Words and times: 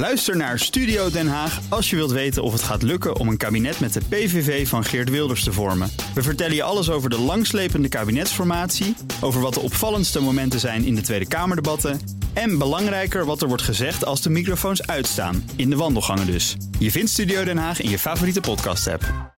Luister 0.00 0.36
naar 0.36 0.58
Studio 0.58 1.10
Den 1.10 1.28
Haag 1.28 1.60
als 1.68 1.90
je 1.90 1.96
wilt 1.96 2.10
weten 2.10 2.42
of 2.42 2.52
het 2.52 2.62
gaat 2.62 2.82
lukken 2.82 3.16
om 3.16 3.28
een 3.28 3.36
kabinet 3.36 3.80
met 3.80 3.92
de 3.92 4.00
PVV 4.08 4.68
van 4.68 4.84
Geert 4.84 5.10
Wilders 5.10 5.44
te 5.44 5.52
vormen. 5.52 5.90
We 6.14 6.22
vertellen 6.22 6.54
je 6.54 6.62
alles 6.62 6.90
over 6.90 7.10
de 7.10 7.18
langslepende 7.18 7.88
kabinetsformatie, 7.88 8.96
over 9.20 9.40
wat 9.40 9.54
de 9.54 9.60
opvallendste 9.60 10.20
momenten 10.20 10.60
zijn 10.60 10.84
in 10.84 10.94
de 10.94 11.00
Tweede 11.00 11.28
Kamerdebatten 11.28 12.00
en 12.32 12.58
belangrijker 12.58 13.24
wat 13.24 13.42
er 13.42 13.48
wordt 13.48 13.62
gezegd 13.62 14.04
als 14.04 14.22
de 14.22 14.30
microfoons 14.30 14.86
uitstaan, 14.86 15.50
in 15.56 15.70
de 15.70 15.76
wandelgangen 15.76 16.26
dus. 16.26 16.56
Je 16.78 16.90
vindt 16.90 17.10
Studio 17.10 17.44
Den 17.44 17.58
Haag 17.58 17.80
in 17.80 17.90
je 17.90 17.98
favoriete 17.98 18.40
podcast-app. 18.40 19.34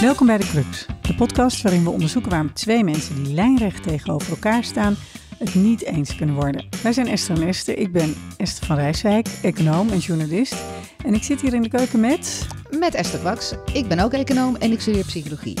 Welkom 0.00 0.26
bij 0.26 0.38
De 0.38 0.46
Crux, 0.46 0.86
de 1.02 1.14
podcast 1.14 1.62
waarin 1.62 1.84
we 1.84 1.90
onderzoeken 1.90 2.30
waarom 2.30 2.52
twee 2.52 2.84
mensen 2.84 3.24
die 3.24 3.34
lijnrecht 3.34 3.82
tegenover 3.82 4.30
elkaar 4.30 4.64
staan 4.64 4.96
het 5.38 5.54
niet 5.54 5.84
eens 5.84 6.16
kunnen 6.16 6.34
worden. 6.34 6.64
Wij 6.82 6.92
zijn 6.92 7.06
Esther 7.06 7.40
en 7.40 7.48
Esther. 7.48 7.78
Ik 7.78 7.92
ben 7.92 8.14
Esther 8.36 8.66
van 8.66 8.76
Rijswijk, 8.76 9.28
econoom 9.42 9.88
en 9.88 9.98
journalist. 9.98 10.56
En 11.04 11.14
ik 11.14 11.22
zit 11.22 11.40
hier 11.40 11.54
in 11.54 11.62
de 11.62 11.68
keuken 11.68 12.00
met... 12.00 12.46
Met 12.78 12.94
Esther 12.94 13.18
Kwaks. 13.18 13.52
Ik 13.72 13.88
ben 13.88 13.98
ook 13.98 14.12
econoom 14.12 14.56
en 14.56 14.72
ik 14.72 14.80
studeer 14.80 15.04
psychologie. 15.04 15.56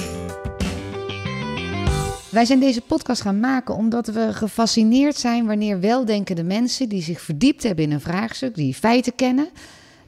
Wij 2.30 2.44
zijn 2.44 2.60
deze 2.60 2.80
podcast 2.80 3.22
gaan 3.22 3.40
maken 3.40 3.74
omdat 3.74 4.06
we 4.06 4.28
gefascineerd 4.32 5.16
zijn 5.16 5.46
wanneer 5.46 5.80
weldenkende 5.80 6.42
mensen 6.42 6.88
die 6.88 7.02
zich 7.02 7.20
verdiept 7.20 7.62
hebben 7.62 7.84
in 7.84 7.92
een 7.92 8.00
vraagstuk, 8.00 8.54
die 8.54 8.74
feiten 8.74 9.14
kennen, 9.14 9.48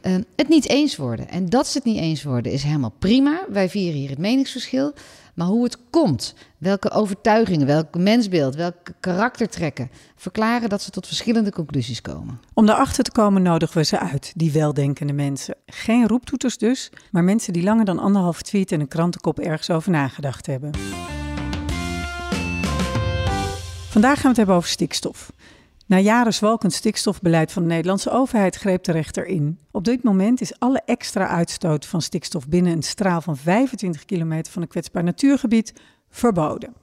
uh, 0.03 0.15
het 0.37 0.49
niet 0.49 0.69
eens 0.69 0.97
worden. 0.97 1.29
En 1.29 1.49
dat 1.49 1.67
ze 1.67 1.79
het 1.79 1.87
niet 1.87 2.01
eens 2.01 2.23
worden 2.23 2.53
is 2.53 2.63
helemaal 2.63 2.95
prima. 2.99 3.45
Wij 3.49 3.69
vieren 3.69 3.99
hier 3.99 4.09
het 4.09 4.19
meningsverschil. 4.19 4.93
Maar 5.35 5.47
hoe 5.47 5.65
het 5.65 5.79
komt, 5.91 6.35
welke 6.59 6.91
overtuigingen, 6.91 7.67
welk 7.67 7.95
mensbeeld, 7.95 8.55
welke 8.55 8.95
karaktertrekken 9.01 9.91
verklaren 10.17 10.69
dat 10.69 10.83
ze 10.83 10.91
tot 10.91 11.07
verschillende 11.07 11.53
conclusies 11.53 12.01
komen. 12.01 12.41
Om 12.55 12.67
daarachter 12.67 13.05
te 13.05 13.13
komen 13.13 13.43
nodigen 13.43 13.77
we 13.77 13.85
ze 13.85 13.99
uit, 13.99 14.33
die 14.37 14.53
weldenkende 14.53 15.13
mensen. 15.13 15.55
Geen 15.67 16.09
roeptoeters 16.09 16.59
dus, 16.59 16.91
maar 17.11 17.25
mensen 17.25 17.53
die 17.53 17.63
langer 17.63 17.85
dan 17.85 17.99
anderhalf 17.99 18.43
tweet 18.43 18.73
en 18.73 18.81
een 18.81 18.89
krantenkop 18.89 19.39
ergens 19.39 19.71
over 19.71 19.91
nagedacht 19.91 20.47
hebben. 20.47 20.71
Vandaag 23.91 24.15
gaan 24.15 24.23
we 24.23 24.29
het 24.29 24.37
hebben 24.37 24.55
over 24.55 24.69
stikstof. 24.69 25.33
Na 25.91 25.99
jaren 25.99 26.35
zwalkend 26.35 26.73
stikstofbeleid 26.73 27.53
van 27.53 27.63
de 27.63 27.69
Nederlandse 27.69 28.11
overheid 28.11 28.57
greep 28.57 28.83
de 28.83 28.93
rechter 28.93 29.27
in. 29.27 29.59
Op 29.71 29.85
dit 29.85 30.03
moment 30.03 30.41
is 30.41 30.59
alle 30.59 30.83
extra 30.85 31.29
uitstoot 31.29 31.87
van 31.87 32.03
stikstof 32.03 32.49
binnen 32.49 32.73
een 32.73 32.83
straal 32.83 33.21
van 33.21 33.37
25 33.37 34.05
kilometer 34.05 34.53
van 34.53 34.63
een 34.63 34.69
kwetsbaar 34.69 35.05
natuurgebied 35.05 35.73
verboden. 36.11 36.75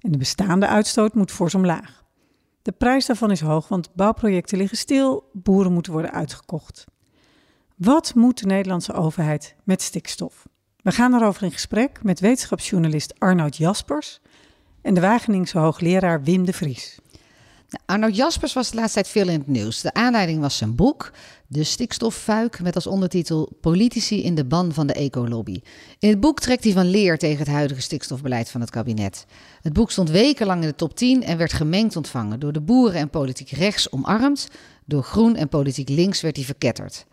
En 0.00 0.12
de 0.12 0.18
bestaande 0.18 0.66
uitstoot 0.66 1.14
moet 1.14 1.30
fors 1.30 1.54
omlaag. 1.54 2.04
De 2.62 2.72
prijs 2.72 3.06
daarvan 3.06 3.30
is 3.30 3.40
hoog, 3.40 3.68
want 3.68 3.94
bouwprojecten 3.94 4.58
liggen 4.58 4.78
stil, 4.78 5.30
boeren 5.32 5.72
moeten 5.72 5.92
worden 5.92 6.12
uitgekocht. 6.12 6.84
Wat 7.76 8.14
moet 8.14 8.38
de 8.38 8.46
Nederlandse 8.46 8.92
overheid 8.92 9.56
met 9.64 9.82
stikstof? 9.82 10.48
We 10.82 10.92
gaan 10.92 11.10
daarover 11.10 11.42
in 11.42 11.52
gesprek 11.52 12.02
met 12.02 12.20
wetenschapsjournalist 12.20 13.18
Arnoud 13.18 13.56
Jaspers 13.56 14.20
en 14.82 14.94
de 14.94 15.00
Wageningse 15.00 15.58
hoogleraar 15.58 16.22
Wim 16.22 16.44
de 16.44 16.52
Vries. 16.52 16.98
Arno 17.86 18.08
Jaspers 18.08 18.52
was 18.52 18.70
de 18.70 18.76
laatste 18.76 18.94
tijd 18.94 19.08
veel 19.08 19.28
in 19.28 19.38
het 19.38 19.48
nieuws. 19.48 19.80
De 19.80 19.94
aanleiding 19.94 20.40
was 20.40 20.56
zijn 20.56 20.74
boek, 20.74 21.12
De 21.46 21.64
Stikstoffuik, 21.64 22.62
met 22.62 22.74
als 22.74 22.86
ondertitel 22.86 23.52
Politici 23.60 24.22
in 24.22 24.34
de 24.34 24.44
ban 24.44 24.72
van 24.72 24.86
de 24.86 24.92
ecolobby. 24.92 25.60
In 25.98 26.08
het 26.08 26.20
boek 26.20 26.40
trekt 26.40 26.64
hij 26.64 26.72
van 26.72 26.90
leer 26.90 27.18
tegen 27.18 27.38
het 27.38 27.48
huidige 27.48 27.80
stikstofbeleid 27.80 28.50
van 28.50 28.60
het 28.60 28.70
kabinet. 28.70 29.26
Het 29.62 29.72
boek 29.72 29.90
stond 29.90 30.10
wekenlang 30.10 30.62
in 30.62 30.68
de 30.68 30.74
top 30.74 30.96
10 30.96 31.22
en 31.22 31.36
werd 31.36 31.52
gemengd 31.52 31.96
ontvangen. 31.96 32.40
Door 32.40 32.52
de 32.52 32.60
boeren 32.60 33.00
en 33.00 33.10
politiek 33.10 33.50
rechts 33.50 33.92
omarmd, 33.92 34.48
door 34.84 35.02
groen 35.02 35.36
en 35.36 35.48
politiek 35.48 35.88
links 35.88 36.20
werd 36.20 36.36
hij 36.36 36.44
verketterd. 36.44 37.06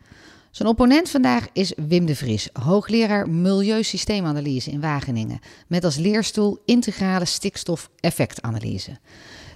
Zijn 0.51 0.69
opponent 0.69 1.09
vandaag 1.09 1.47
is 1.53 1.73
Wim 1.87 2.05
de 2.05 2.15
Vries, 2.15 2.49
hoogleraar 2.53 3.29
Milieusysteemanalyse 3.29 4.71
in 4.71 4.81
Wageningen, 4.81 5.39
met 5.67 5.83
als 5.83 5.95
leerstoel 5.95 6.61
integrale 6.65 7.25
stikstof-effectanalyse. 7.25 8.97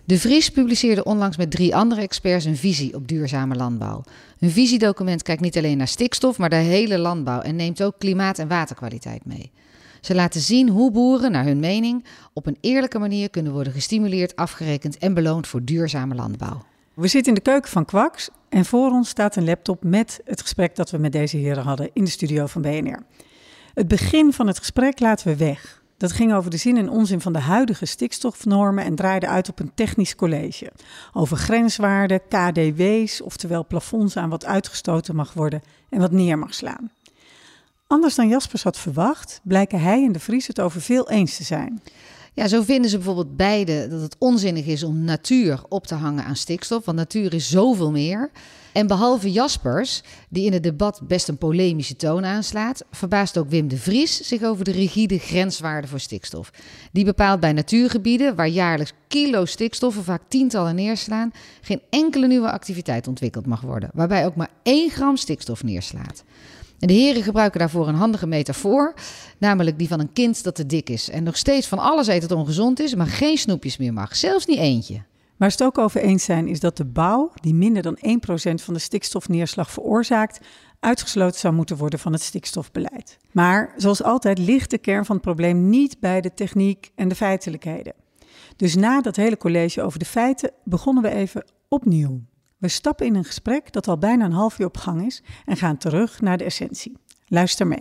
De 0.05 0.19
Vries 0.19 0.49
publiceerde 0.49 1.03
onlangs 1.03 1.37
met 1.37 1.51
drie 1.51 1.75
andere 1.75 2.01
experts 2.01 2.45
een 2.45 2.57
visie 2.57 2.95
op 2.95 3.07
duurzame 3.07 3.55
landbouw. 3.55 4.03
Hun 4.39 4.51
visiedocument 4.51 5.23
kijkt 5.23 5.41
niet 5.41 5.57
alleen 5.57 5.77
naar 5.77 5.87
stikstof, 5.87 6.37
maar 6.37 6.49
de 6.49 6.55
hele 6.55 6.97
landbouw 6.97 7.39
en 7.39 7.55
neemt 7.55 7.83
ook 7.83 7.95
klimaat- 7.97 8.39
en 8.39 8.47
waterkwaliteit 8.47 9.25
mee. 9.25 9.51
Ze 10.01 10.15
laten 10.15 10.41
zien 10.41 10.69
hoe 10.69 10.91
boeren, 10.91 11.31
naar 11.31 11.45
hun 11.45 11.59
mening, 11.59 12.05
op 12.33 12.45
een 12.45 12.57
eerlijke 12.61 12.99
manier 12.99 13.29
kunnen 13.29 13.51
worden 13.51 13.73
gestimuleerd, 13.73 14.35
afgerekend 14.35 14.97
en 14.97 15.13
beloond 15.13 15.47
voor 15.47 15.63
duurzame 15.63 16.15
landbouw. 16.15 16.63
We 16.93 17.07
zitten 17.07 17.33
in 17.33 17.39
de 17.43 17.49
keuken 17.49 17.69
van 17.69 17.85
Kwaks 17.85 18.29
en 18.49 18.65
voor 18.65 18.91
ons 18.91 19.09
staat 19.09 19.35
een 19.35 19.45
laptop 19.45 19.83
met 19.83 20.21
het 20.25 20.41
gesprek 20.41 20.75
dat 20.75 20.91
we 20.91 20.97
met 20.97 21.11
deze 21.11 21.37
heren 21.37 21.63
hadden 21.63 21.89
in 21.93 22.03
de 22.03 22.09
studio 22.09 22.45
van 22.45 22.61
BNR. 22.61 23.03
Het 23.73 23.87
begin 23.87 24.33
van 24.33 24.47
het 24.47 24.57
gesprek 24.57 24.99
laten 24.99 25.27
we 25.27 25.35
weg. 25.35 25.80
Dat 26.01 26.11
ging 26.11 26.33
over 26.33 26.51
de 26.51 26.57
zin 26.57 26.77
en 26.77 26.89
onzin 26.89 27.21
van 27.21 27.33
de 27.33 27.39
huidige 27.39 27.85
stikstofnormen 27.85 28.83
en 28.83 28.95
draaide 28.95 29.27
uit 29.27 29.49
op 29.49 29.59
een 29.59 29.71
technisch 29.75 30.15
college. 30.15 30.71
Over 31.13 31.37
grenswaarden, 31.37 32.21
KDW's, 32.27 33.21
oftewel 33.21 33.65
plafonds 33.65 34.17
aan 34.17 34.29
wat 34.29 34.45
uitgestoten 34.45 35.15
mag 35.15 35.33
worden 35.33 35.61
en 35.89 35.99
wat 35.99 36.11
neer 36.11 36.39
mag 36.39 36.53
slaan. 36.53 36.91
Anders 37.87 38.15
dan 38.15 38.27
Jaspers 38.27 38.63
had 38.63 38.77
verwacht, 38.77 39.39
blijken 39.43 39.81
hij 39.81 40.05
en 40.05 40.11
de 40.11 40.19
Vries 40.19 40.47
het 40.47 40.59
over 40.59 40.81
veel 40.81 41.09
eens 41.09 41.37
te 41.37 41.43
zijn. 41.43 41.81
Ja, 42.33 42.47
zo 42.47 42.61
vinden 42.61 42.89
ze 42.89 42.95
bijvoorbeeld 42.95 43.37
beide 43.37 43.87
dat 43.87 44.01
het 44.01 44.15
onzinnig 44.19 44.65
is 44.65 44.83
om 44.83 45.03
natuur 45.03 45.61
op 45.69 45.87
te 45.87 45.95
hangen 45.95 46.23
aan 46.23 46.35
stikstof, 46.35 46.85
want 46.85 46.97
natuur 46.97 47.33
is 47.33 47.49
zoveel 47.49 47.91
meer. 47.91 48.31
En 48.73 48.87
behalve 48.87 49.31
Jaspers, 49.31 50.01
die 50.29 50.45
in 50.45 50.53
het 50.53 50.63
debat 50.63 51.01
best 51.07 51.27
een 51.27 51.37
polemische 51.37 51.95
toon 51.95 52.25
aanslaat, 52.25 52.83
verbaast 52.91 53.37
ook 53.37 53.49
Wim 53.49 53.67
de 53.67 53.77
Vries 53.77 54.21
zich 54.27 54.43
over 54.43 54.65
de 54.65 54.71
rigide 54.71 55.17
grenswaarden 55.17 55.89
voor 55.89 55.99
stikstof. 55.99 56.51
Die 56.91 57.05
bepaalt 57.05 57.39
bij 57.39 57.53
natuurgebieden, 57.53 58.35
waar 58.35 58.47
jaarlijks 58.47 58.93
kilo 59.07 59.45
stikstoffen 59.45 60.03
vaak 60.03 60.21
tientallen 60.27 60.75
neerslaan, 60.75 61.31
geen 61.61 61.81
enkele 61.89 62.27
nieuwe 62.27 62.51
activiteit 62.51 63.07
ontwikkeld 63.07 63.45
mag 63.45 63.61
worden, 63.61 63.89
waarbij 63.93 64.25
ook 64.25 64.35
maar 64.35 64.51
één 64.63 64.89
gram 64.89 65.17
stikstof 65.17 65.63
neerslaat. 65.63 66.23
De 66.87 66.93
heren 66.93 67.23
gebruiken 67.23 67.59
daarvoor 67.59 67.87
een 67.87 67.95
handige 67.95 68.27
metafoor, 68.27 68.93
namelijk 69.37 69.77
die 69.77 69.87
van 69.87 69.99
een 69.99 70.13
kind 70.13 70.43
dat 70.43 70.55
te 70.55 70.65
dik 70.65 70.89
is 70.89 71.09
en 71.09 71.23
nog 71.23 71.37
steeds 71.37 71.67
van 71.67 71.79
alles 71.79 72.07
eet 72.07 72.21
dat 72.21 72.31
ongezond 72.31 72.79
is, 72.79 72.95
maar 72.95 73.07
geen 73.07 73.37
snoepjes 73.37 73.77
meer 73.77 73.93
mag, 73.93 74.15
zelfs 74.15 74.45
niet 74.45 74.57
eentje. 74.57 75.03
Waar 75.37 75.51
ze 75.51 75.57
het 75.57 75.65
ook 75.65 75.77
over 75.77 76.01
eens 76.01 76.23
zijn, 76.23 76.47
is 76.47 76.59
dat 76.59 76.77
de 76.77 76.85
bouw, 76.85 77.31
die 77.33 77.53
minder 77.53 77.81
dan 77.81 77.97
1% 77.97 78.63
van 78.63 78.73
de 78.73 78.79
stikstofneerslag 78.79 79.71
veroorzaakt, 79.71 80.45
uitgesloten 80.79 81.39
zou 81.39 81.53
moeten 81.53 81.77
worden 81.77 81.99
van 81.99 82.11
het 82.11 82.21
stikstofbeleid. 82.21 83.17
Maar 83.31 83.73
zoals 83.77 84.03
altijd 84.03 84.37
ligt 84.37 84.69
de 84.69 84.77
kern 84.77 85.05
van 85.05 85.15
het 85.15 85.25
probleem 85.25 85.69
niet 85.69 85.99
bij 85.99 86.21
de 86.21 86.33
techniek 86.33 86.91
en 86.95 87.07
de 87.07 87.15
feitelijkheden. 87.15 87.93
Dus 88.55 88.75
na 88.75 89.01
dat 89.01 89.15
hele 89.15 89.37
college 89.37 89.81
over 89.81 89.99
de 89.99 90.05
feiten 90.05 90.51
begonnen 90.63 91.03
we 91.03 91.09
even 91.09 91.45
opnieuw. 91.67 92.21
We 92.61 92.67
stappen 92.67 93.05
in 93.05 93.15
een 93.15 93.23
gesprek 93.23 93.71
dat 93.71 93.87
al 93.87 93.97
bijna 93.97 94.25
een 94.25 94.31
half 94.31 94.59
uur 94.59 94.65
op 94.65 94.77
gang 94.77 95.05
is 95.05 95.21
en 95.45 95.57
gaan 95.57 95.77
terug 95.77 96.21
naar 96.21 96.37
de 96.37 96.43
essentie. 96.43 96.97
Luister 97.27 97.67
mee. 97.67 97.79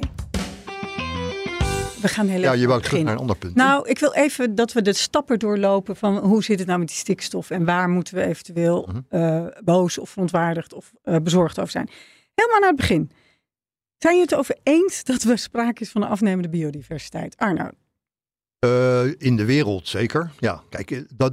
We 2.00 2.08
gaan 2.08 2.26
heel 2.26 2.40
Ja, 2.40 2.52
je 2.52 2.66
wou 2.66 2.82
terug 2.82 3.02
naar 3.02 3.12
een 3.12 3.18
ander 3.18 3.36
punt. 3.36 3.54
Nou, 3.54 3.88
ik 3.88 3.98
wil 3.98 4.12
even 4.12 4.54
dat 4.54 4.72
we 4.72 4.82
de 4.82 4.92
stappen 4.92 5.38
doorlopen 5.38 5.96
van 5.96 6.16
hoe 6.18 6.42
zit 6.44 6.58
het 6.58 6.66
nou 6.68 6.78
met 6.78 6.88
die 6.88 6.96
stikstof 6.96 7.50
en 7.50 7.64
waar 7.64 7.88
moeten 7.88 8.14
we 8.14 8.22
eventueel 8.22 8.88
Mhm. 8.88 9.00
eh, 9.08 9.46
boos 9.64 9.98
of 9.98 10.10
verontwaardigd 10.10 10.72
of 10.72 10.92
eh, 11.02 11.16
bezorgd 11.22 11.58
over 11.58 11.70
zijn. 11.70 11.88
Helemaal 12.34 12.60
naar 12.60 12.68
het 12.68 12.78
begin. 12.78 13.10
Zijn 13.98 14.14
jullie 14.14 14.28
het 14.30 14.38
over 14.38 14.58
eens 14.62 15.04
dat 15.04 15.22
er 15.22 15.38
sprake 15.38 15.82
is 15.82 15.90
van 15.90 16.02
een 16.02 16.08
afnemende 16.08 16.48
biodiversiteit? 16.48 17.36
Arno, 17.36 17.68
Eh, 18.58 19.04
in 19.18 19.36
de 19.36 19.44
wereld 19.44 19.88
zeker. 19.88 20.30
Ja, 20.38 20.62
kijk, 20.68 21.04
dat, 21.16 21.32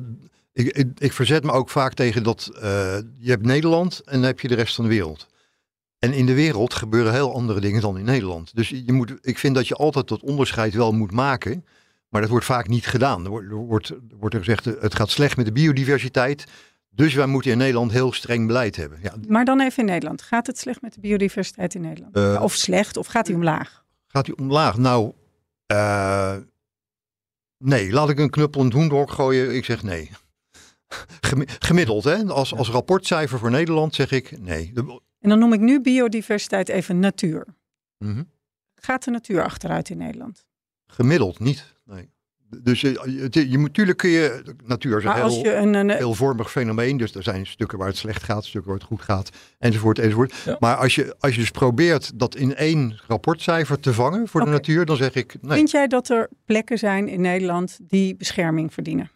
ik, 0.58 0.78
ik, 0.78 0.88
ik 0.98 1.14
verzet 1.14 1.44
me 1.44 1.52
ook 1.52 1.70
vaak 1.70 1.94
tegen 1.94 2.24
dat 2.24 2.52
eh, 2.54 2.98
je 3.18 3.30
hebt 3.30 3.46
Nederland 3.46 4.02
en 4.06 4.14
dan 4.14 4.24
heb 4.24 4.40
je 4.40 4.48
de 4.48 4.56
rest 4.56 4.76
van 4.76 4.84
de 4.84 4.90
wereld. 4.90 5.28
En 6.00 6.14
in 6.14 6.26
de 6.26 6.34
wereld 6.34 6.74
gebeuren 6.74 7.14
heel 7.14 7.34
andere 7.34 7.60
dingen 7.60 7.82
dan 7.82 7.98
in 7.98 8.06
Nederland. 8.06 8.56
Dus 8.56 8.70
je 8.70 8.94
moet, 8.94 9.14
ik 9.22 9.38
vind 9.38 9.56
dat 9.56 9.68
je 9.68 9.76
altijd 9.76 10.08
dat 10.08 10.22
onderscheid 10.22 10.74
wel 10.74 10.92
moet 10.92 11.12
maken. 11.12 11.66
Maar 12.10 12.22
dat 12.22 12.30
wordt 12.30 12.46
vaak 12.46 12.68
niet 12.68 12.86
gedaan. 12.86 13.24
Er 13.24 13.30
wordt, 13.30 13.50
er 13.50 13.56
wordt, 13.56 13.90
er 13.90 14.18
wordt 14.20 14.36
er 14.36 14.44
gezegd, 14.44 14.68
eh, 14.68 14.82
het 14.82 14.96
gaat 14.96 15.10
slecht 15.10 15.38
met 15.38 15.46
de 15.46 15.52
biodiversiteit. 15.52 16.46
Dus 16.90 17.14
wij 17.14 17.26
moeten 17.26 17.52
in 17.52 17.58
Nederland 17.58 17.92
heel 17.92 18.14
streng 18.14 18.48
beleid 18.48 18.76
hebben. 18.76 19.00
Ja, 19.02 19.14
maar 19.28 19.46
dan 19.46 19.62
even 19.62 19.80
in 19.80 19.90
Nederland. 19.90 20.22
Gaat 20.22 20.48
het 20.48 20.58
slecht 20.58 20.82
met 20.82 20.94
de 20.94 21.00
biodiversiteit 21.00 21.76
in 21.76 21.82
Nederland? 21.82 22.16
Eh, 22.16 22.40
of 22.44 22.54
slecht, 22.54 22.98
of 22.98 23.08
gaat 23.08 23.26
die 23.26 23.36
omlaag? 23.36 23.84
Gaat 24.08 24.26
die 24.26 24.38
omlaag? 24.38 24.78
Nou, 24.78 25.14
nee. 27.58 27.92
Laat 27.92 28.10
ik 28.10 28.20
een 28.20 28.30
knuppel 28.30 28.60
in 28.60 28.66
het 28.66 28.76
hoendok 28.76 29.12
gooien. 29.12 29.56
Ik 29.56 29.66
zeg 29.66 29.84
nee. 29.84 30.12
Gemi- 31.22 31.46
Gemiddeld, 31.60 32.04
hè? 32.04 32.26
Als, 32.26 32.56
als 32.56 32.70
rapportcijfer 32.70 33.40
voor 33.40 33.52
Nederland 33.52 33.96
zeg 33.96 34.12
ik 34.12 34.40
nee. 34.40 34.72
En 35.20 35.30
dan 35.30 35.40
noem 35.40 35.54
ik 35.54 35.60
nu 35.60 35.82
biodiversiteit 35.82 36.70
even 36.70 37.00
natuur. 37.00 37.46
Mhm. 37.98 38.24
Gaat 38.76 39.04
de 39.04 39.12
natuur 39.12 39.44
achteruit 39.44 39.90
in 39.90 39.98
Nederland? 39.98 40.46
Gemiddeld 40.88 41.40
niet. 41.40 41.76
Nee. 41.86 42.10
Dus 42.62 42.84
eh, 42.84 42.94
je 43.32 43.58
moet, 43.58 43.68
natuurlijk 43.68 43.98
kun 43.98 44.10
je, 44.10 44.44
natuur 44.66 44.98
is 44.98 45.04
een 45.04 45.12
als 45.12 45.34
heel, 45.34 45.44
je 45.44 45.54
een, 45.54 45.74
een, 45.74 45.98
veelvormig 45.98 46.52
fenomeen. 46.52 46.98
Dus 46.98 47.16
er 47.16 47.24
zijn 47.24 47.46
stukken 47.46 47.78
waar 47.78 47.88
het 47.88 47.98
slecht 47.98 48.24
gaat, 48.24 48.46
stukken 48.46 48.72
waar 48.72 48.80
het 48.80 48.88
goed 48.88 49.02
gaat, 49.02 49.30
enzovoort, 49.58 50.00
enzovoort. 50.00 50.34
Ja. 50.46 50.58
Maar 50.60 50.76
als 50.76 50.96
je, 50.96 51.16
als 51.20 51.34
je 51.34 51.40
dus 51.40 51.52
probeert 51.52 52.20
dat 52.20 52.36
in 52.36 52.56
één 52.56 53.00
rapportcijfer 53.08 53.80
te 53.80 53.94
vangen 53.94 54.28
voor 54.28 54.44
de 54.44 54.50
natuur, 54.50 54.86
dan 54.86 54.96
zeg 54.96 55.14
ik 55.14 55.38
nee. 55.42 55.58
Vind 55.58 55.72
jij 55.72 55.88
dat 55.88 56.10
er 56.10 56.30
plekken 56.46 56.78
zijn 56.78 57.08
in 57.08 57.22
Nederland 57.22 57.80
die 57.82 58.16
bescherming 58.16 58.74
verdienen? 58.74 59.12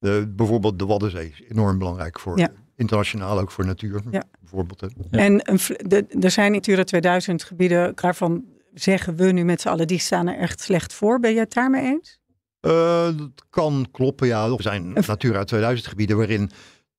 De, 0.00 0.32
bijvoorbeeld 0.36 0.78
de 0.78 0.86
Waddenzee 0.86 1.28
is 1.28 1.42
enorm 1.48 1.78
belangrijk 1.78 2.20
voor 2.20 2.38
Ja. 2.38 2.48
internationaal 2.76 3.38
ook 3.40 3.50
voor 3.50 3.66
natuur. 3.66 4.02
Ja. 4.10 4.22
Bijvoorbeeld. 4.40 4.80
hè. 4.80 4.86
Ja. 5.10 5.18
En 5.18 5.50
een, 5.50 5.58
vl- 5.58 5.72
de, 5.88 6.06
er 6.20 6.30
zijn 6.30 6.52
Natura 6.52 6.84
2000 6.84 7.42
gebieden, 7.44 7.92
daarvan 7.94 8.44
zeggen 8.74 9.16
we 9.16 9.32
nu 9.32 9.44
met 9.44 9.60
z'n 9.60 9.68
allen, 9.68 9.86
die 9.86 9.98
staan 9.98 10.28
er 10.28 10.38
echt 10.38 10.60
slecht 10.60 10.92
voor. 10.92 11.20
Ben 11.20 11.32
jij 11.32 11.40
het 11.42 11.52
daarmee 11.52 11.82
eens? 11.84 12.18
Eh, 12.60 13.04
dat 13.16 13.44
kan 13.50 13.86
kloppen, 13.92 14.26
ja. 14.26 14.46
Er 14.46 14.62
zijn 14.62 14.92
Natura 15.06 15.44
2000 15.44 15.88
gebieden 15.88 16.16
waarin 16.16 16.50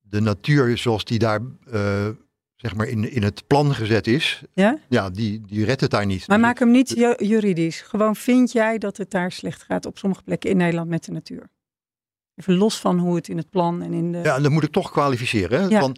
de 0.02 0.22
natuur 0.22 0.78
zoals 0.78 1.04
die 1.06 1.20
daar 1.20 1.40
eh, 1.72 2.08
zeg 2.56 2.76
maar 2.76 2.88
in, 2.88 3.12
in 3.12 3.24
het 3.24 3.48
plan 3.48 3.76
gezet 3.76 4.08
is, 4.08 4.44
Ja? 4.54 4.78
ja, 4.90 5.10
die, 5.10 5.42
die 5.48 5.66
redt 5.66 5.82
het 5.82 5.92
daar 5.92 6.06
niet. 6.06 6.28
Maar 6.28 6.38
Dus 6.38 6.46
maak 6.46 6.60
hem 6.60 6.72
niet 6.72 6.90
ju- 6.90 7.26
juridisch. 7.26 7.82
Gewoon 7.82 8.16
vind 8.16 8.52
jij 8.52 8.78
dat 8.78 8.98
het 8.98 9.12
daar 9.12 9.32
slecht 9.32 9.64
gaat 9.64 9.86
op 9.86 9.98
sommige 9.98 10.24
plekken 10.24 10.50
in 10.50 10.58
Nederland 10.58 10.90
met 10.90 11.04
de 11.06 11.12
natuur? 11.12 11.50
Even 12.42 12.56
los 12.58 12.80
van 12.80 13.00
hoe 13.00 13.16
het 13.16 13.28
in 13.28 13.38
het 13.38 13.50
plan 13.50 13.82
en 13.82 13.94
in 13.94 14.12
de... 14.12 14.18
Ja, 14.18 14.36
en 14.36 14.44
dan 14.44 14.52
moet 14.52 14.64
ik 14.64 14.72
toch 14.72 14.92
kwalificeren. 14.92 15.62
Hè? 15.62 15.68
Ja. 15.68 15.80
Van, 15.80 15.96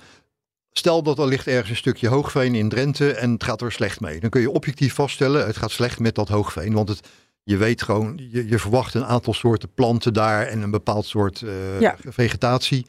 stel 0.72 1.04
dat 1.04 1.19
er 1.19 1.25
ligt 1.28 1.48
ergens 1.48 1.69
een 1.69 1.75
stukje 1.75 2.07
hoogveen 2.07 2.56
in 2.56 2.69
Drenthe 2.69 3.13
en 3.13 3.31
het 3.31 3.44
gaat 3.44 3.62
er 3.62 3.72
slecht 3.72 4.00
mee. 4.00 4.19
Dan 4.19 4.30
kun 4.30 4.42
je 4.42 4.51
objectief 4.51 4.94
vaststellen, 4.94 5.45
het 5.45 5.57
gaat 5.57 5.72
slecht 5.72 6.00
met 6.00 6.16
dat 6.16 6.28
hoogveen. 6.28 6.74
Want 6.74 6.90
het, 6.90 7.07
je 7.44 7.57
weet 7.57 7.81
gewoon, 7.81 8.19
je, 8.31 8.48
je 8.50 8.60
verwacht 8.60 8.94
een 8.94 9.06
aantal 9.06 9.34
soorten 9.34 9.74
planten 9.74 10.13
daar 10.13 10.45
en 10.48 10.62
een 10.62 10.72
bepaald 10.72 11.06
soort 11.06 11.42
eh, 11.42 11.80
Ja. 11.80 11.95
vegetatie. 12.07 12.86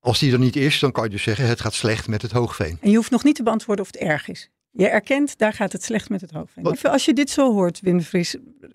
Als 0.00 0.18
die 0.18 0.32
er 0.32 0.38
niet 0.38 0.56
is, 0.56 0.78
dan 0.78 0.92
kan 0.92 1.04
je 1.04 1.10
dus 1.10 1.22
zeggen, 1.22 1.46
het 1.46 1.60
gaat 1.60 1.74
slecht 1.74 2.08
met 2.08 2.22
het 2.22 2.32
hoogveen. 2.32 2.78
En 2.80 2.90
je 2.90 2.96
hoeft 2.96 3.10
nog 3.10 3.24
niet 3.24 3.34
te 3.34 3.42
beantwoorden 3.42 3.84
of 3.84 3.90
het 3.92 4.00
erg 4.00 4.28
is. 4.28 4.50
Je 4.70 4.88
erkent, 4.88 5.38
daar 5.38 5.52
gaat 5.52 5.72
het 5.72 5.82
slecht 5.82 6.08
met 6.08 6.20
het. 6.20 6.32
Wat- 6.32 6.48
Even 6.74 6.90
als 6.90 7.04
je 7.04 7.14
dit 7.14 7.30
zo 7.30 7.52
hoort, 7.52 7.80
Wim 7.80 8.00
Vries. 8.02 8.32
Ben 8.32 8.70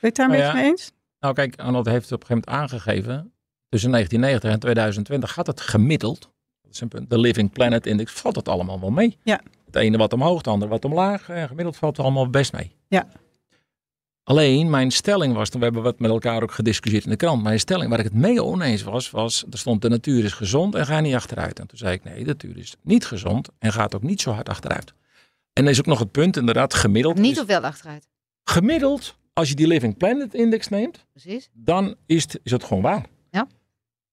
je 0.00 0.06
het 0.06 0.16
daarmee 0.16 0.38
Nou 0.40 0.50
ja. 0.54 0.60
mee 0.60 0.70
eens? 0.70 0.92
Nou 1.20 1.34
kijk, 1.34 1.56
Arnold 1.60 1.86
heeft 1.86 2.12
op 2.12 2.20
een 2.20 2.26
gegeven 2.26 2.50
moment 2.52 2.72
aangegeven. 2.72 3.32
Tussen 3.74 3.92
1990 3.92 4.50
en 4.50 4.60
2020 4.60 5.32
gaat 5.32 5.46
het 5.46 5.60
gemiddeld. 5.60 6.20
Dat 6.62 6.72
is 6.72 6.80
een 6.80 6.88
punt, 6.88 7.10
de 7.10 7.18
Living 7.18 7.52
Planet 7.52 7.86
Index. 7.86 8.12
Valt 8.12 8.36
het 8.36 8.48
allemaal 8.48 8.80
wel 8.80 8.90
mee. 8.90 9.18
Ja. 9.22 9.40
Het 9.66 9.76
ene 9.76 9.96
wat 9.96 10.12
omhoog, 10.12 10.36
het 10.36 10.46
andere 10.46 10.70
wat 10.70 10.84
omlaag. 10.84 11.28
En 11.28 11.48
gemiddeld 11.48 11.76
valt 11.76 11.96
het 11.96 12.06
allemaal 12.06 12.30
best 12.30 12.52
mee. 12.52 12.76
Ja. 12.88 13.06
Alleen 14.24 14.70
mijn 14.70 14.90
stelling 14.90 15.34
was, 15.34 15.48
toen 15.48 15.58
we 15.58 15.64
hebben 15.64 15.82
wat 15.82 15.98
met 15.98 16.10
elkaar 16.10 16.42
ook 16.42 16.52
gediscussieerd 16.52 17.04
in 17.04 17.10
de 17.10 17.16
krant. 17.16 17.42
Mijn 17.42 17.60
stelling 17.60 17.90
waar 17.90 17.98
ik 17.98 18.04
het 18.04 18.14
mee 18.14 18.42
oneens 18.42 18.82
was, 18.82 19.10
was 19.10 19.44
er 19.50 19.58
stond 19.58 19.82
de 19.82 19.88
natuur 19.88 20.24
is 20.24 20.32
gezond 20.32 20.74
en 20.74 20.86
ga 20.86 21.00
niet 21.00 21.14
achteruit. 21.14 21.58
En 21.58 21.66
toen 21.66 21.78
zei 21.78 21.92
ik 21.92 22.04
nee, 22.04 22.18
de 22.18 22.24
natuur 22.24 22.58
is 22.58 22.76
niet 22.82 23.06
gezond 23.06 23.48
en 23.58 23.72
gaat 23.72 23.94
ook 23.94 24.02
niet 24.02 24.20
zo 24.20 24.30
hard 24.30 24.48
achteruit. 24.48 24.94
En 25.52 25.64
er 25.64 25.70
is 25.70 25.78
ook 25.78 25.86
nog 25.86 25.98
het 25.98 26.10
punt 26.10 26.36
inderdaad, 26.36 26.74
gemiddeld. 26.74 27.18
Niet 27.18 27.40
of 27.40 27.46
wel 27.46 27.60
achteruit. 27.60 28.08
Gemiddeld, 28.44 29.16
als 29.32 29.48
je 29.48 29.54
die 29.54 29.66
Living 29.66 29.96
Planet 29.96 30.34
Index 30.34 30.68
neemt, 30.68 31.04
Precies. 31.12 31.50
dan 31.52 31.94
is 32.06 32.22
het, 32.22 32.40
is 32.42 32.50
het 32.50 32.64
gewoon 32.64 32.82
waar. 32.82 33.12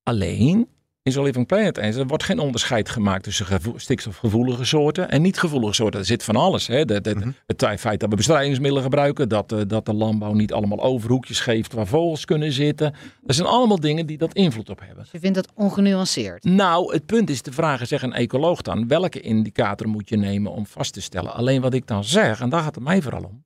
Alleen, 0.02 0.68
in 1.02 1.12
zo'n 1.12 1.24
Living 1.24 1.46
Planet 1.46 1.76
eens, 1.78 1.96
er 1.96 2.06
wordt 2.06 2.22
geen 2.22 2.38
onderscheid 2.38 2.88
gemaakt 2.88 3.22
tussen 3.22 3.46
gevo- 3.46 3.78
stikstofgevoelige 3.78 4.64
soorten 4.64 5.10
en 5.10 5.22
niet 5.22 5.38
gevoelige 5.38 5.72
soorten. 5.74 6.00
Er 6.00 6.06
zit 6.06 6.24
van 6.24 6.36
alles. 6.36 6.66
Hè? 6.66 6.84
De, 6.84 7.00
de- 7.00 7.14
Mhm. 7.14 7.30
Het 7.46 7.80
feit 7.80 8.00
dat 8.00 8.10
we 8.10 8.16
bestrijdingsmiddelen 8.16 8.82
gebruiken, 8.82 9.28
dat, 9.28 9.52
eh, 9.52 9.60
dat 9.66 9.86
de 9.86 9.92
landbouw 9.94 10.32
niet 10.32 10.52
allemaal 10.52 10.80
overhoekjes 10.80 11.40
geeft 11.40 11.72
waar 11.72 11.86
vogels 11.86 12.24
kunnen 12.24 12.52
zitten. 12.52 12.94
Dat 13.22 13.36
zijn 13.36 13.48
allemaal 13.48 13.80
dingen 13.80 14.06
die 14.06 14.18
dat 14.18 14.34
invloed 14.34 14.70
op 14.70 14.80
hebben. 14.80 15.02
Dus 15.02 15.12
je 15.12 15.18
vindt 15.18 15.34
dat 15.36 15.48
ongenuanceerd. 15.54 16.44
Nou, 16.44 16.92
het 16.92 17.06
punt 17.06 17.30
is 17.30 17.42
de 17.42 17.52
vraag, 17.52 17.80
is, 17.80 17.88
zeg 17.88 18.02
een 18.02 18.12
ecoloog 18.12 18.62
dan, 18.62 18.88
welke 18.88 19.20
indicator 19.20 19.88
moet 19.88 20.08
je 20.08 20.16
nemen 20.16 20.52
om 20.52 20.66
vast 20.66 20.92
te 20.92 21.00
stellen? 21.00 21.34
Alleen 21.34 21.60
wat 21.60 21.74
ik 21.74 21.86
dan 21.86 22.04
zeg, 22.04 22.40
en 22.40 22.48
daar 22.48 22.62
gaat 22.62 22.74
het 22.74 22.84
mij 22.84 23.02
vooral 23.02 23.22
om, 23.24 23.44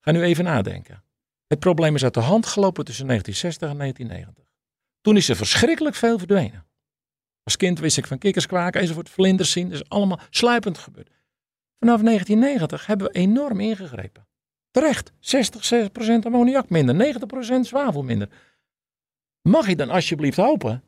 ga 0.00 0.10
nu 0.12 0.22
even 0.22 0.44
nadenken. 0.44 1.02
Het 1.46 1.58
probleem 1.58 1.94
is 1.94 2.04
uit 2.04 2.14
de 2.14 2.20
hand 2.20 2.46
gelopen 2.46 2.84
tussen 2.84 3.06
1960 3.06 3.70
en 3.70 3.76
1990. 3.76 4.43
Toen 5.04 5.16
is 5.16 5.28
er 5.28 5.36
verschrikkelijk 5.36 5.96
veel 5.96 6.18
verdwenen. 6.18 6.66
Als 7.42 7.56
kind 7.56 7.78
wist 7.78 7.96
ik 7.96 8.06
van 8.06 8.18
kikkers 8.18 8.46
kwaken 8.46 8.80
enzovoort, 8.80 9.10
vlinders 9.10 9.50
zien, 9.50 9.68
dat 9.68 9.80
is 9.80 9.88
allemaal 9.88 10.20
sluipend 10.30 10.78
gebeurd. 10.78 11.10
Vanaf 11.78 12.00
1990 12.02 12.86
hebben 12.86 13.06
we 13.06 13.12
enorm 13.12 13.60
ingegrepen. 13.60 14.26
Terecht, 14.70 15.12
60% 15.12 15.14
ammoniak 16.22 16.68
minder, 16.68 17.16
90% 17.56 17.60
zwavel 17.60 18.02
minder. 18.02 18.28
Mag 19.42 19.68
je 19.68 19.76
dan 19.76 19.90
alsjeblieft 19.90 20.36
hopen 20.36 20.82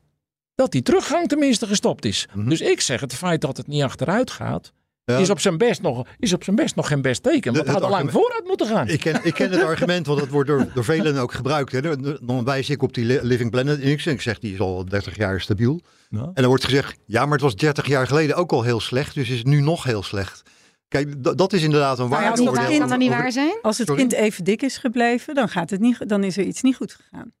dat 0.55 0.71
die 0.71 0.81
teruggang 0.81 1.27
tenminste 1.27 1.67
gestopt 1.67 2.05
is. 2.05 2.27
Mhm. 2.33 2.49
Dus 2.49 2.61
ik 2.61 2.81
zeg, 2.81 3.01
het 3.01 3.15
feit 3.15 3.41
dat 3.41 3.57
het 3.57 3.67
niet 3.67 3.83
achteruit 3.83 4.31
gaat, 4.31 4.73
Ja, 5.11 5.17
is, 5.17 5.29
op 5.29 5.39
zijn 5.39 5.57
best 5.57 5.81
nog, 5.81 6.07
is 6.19 6.33
op 6.33 6.43
zijn 6.43 6.55
best 6.55 6.75
nog 6.75 6.87
geen 6.87 7.01
best 7.01 7.23
teken. 7.23 7.53
Want 7.53 7.65
het 7.65 7.73
had 7.75 7.83
al 7.83 7.89
lang 7.89 8.11
vooruit 8.11 8.43
moeten 8.47 8.67
gaan. 8.67 8.87
Ik 8.87 8.99
ken, 8.99 9.19
ik 9.23 9.33
ken 9.33 9.51
het 9.51 9.63
argument, 9.63 10.05
want 10.07 10.19
dat 10.19 10.29
wordt 10.29 10.47
door, 10.49 10.67
door 10.73 10.83
velen 10.83 11.17
ook 11.17 11.33
gebruikt. 11.33 11.71
Hè. 11.71 11.81
Dan- 12.21 12.43
wijs 12.45 12.69
ik 12.69 12.81
op 12.81 12.93
die 12.93 13.05
Li- 13.05 13.19
Living 13.21 13.51
Planet 13.51 13.79
Index 13.79 14.05
en 14.05 14.11
ik 14.13 14.21
zeg 14.21 14.39
die 14.39 14.53
is 14.53 14.59
al 14.59 14.85
30 14.85 15.15
jaar 15.17 15.41
stabiel. 15.41 15.81
Ja. 16.09 16.19
En 16.19 16.31
dan 16.33 16.45
wordt 16.45 16.63
gezegd, 16.63 16.97
ja, 17.05 17.23
maar 17.23 17.31
het 17.31 17.41
was 17.41 17.55
30 17.55 17.87
jaar 17.87 18.07
geleden 18.07 18.35
ook 18.35 18.51
al 18.51 18.63
heel 18.63 18.79
slecht, 18.79 19.13
dus 19.15 19.29
is 19.29 19.37
het 19.37 19.47
nu 19.47 19.61
nog 19.61 19.83
heel 19.83 20.03
slecht. 20.03 20.41
Kijk, 20.87 21.37
dat 21.37 21.53
is 21.53 21.63
inderdaad 21.63 21.99
een 21.99 22.09
Nou 22.09 22.21
ja, 22.23 22.29
als 22.29 22.39
Kan 22.39 22.57
het 22.57 22.89
dan 22.89 22.99
niet 22.99 23.09
waar 23.09 23.31
zijn? 23.31 23.57
Als 23.61 23.77
het 23.77 23.87
Sorry? 23.87 24.01
kind 24.07 24.13
even 24.21 24.43
dik 24.43 24.61
is 24.61 24.77
gebleven, 24.77 25.35
dan, 25.35 25.49
gaat 25.49 25.69
het 25.69 25.79
niet, 25.79 26.09
dan 26.09 26.23
is 26.23 26.37
er 26.37 26.43
iets 26.43 26.61
niet 26.61 26.75
goed 26.75 26.93
gegaan. 26.93 27.31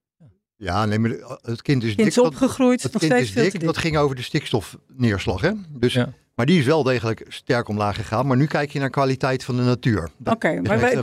Ja, 0.55 0.85
nee, 0.85 0.99
maar 0.99 1.11
het 1.41 1.61
kind 1.61 1.83
is 1.83 1.87
Het 1.89 1.97
kind 1.97 1.97
dik. 1.97 2.05
is 2.07 2.17
opgegroeid, 2.19 2.81
dat, 2.81 2.91
nog 2.93 3.01
het 3.01 3.11
kind 3.11 3.13
steeds 3.13 3.27
is 3.27 3.33
veel 3.33 3.43
te 3.43 3.49
dik. 3.49 3.59
dik. 3.59 3.69
Dat 3.69 3.77
ging 3.77 3.97
over 3.97 4.15
de 4.15 4.21
stikstofneerslag. 4.21 5.41
Hè? 5.41 5.51
Dus, 5.69 5.93
Ja. 5.93 6.09
Maar 6.37 6.45
die 6.45 6.59
is 6.59 6.65
wel 6.65 6.83
degelijk 6.83 7.25
sterk 7.27 7.67
omlaag 7.67 7.95
gegaan. 7.95 8.27
Maar 8.27 8.37
nu 8.37 8.45
kijk 8.45 8.71
je 8.71 8.79
naar 8.79 8.89
kwaliteit 8.89 9.43
van 9.43 9.55
de 9.55 9.61
natuur. 9.61 10.09
Oké, 10.25 10.47
maar 10.61 10.63
wij- 10.79 10.93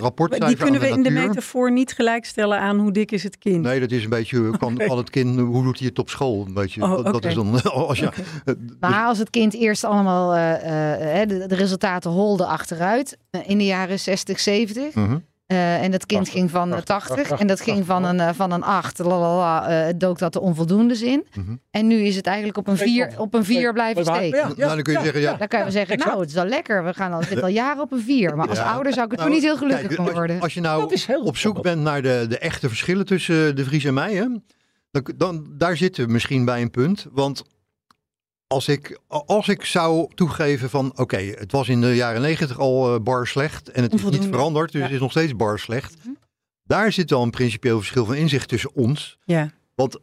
die 0.48 0.56
kunnen 0.56 0.80
we 0.80 0.86
in 0.88 1.02
de 1.02 1.08
metafoor 1.28 1.72
niet 1.72 1.92
gelijkstellen 1.92 2.58
aan 2.60 2.78
hoe 2.78 2.92
dik 2.92 3.12
is 3.12 3.22
het 3.22 3.38
kind. 3.38 3.62
Nee, 3.62 3.80
dat 3.80 3.90
is 3.90 4.04
een 4.04 4.10
beetje, 4.10 4.50
kan, 4.58 4.76
kan 4.76 4.96
het 4.96 5.10
kind, 5.10 5.38
hoe 5.40 5.62
doet 5.62 5.78
hij 5.78 5.88
het 5.88 5.98
op 5.98 6.08
school? 6.10 6.44
Een 6.46 6.54
beetje, 6.54 6.82
Oh, 6.82 7.04
dat, 7.04 7.24
is 7.24 7.34
dan, 7.34 7.62
als 7.72 7.98
je, 7.98 8.10
dus- 8.44 8.54
Maar 8.80 9.04
als 9.06 9.18
het 9.18 9.30
kind 9.30 9.54
eerst 9.54 9.84
allemaal 9.84 10.34
eh, 10.34 11.22
eh, 11.22 11.28
de, 11.28 11.46
de 11.46 11.54
resultaten 11.54 12.10
holde 12.10 12.46
achteruit 12.46 13.16
eh, 13.30 13.40
in 13.48 13.58
de 13.58 13.64
jaren 13.64 14.00
60, 14.00 14.40
70. 14.40 14.94
Mhm. 14.94 15.18
Eh, 15.46 15.82
en 15.82 15.90
dat 15.90 16.06
kind 16.06 16.20
80, 16.24 16.32
ging 16.40 16.50
van 16.50 16.74
eh, 16.74 16.78
80, 16.80 17.16
80 17.16 17.38
en 17.40 17.46
dat 17.46 17.60
ging 17.60 17.76
80, 17.76 17.94
van 17.94 18.04
een, 18.04 18.20
eh, 18.20 18.34
van 18.34 18.50
een 18.52 18.62
8, 18.62 18.98
lalala, 18.98 19.68
eh, 19.86 19.94
dook 19.96 20.18
dat 20.18 20.34
er 20.34 20.40
onvoldoendes 20.40 21.02
in. 21.02 21.26
Mhm. 21.34 21.56
En 21.70 21.86
nu 21.86 21.96
is 22.02 22.16
het 22.16 22.26
eigenlijk 22.26 22.56
op 22.58 22.66
een 22.68 22.74
Twee 22.74 22.88
4 22.88 23.06
komt. 23.06 23.18
op 23.18 23.34
een 23.34 23.44
vier 23.44 23.72
blijven 23.72 24.04
steken. 24.04 24.38
ja, 24.38 24.46
Nou, 24.56 24.74
dan 24.74 24.82
kun 24.82 24.92
je 24.92 25.00
zeggen, 25.00 25.20
ja. 25.20 25.34
Dan 25.34 25.48
kan 25.48 25.58
je 25.58 25.64
wel 25.64 25.74
zeggen, 25.74 25.92
exact. 25.94 26.10
nou, 26.10 26.20
het 26.20 26.28
is 26.28 26.34
wel 26.36 26.46
lekker. 26.48 26.84
We 26.84 26.94
gaan 26.94 27.12
al, 27.12 27.22
zitten 27.22 27.42
al 27.42 27.48
jaren 27.48 27.82
op 27.82 27.92
een 27.92 28.02
4. 28.02 28.36
Maar 28.36 28.48
als 28.48 28.58
Ja. 28.58 28.72
ouder 28.72 28.92
zou 28.92 29.04
ik 29.04 29.10
het 29.10 29.20
Nou, 29.20 29.32
toch 29.32 29.40
niet 29.40 29.48
heel 29.48 29.58
gelukkig 29.58 29.86
kijk, 29.86 30.00
van 30.02 30.12
worden. 30.12 30.40
als 30.40 30.54
je 30.54 30.60
nou 30.60 30.80
Dat 30.80 30.92
is 30.92 31.06
heel 31.06 31.22
op 31.22 31.36
zoek 31.36 31.62
bent 31.62 31.82
naar 31.82 32.02
de, 32.02 32.26
de 32.28 32.38
echte 32.38 32.68
verschillen 32.68 33.06
tussen 33.06 33.56
de 33.56 33.64
Vries 33.64 33.84
en 33.84 33.94
mij, 33.94 34.14
hè, 34.14 34.26
dan, 34.90 35.12
dan, 35.16 35.46
daar 35.50 35.76
zitten 35.76 36.06
we 36.06 36.12
misschien 36.12 36.44
bij 36.44 36.62
een 36.62 36.70
punt. 36.70 37.06
Want 37.12 37.42
als 38.54 38.68
ik, 38.68 38.98
als 39.08 39.48
ik 39.48 39.64
zou 39.64 40.10
toegeven 40.14 40.70
van, 40.70 40.92
oké, 40.96 41.16
het 41.16 41.52
was 41.52 41.68
in 41.68 41.80
de 41.80 41.94
jaren 41.94 42.20
negentig 42.22 42.58
al 42.58 42.94
eh, 42.94 43.00
bar 43.00 43.26
slecht 43.26 43.70
en 43.70 43.82
het 43.82 43.92
is 43.94 44.02
niet 44.02 44.24
veranderd, 44.24 44.72
dus 44.72 44.80
Ja. 44.80 44.86
het 44.86 44.94
is 44.94 45.00
nog 45.00 45.10
steeds 45.10 45.36
bar 45.36 45.58
slecht. 45.58 45.96
Mhm. 45.98 46.08
Daar 46.64 46.92
zit 46.92 47.10
wel 47.10 47.22
een 47.22 47.30
principieel 47.30 47.76
verschil 47.78 48.04
van 48.04 48.14
inzicht 48.14 48.48
tussen 48.48 48.74
ons. 48.74 49.18
Ja. 49.24 49.50
Want 49.74 49.98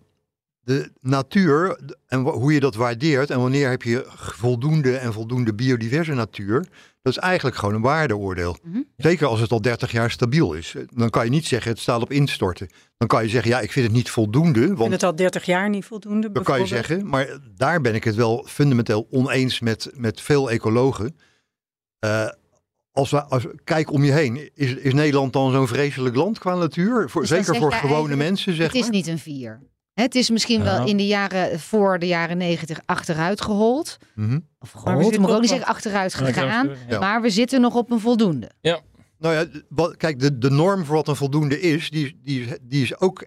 de 0.63 0.91
natuur 1.00 1.79
en 2.08 2.20
hoe 2.20 2.53
je 2.53 2.60
dat 2.60 2.75
waardeert 2.75 3.29
en 3.29 3.39
wanneer 3.39 3.70
heb 3.70 3.84
je 3.84 4.05
voldoende 4.15 4.98
en 4.98 5.13
voldoende 5.13 5.53
biodiverse 5.53 6.13
natuur, 6.13 6.65
dat 7.01 7.13
is 7.13 7.20
eigenlijk 7.20 7.55
gewoon 7.55 7.75
een 7.75 7.81
waardeoordeel. 7.81 8.58
Mhm. 8.63 8.81
Zeker 8.98 9.27
als 9.27 9.39
het 9.39 9.51
al 9.51 9.62
30 9.62 9.91
jaar 9.91 10.12
stabiel 10.12 10.53
is. 10.53 10.75
Dan 10.93 11.10
kan 11.10 11.24
je 11.25 11.29
niet 11.31 11.46
zeggen 11.46 11.72
het 11.72 11.79
staat 11.79 12.01
op 12.01 12.12
instorten. 12.12 12.70
Dan 12.98 13.08
kan 13.08 13.24
je 13.24 13.29
zeggen 13.29 13.51
ja, 13.51 13.60
ik 13.60 13.72
vind 13.72 13.86
het 13.86 13.96
niet 13.96 14.10
voldoende. 14.10 14.60
Ik 14.60 14.65
vind 14.65 14.77
Want 14.77 14.91
het 14.91 15.03
al 15.03 15.15
30 15.15 15.46
jaar 15.46 15.70
niet 15.70 15.86
voldoende. 15.86 16.31
dan 16.31 16.43
kan 16.43 16.60
je 16.60 16.65
zeggen, 16.65 17.08
maar 17.10 17.39
daar 17.55 17.81
ben 17.81 17.96
ik 17.96 18.03
het 18.03 18.15
wel 18.15 18.46
fundamenteel 18.48 19.08
oneens 19.10 19.60
met, 19.60 19.91
met 19.93 20.22
veel 20.22 20.51
ecologen. 20.51 21.15
Eh, 22.00 22.27
als 22.91 23.10
we, 23.12 23.24
als, 23.24 23.46
kijk 23.63 23.91
om 23.91 24.03
je 24.03 24.12
heen. 24.12 24.50
Is, 24.53 24.74
is 24.74 24.93
Nederland 24.93 25.34
dan 25.34 25.51
zo'n 25.51 25.67
vreselijk 25.67 26.15
land 26.15 26.39
qua 26.39 26.55
natuur? 26.55 27.10
Voor, 27.10 27.22
Dus 27.22 27.29
zeker 27.29 27.55
voor 27.55 27.74
gewone 27.74 28.15
mensen, 28.15 28.53
zeg 28.55 28.65
Het 28.67 28.75
is 28.75 28.81
maar. 28.81 28.91
niet 28.91 29.08
een 29.08 29.20
4. 29.20 29.62
Het 30.01 30.15
is 30.15 30.29
misschien 30.29 30.63
Ja. 30.63 30.77
wel 30.77 30.88
in 30.88 30.98
de 30.98 31.08
jaren 31.08 31.60
voor 31.60 32.00
de 32.00 32.08
jaren 32.08 32.38
90 32.38 32.79
achteruit 32.86 33.41
gehold. 33.41 33.98
Mhm. 34.15 34.39
Of 34.60 34.72
we 34.74 34.77
gehold, 34.79 35.01
zitten 35.03 35.22
moet 35.22 35.29
ik 35.29 35.36
ook 35.36 35.41
niet 35.41 35.50
zeggen 35.50 35.67
achteruit 35.67 36.12
Ja, 36.20 36.25
gegaan. 36.25 36.70
ja. 36.88 37.00
Maar 37.00 37.22
we 37.22 37.29
zitten 37.29 37.62
nog 37.62 37.75
op 37.75 37.91
een 37.91 38.00
voldoende. 38.00 38.50
Nou 39.20 39.34
ja, 39.36 39.46
wat, 39.70 39.98
kijk, 39.98 40.20
de, 40.20 40.38
de 40.38 40.50
norm 40.50 40.86
voor 40.86 40.96
wat 40.96 41.08
een 41.08 41.15
voldoende 41.15 41.60
is, 41.62 41.89
die, 41.89 42.20
die, 42.24 42.48
die 42.62 42.84
is 42.84 43.00
ook 43.00 43.25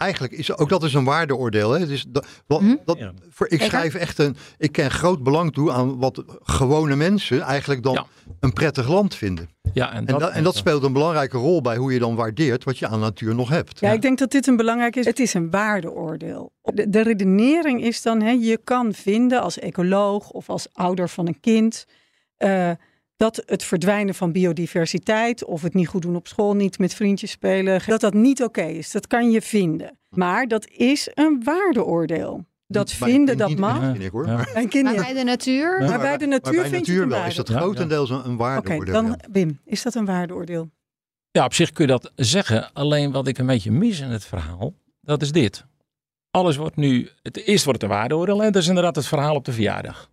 eigenlijk 0.00 0.32
is 0.32 0.56
ook 0.56 0.68
dat 0.68 0.82
is 0.82 0.94
een 0.94 1.04
waardeoordeel. 1.04 1.70
Hè? 1.70 1.86
Dus 1.86 2.04
dat, 2.08 2.26
wat, 2.46 2.60
Hm? 2.60 2.76
dat, 2.84 2.98
Ja. 2.98 3.12
voor, 3.30 3.48
ik 3.50 3.62
schrijf 3.62 3.94
echt 3.94 4.18
een. 4.18 4.36
Ik 4.58 4.72
ken 4.72 4.90
groot 4.90 5.22
belang 5.22 5.52
toe 5.52 5.72
aan 5.72 5.98
wat 5.98 6.22
gewone 6.42 6.96
mensen 6.96 7.40
eigenlijk 7.40 7.82
dan 7.82 7.92
Ja. 7.94 8.06
een 8.40 8.52
prettig 8.52 8.88
land 8.88 9.14
vinden. 9.14 9.48
Ja, 9.72 9.90
en 9.92 9.96
En 9.98 10.04
dat, 10.04 10.20
dat, 10.20 10.30
en 10.30 10.42
dat 10.44 10.56
speelt 10.56 10.82
een 10.82 10.92
belangrijke 10.92 11.36
rol 11.38 11.60
bij 11.60 11.76
hoe 11.76 11.92
je 11.92 11.98
dan 11.98 12.14
waardeert 12.14 12.64
wat 12.64 12.78
je 12.78 12.86
aan 12.88 13.00
natuur 13.00 13.34
nog 13.34 13.48
hebt. 13.48 13.80
Ja, 13.80 13.90
ik 13.92 14.02
denk 14.02 14.18
dat 14.18 14.30
dit 14.30 14.46
een 14.46 14.56
belangrijk 14.56 14.96
is. 14.96 15.04
Het 15.04 15.18
is 15.18 15.34
een 15.34 15.50
waardeoordeel. 15.50 16.52
De, 16.62 16.90
de 16.90 17.02
redenering 17.02 17.82
is 17.82 18.02
dan, 18.02 18.20
hè, 18.22 18.30
je 18.30 18.60
kan 18.64 18.92
vinden 18.92 19.42
als 19.42 19.58
ecoloog 19.58 20.30
of 20.30 20.48
als 20.48 20.66
ouder 20.72 21.08
van 21.08 21.26
een 21.26 21.40
kind, 21.40 21.86
eh, 22.36 22.70
dat 23.20 23.42
het 23.46 23.64
verdwijnen 23.64 24.14
van 24.14 24.32
biodiversiteit 24.32 25.44
of 25.44 25.62
het 25.62 25.74
niet 25.74 25.88
goed 25.88 26.02
doen 26.02 26.16
op 26.16 26.28
school, 26.28 26.54
niet 26.54 26.78
met 26.78 26.94
vriendjes 26.94 27.30
spelen, 27.30 27.80
dat 27.86 28.00
dat 28.00 28.14
niet 28.14 28.42
oké 28.42 28.62
is. 28.62 28.90
Dat 28.90 29.06
kan 29.06 29.30
je 29.30 29.42
vinden. 29.42 29.98
Maar 30.08 30.48
dat 30.48 30.68
is 30.68 31.10
een 31.14 31.40
waardeoordeel. 31.44 32.44
Dat 32.66 32.92
vinden, 32.92 33.36
dat 33.36 33.56
mag. 33.56 33.94
ik, 33.98 34.10
hoor. 34.10 34.26
Ja. 34.26 34.34
Maar, 34.34 34.50
Een 34.54 34.68
bij 34.82 35.12
de 35.12 35.24
natuur, 35.24 35.82
Ja. 35.82 35.88
Maar 35.88 35.98
bij 35.98 36.16
de 36.16 36.26
maar 36.26 36.40
natuur 36.40 36.60
bij 36.60 36.70
vind 36.70 36.86
natuur 36.86 37.08
wel 37.08 37.24
is 37.24 37.34
dat 37.34 37.48
grotendeels 37.48 38.10
een, 38.10 38.16
een 38.16 38.24
Oké, 38.24 38.36
waardeoordeel. 38.36 38.94
dan 38.94 39.06
ja. 39.06 39.16
Wim, 39.32 39.60
is 39.64 39.82
dat 39.82 39.94
een 39.94 40.04
waardeoordeel? 40.04 40.70
Ja, 41.30 41.44
op 41.44 41.54
zich 41.54 41.72
kun 41.72 41.86
je 41.86 41.90
dat 41.90 42.12
zeggen. 42.16 42.72
Alleen 42.72 43.12
wat 43.12 43.26
ik 43.26 43.38
een 43.38 43.46
beetje 43.46 43.70
mis 43.70 44.00
in 44.00 44.10
het 44.10 44.24
verhaal, 44.24 44.74
dat 45.00 45.22
is 45.22 45.32
dit. 45.32 45.64
Alles 46.30 46.56
wordt 46.56 46.76
nu, 46.76 47.08
het 47.22 47.36
eerst 47.36 47.64
wordt 47.64 47.82
het 47.82 47.90
een 47.90 47.96
waardeoordeel. 47.96 48.42
En 48.42 48.52
dat 48.52 48.62
is 48.62 48.68
inderdaad 48.68 48.96
het 48.96 49.06
verhaal 49.06 49.34
op 49.34 49.44
de 49.44 49.52
verjaardag. 49.52 50.10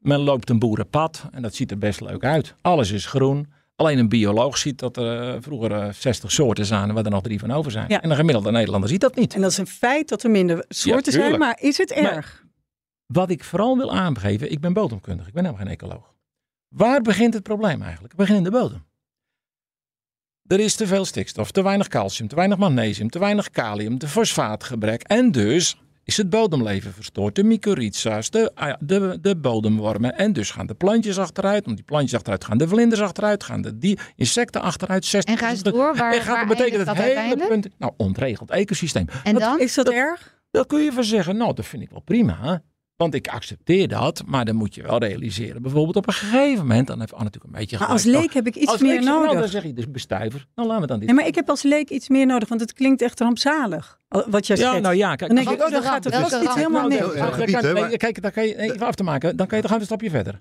Men 0.00 0.20
loopt 0.20 0.50
een 0.50 0.58
boerenpad 0.58 1.24
en 1.30 1.42
dat 1.42 1.54
ziet 1.54 1.70
er 1.70 1.78
best 1.78 2.00
leuk 2.00 2.24
uit. 2.24 2.54
Alles 2.60 2.90
is 2.90 3.06
groen. 3.06 3.52
Alleen 3.76 3.98
een 3.98 4.08
bioloog 4.08 4.58
ziet 4.58 4.78
dat 4.78 4.96
er 4.96 5.34
eh, 5.34 5.42
vroeger 5.42 5.72
eh, 5.72 5.92
60 5.92 6.32
soorten 6.32 6.66
zijn, 6.66 6.92
waar 6.92 7.04
er 7.04 7.10
nog 7.10 7.22
drie 7.22 7.38
van 7.38 7.50
over 7.50 7.70
zijn. 7.70 7.88
Ja. 7.88 8.02
En 8.02 8.10
een 8.10 8.16
gemiddelde 8.16 8.50
Nederlander 8.50 8.88
ziet 8.90 9.00
dat 9.00 9.14
niet. 9.16 9.34
En 9.34 9.40
dat 9.40 9.50
is 9.50 9.58
een 9.58 9.66
feit 9.66 10.08
dat 10.08 10.22
er 10.22 10.30
minder 10.30 10.64
soorten 10.68 11.12
zijn, 11.12 11.38
maar 11.38 11.58
is 11.60 11.78
het 11.78 11.88
Maar- 11.88 12.12
erg? 12.12 12.46
Wat 13.06 13.30
ik 13.30 13.44
vooral 13.44 13.76
wil 13.76 13.92
aangeven, 13.94 14.50
ik 14.50 14.60
ben 14.60 14.72
bodemkundige, 14.72 15.28
ik 15.28 15.34
ben 15.34 15.44
helemaal 15.44 15.64
geen 15.66 15.74
ecoloog. 15.74 16.14
Waar 16.68 17.02
begint 17.02 17.34
het 17.34 17.42
probleem 17.42 17.82
eigenlijk? 17.82 18.12
Het 18.12 18.20
begint 18.20 18.38
in 18.38 18.44
de 18.44 18.50
bodem. 18.50 18.86
Er 20.46 20.60
is 20.60 20.74
te 20.74 20.86
veel 20.86 21.04
stikstof, 21.04 21.50
te 21.50 21.62
weinig 21.62 21.88
calcium, 21.88 22.28
te 22.28 22.34
weinig 22.34 22.58
magnesium, 22.58 23.10
te 23.10 23.18
weinig 23.18 23.50
kalium, 23.50 23.98
te 23.98 24.08
fosfaatgebrek. 24.08 25.02
En 25.02 25.30
dus 25.32 25.76
is 26.08 26.16
het 26.16 26.30
bodemleven 26.30 26.92
verstoord. 26.92 27.34
De 27.34 27.44
mycorrhiza's, 27.44 28.30
de, 28.30 28.50
ah 28.54 28.74
de, 28.80 29.18
de 29.20 29.36
bodemwormen. 29.36 30.16
En 30.16 30.32
dus 30.32 30.50
gaan 30.50 30.66
de 30.66 30.74
plantjes 30.74 31.18
achteruit. 31.18 31.66
Om 31.66 31.74
die 31.74 31.84
plantjes 31.84 32.14
achteruit 32.14 32.44
gaan 32.44 32.58
de 32.58 32.68
vlinders 32.68 33.00
achteruit. 33.00 33.44
Gaan 33.44 33.62
de 33.62 33.78
die 33.78 33.98
insecten 34.16 34.60
achteruit. 34.60 35.04
60, 35.04 35.34
en 35.34 35.40
ga 35.40 35.50
eens 35.50 35.62
door, 35.62 35.96
waar, 35.96 36.12
en 36.12 36.20
gaat, 36.20 36.26
waar 36.26 36.46
dat 36.46 36.56
betekent 36.56 36.86
het 36.86 36.96
dat 36.96 37.04
hele 37.04 37.46
punt. 37.48 37.68
Nou, 37.78 37.92
ontregeld 37.96 38.50
ecosysteem. 38.50 39.06
En 39.24 39.32
Wat 39.32 39.42
dan? 39.42 39.60
Is 39.60 39.74
dat 39.74 39.84
dat- 39.84 39.94
erg? 39.94 40.36
Dat 40.50 40.66
kun 40.66 40.80
je 40.80 40.92
van 40.92 41.04
zeggen, 41.04 41.36
nou, 41.36 41.54
dat 41.54 41.66
vind 41.66 41.82
ik 41.82 41.90
wel 41.90 42.00
prima. 42.00 42.62
Want 42.98 43.14
ik 43.14 43.28
accepteer 43.28 43.88
dat, 43.88 44.22
maar 44.26 44.44
dan 44.44 44.54
moet 44.56 44.74
je 44.74 44.82
wel 44.82 44.98
realiseren. 44.98 45.62
Bijvoorbeeld 45.62 45.96
op 45.96 46.06
een 46.06 46.12
gegeven 46.12 46.58
moment, 46.66 46.86
dan 46.86 46.98
heeft 47.00 47.12
Anne 47.12 47.24
natuurlijk 47.24 47.54
een 47.54 47.60
beetje 47.60 47.78
Maar 47.78 47.88
als 47.88 48.04
leek 48.04 48.32
heb 48.32 48.46
ik 48.46 48.54
iets 48.56 48.70
Als 48.70 48.80
meer 48.80 48.94
leek 48.94 49.04
nou, 49.04 49.24
nodig. 49.24 49.40
dan 49.40 49.48
zeg 49.48 49.62
je 49.62 49.72
dus 49.72 49.90
bestuiver. 49.90 50.46
Dan 50.54 50.66
laten 50.66 50.80
we 50.80 50.86
dan 50.86 50.98
dit. 50.98 51.06
Nee, 51.08 51.16
maar 51.16 51.26
ik 51.26 51.34
heb 51.34 51.48
als 51.50 51.62
leek 51.62 51.90
iets 51.90 52.08
meer 52.08 52.26
nodig, 52.26 52.48
want 52.48 52.60
het 52.60 52.72
klinkt 52.72 53.02
echt 53.02 53.20
rampzalig. 53.20 54.00
Wat 54.08 54.46
jij 54.46 54.56
ja, 54.56 54.70
zegt. 54.70 54.82
nou 54.82 54.94
ja, 54.94 55.14
kijk. 55.14 55.34
dan 55.34 55.44
denk 55.44 55.46
als- 55.46 55.56
ik, 55.56 55.64
oh, 55.64 55.70
dan 55.72 55.82
gaat 55.82 56.04
het 56.04 56.12
dus 56.12 56.42
iets 56.42 56.54
helemaal 56.54 56.88
niks. 56.88 57.00
nee, 57.62 57.72
maar- 57.72 57.96
Kijk, 57.96 58.22
dan 58.22 58.30
kan 58.30 58.46
je 58.46 58.58
even 58.60 58.86
af 58.86 58.94
te 58.94 59.02
maken. 59.02 59.36
Dan, 59.36 59.46
kan 59.46 59.58
je, 59.62 59.68
we 59.68 59.74
een 59.74 59.80
stapje 59.84 60.10
verder. 60.10 60.38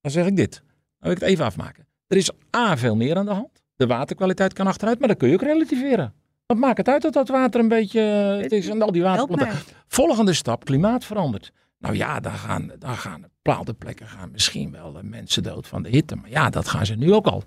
Dan 0.00 0.10
zeg 0.10 0.26
ik 0.26 0.36
dit. 0.36 0.52
Dan 0.52 0.62
wil 0.98 1.12
ik 1.12 1.18
het 1.20 1.28
even 1.28 1.44
afmaken. 1.44 1.86
Er 2.06 2.16
is 2.16 2.30
A, 2.56 2.76
veel 2.76 2.96
meer 2.96 3.16
aan 3.16 3.26
de 3.26 3.32
hand. 3.32 3.62
De 3.76 3.86
waterkwaliteit 3.86 4.52
kan 4.52 4.66
achteruit, 4.66 4.98
maar 4.98 5.08
dat 5.08 5.16
kun 5.16 5.28
je 5.28 5.34
ook 5.34 5.42
relativeren. 5.42 6.12
Wat 6.46 6.56
maakt 6.56 6.76
het 6.76 6.88
uit 6.88 7.02
dat 7.02 7.12
dat 7.12 7.28
water 7.28 7.60
een 7.60 7.68
beetje... 7.68 8.00
eh, 8.00 8.42
Het 8.42 8.52
is 8.52 8.68
en 8.68 8.82
al 8.82 8.92
die 8.92 9.02
waterplanten. 9.02 9.46
mij. 9.48 9.56
Volgende 9.88 10.32
stap, 10.32 10.64
klimaat 10.64 11.04
verandert. 11.04 11.52
Nou 11.78 11.94
ja, 11.96 12.20
dan 12.20 12.32
gaan, 12.32 12.72
dan 12.78 12.96
gaan 12.96 13.20
bepaalde 13.42 13.72
plekken 13.74 14.06
gaan 14.06 14.30
misschien 14.30 14.70
wel 14.70 14.96
eh, 14.98 15.02
mensen 15.02 15.42
dood 15.42 15.66
van 15.66 15.82
de 15.82 15.88
hitte. 15.88 16.16
Maar 16.16 16.30
ja, 16.30 16.50
dat 16.50 16.68
gaan 16.68 16.86
ze 16.86 16.94
nu 16.94 17.12
ook 17.14 17.26
al. 17.26 17.42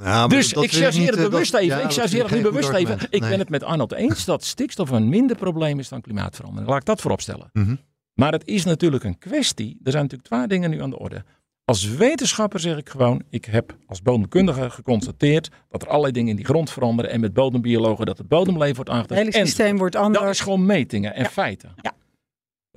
Ja, 0.00 0.26
Dus 0.26 0.52
dat 0.52 0.64
ik 0.64 0.70
chargeer 0.72 1.06
het 1.10 1.16
eh, 1.16 1.28
bewust 1.28 1.52
dat- 1.52 1.60
even. 1.60 1.76
ja, 1.76 1.82
ik 1.82 1.88
dat 1.88 1.92
chargeer 1.98 2.18
vind 2.18 2.30
het 2.30 2.38
nu 2.38 2.44
bewust 2.48 2.68
even. 2.72 2.98
Ik 3.10 3.20
ben 3.20 3.38
het 3.38 3.48
met 3.48 3.62
Arnold 3.62 3.92
eens 3.92 4.24
dat 4.24 4.44
stikstof 4.44 4.90
een 4.90 5.08
minder 5.08 5.36
probleem 5.36 5.78
is 5.78 5.88
dan 5.88 6.00
klimaatverandering. 6.00 6.68
Laat 6.70 6.80
ik 6.80 6.86
dat 6.86 7.00
voorop 7.00 7.20
stellen. 7.20 7.50
Mhm. 7.52 7.74
Maar 8.14 8.32
het 8.32 8.46
is 8.46 8.64
natuurlijk 8.64 9.04
een 9.04 9.18
kwestie. 9.18 9.80
Er 9.84 9.90
zijn 9.90 10.02
natuurlijk 10.02 10.30
twee 10.30 10.46
dingen 10.46 10.70
nu 10.70 10.82
aan 10.82 10.90
de 10.90 10.98
orde. 10.98 11.24
Als 11.64 11.84
wetenschapper 11.84 12.60
zeg 12.60 12.76
ik 12.76 12.88
gewoon, 12.88 13.22
ik 13.30 13.44
heb 13.44 13.76
als 13.86 14.02
bodemkundige 14.02 14.70
geconstateerd 14.70 15.48
dat 15.68 15.82
er 15.82 15.88
allerlei 15.88 16.12
dingen 16.12 16.30
in 16.30 16.36
die 16.36 16.44
grond 16.44 16.70
veranderen 16.70 17.10
en 17.10 17.20
met 17.20 17.32
bodembiologen 17.32 18.06
dat 18.06 18.18
het 18.18 18.28
bodemleven 18.28 18.74
wordt 18.74 18.90
Het 18.90 18.98
aangetast. 18.98 19.20
hele 19.20 19.32
En 19.32 19.46
systeem 19.46 19.78
wordt 19.78 19.92
dat 19.92 20.02
anders. 20.02 20.30
is 20.30 20.40
gewoon 20.40 20.66
metingen 20.66 21.14
en 21.14 21.22
Ja. 21.22 21.28
feiten. 21.28 21.74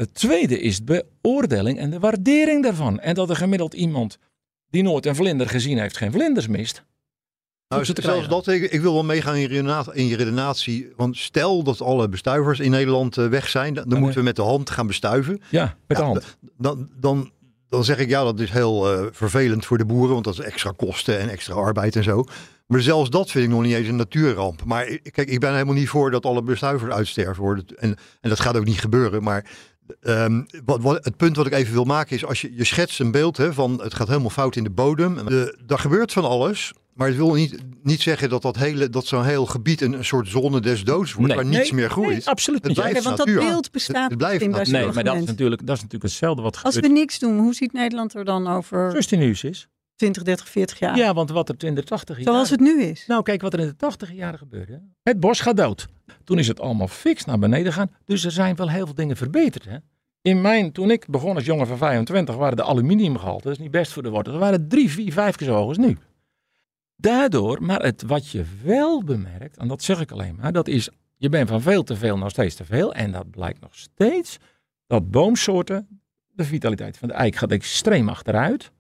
Het 0.01 0.13
tweede 0.13 0.59
is 0.59 0.79
de 0.79 1.05
beoordeling 1.21 1.79
en 1.79 1.89
de 1.89 1.99
waardering 1.99 2.63
daarvan. 2.63 2.99
En 2.99 3.13
dat 3.13 3.29
er 3.29 3.35
gemiddeld 3.35 3.73
iemand 3.73 4.17
die 4.69 4.83
nooit 4.83 5.05
een 5.05 5.15
vlinder 5.15 5.49
gezien 5.49 5.77
heeft, 5.77 5.97
geen 5.97 6.11
vlinders 6.11 6.47
mist. 6.47 6.83
Nou, 7.67 7.85
zelfs 7.85 8.01
krijgen. 8.01 8.29
dat, 8.29 8.47
ik, 8.47 8.71
ik 8.71 8.81
wil 8.81 8.93
wel 8.93 9.03
meegaan 9.03 9.35
in 9.35 9.41
je, 9.41 9.47
redenatie, 9.47 9.93
in 9.93 10.07
je 10.07 10.15
redenatie. 10.15 10.87
Want 10.95 11.17
stel 11.17 11.63
dat 11.63 11.81
alle 11.81 12.09
bestuivers 12.09 12.59
in 12.59 12.71
Nederland 12.71 13.17
eh, 13.17 13.27
weg 13.27 13.49
zijn, 13.49 13.73
dan, 13.73 13.83
dan 13.83 13.93
nee. 13.93 14.01
moeten 14.01 14.19
we 14.19 14.25
met 14.25 14.35
de 14.35 14.41
hand 14.41 14.69
gaan 14.69 14.87
bestuiven. 14.87 15.41
Ja, 15.49 15.77
met 15.87 15.97
de 15.97 16.03
hand. 16.03 16.37
Dan, 16.57 16.89
dan, 16.99 17.31
dan 17.69 17.83
zeg 17.83 17.97
ik 17.97 18.09
ja, 18.09 18.23
dat 18.23 18.39
is 18.39 18.51
heel 18.51 18.93
eh, 18.93 19.05
vervelend 19.11 19.65
voor 19.65 19.77
de 19.77 19.85
boeren, 19.85 20.13
want 20.13 20.25
dat 20.25 20.33
is 20.33 20.39
extra 20.39 20.73
kosten 20.75 21.19
en 21.19 21.29
extra 21.29 21.53
arbeid 21.53 21.95
en 21.95 22.03
zo. 22.03 22.23
Maar 22.67 22.81
zelfs 22.81 23.09
dat 23.09 23.31
vind 23.31 23.45
ik 23.45 23.51
nog 23.51 23.61
niet 23.61 23.73
eens 23.73 23.87
een 23.87 23.95
natuurramp. 23.95 24.63
Maar 24.63 24.87
ik- 24.87 25.11
kijk, 25.11 25.29
ik 25.29 25.39
ben 25.39 25.53
helemaal 25.53 25.73
niet 25.73 25.89
voor 25.89 26.11
dat 26.11 26.25
alle 26.25 26.43
bestuivers 26.43 26.91
uitsterven 26.93 27.43
worden. 27.43 27.65
En, 27.77 27.95
en 28.21 28.29
dat 28.29 28.39
gaat 28.39 28.57
ook 28.57 28.65
niet 28.65 28.79
gebeuren. 28.79 29.23
Maar 29.23 29.45
ehm, 30.01 30.41
wat, 30.65 30.81
wat, 30.81 31.05
het 31.05 31.17
punt 31.17 31.35
wat 31.35 31.45
ik 31.45 31.53
even 31.53 31.73
wil 31.73 31.83
maken 31.83 32.15
is, 32.15 32.25
als 32.25 32.41
je, 32.41 32.55
je 32.55 32.63
schetst 32.63 32.99
een 32.99 33.11
beeld 33.11 33.37
hè, 33.37 33.53
van 33.53 33.81
het 33.81 33.93
gaat 33.93 34.07
helemaal 34.07 34.29
fout 34.29 34.55
in 34.55 34.63
de 34.63 34.69
bodem. 34.69 35.25
De, 35.25 35.59
daar 35.65 35.79
gebeurt 35.79 36.11
van 36.11 36.23
alles. 36.25 36.73
Maar 36.93 37.07
het 37.07 37.17
wil 37.17 37.33
niet, 37.33 37.57
niet 37.83 38.01
zeggen 38.01 38.29
dat, 38.29 38.41
dat, 38.41 38.55
hele, 38.57 38.89
dat 38.89 39.05
zo'n 39.05 39.23
heel 39.25 39.45
gebied 39.45 39.81
een, 39.81 39.93
een 39.93 40.05
soort 40.05 40.27
zone 40.27 40.59
des 40.59 40.83
doods 40.83 41.13
wordt, 41.13 41.27
Nee. 41.27 41.37
waar 41.37 41.45
niets 41.45 41.71
Nee, 41.71 41.79
meer 41.79 41.89
groeit. 41.89 42.09
Nee, 42.09 42.27
absoluut 42.27 42.63
Het 42.63 42.77
niet. 42.77 43.03
want 43.03 43.17
dat 43.17 43.27
natuur. 43.27 43.39
beeld 43.39 43.71
bestaat 43.71 44.09
Het 44.09 44.17
blijft 44.17 44.47
natuur. 44.47 44.73
Nee, 44.73 44.91
maar 44.91 45.03
dat 45.03 45.15
is, 45.15 45.25
natuurlijk, 45.25 45.61
dat 45.65 45.75
is 45.75 45.81
natuurlijk 45.81 46.11
hetzelfde 46.11 46.41
wat 46.41 46.59
Als 46.63 46.75
we 46.75 46.81
gebeurt. 46.81 46.99
niks 46.99 47.19
doen, 47.19 47.37
hoe 47.37 47.53
ziet 47.53 47.73
Nederland 47.73 48.13
er 48.13 48.25
dan 48.25 48.47
over 48.47 48.89
Zoals 48.91 49.07
die 49.07 49.17
nieuws 49.17 49.43
is. 49.43 49.67
20, 49.95 50.23
30, 50.23 50.49
40 50.49 50.79
jaar? 50.79 50.97
Ja, 50.97 51.13
want 51.13 51.29
wat 51.29 51.49
er 51.49 51.55
in 51.59 51.75
de 51.75 51.83
80 51.83 52.15
jaar... 52.15 52.25
Zoals 52.25 52.49
het 52.49 52.59
nu 52.59 52.81
is. 52.83 53.03
Nou, 53.07 53.23
kijk 53.23 53.41
wat 53.41 53.53
er 53.53 53.59
in 53.59 53.67
de 53.67 53.75
80 53.75 54.11
jaren 54.13 54.39
gebeurde. 54.39 54.81
Het 55.03 55.19
bos 55.19 55.39
gaat 55.39 55.57
dood. 55.57 55.87
Toen 56.23 56.39
is 56.39 56.47
het 56.47 56.59
allemaal 56.59 56.87
fix 56.87 57.25
naar 57.25 57.39
beneden 57.39 57.73
gegaan. 57.73 57.91
Dus 58.05 58.23
er 58.23 58.31
zijn 58.31 58.55
wel 58.55 58.69
heel 58.69 58.85
veel 58.85 58.95
dingen 58.95 59.17
verbeterd. 59.17 59.65
Hè? 59.65 59.77
In 60.21 60.41
mijn, 60.41 60.71
toen 60.71 60.91
ik 60.91 61.07
begon 61.07 61.35
als 61.35 61.45
jongen 61.45 61.67
van 61.67 61.77
25, 61.77 62.35
waren 62.35 62.57
de 62.57 62.63
aluminiumgehalte, 62.63 63.43
dat 63.43 63.51
is 63.51 63.59
niet 63.59 63.71
best 63.71 63.91
voor 63.91 64.03
de 64.03 64.09
wortels, 64.09 64.37
waren 64.37 64.67
drie, 64.67 64.91
vier, 64.91 65.13
vijf 65.13 65.35
keer 65.35 65.47
zo 65.47 65.53
hoog 65.53 65.67
als 65.67 65.77
nu. 65.77 65.97
Daardoor, 66.95 67.63
maar 67.63 67.81
het, 67.81 68.01
wat 68.01 68.27
je 68.27 68.43
wel 68.63 69.03
bemerkt, 69.03 69.57
en 69.57 69.67
dat 69.67 69.83
zeg 69.83 69.99
ik 69.99 70.11
alleen 70.11 70.35
maar, 70.35 70.51
dat 70.51 70.67
is, 70.67 70.89
je 71.17 71.29
bent 71.29 71.49
van 71.49 71.61
veel 71.61 71.83
te 71.83 71.95
veel 71.95 72.17
naar 72.17 72.29
steeds 72.29 72.55
te 72.55 72.65
veel. 72.65 72.93
En 72.93 73.11
dat 73.11 73.29
blijkt 73.29 73.61
nog 73.61 73.75
steeds, 73.75 74.37
dat 74.87 75.11
boomsoorten, 75.11 76.01
de 76.31 76.43
vitaliteit 76.43 76.97
van 76.97 77.07
de 77.07 77.13
eik 77.13 77.35
gaat 77.35 77.51
extreem 77.51 78.09
achteruit. 78.09 78.71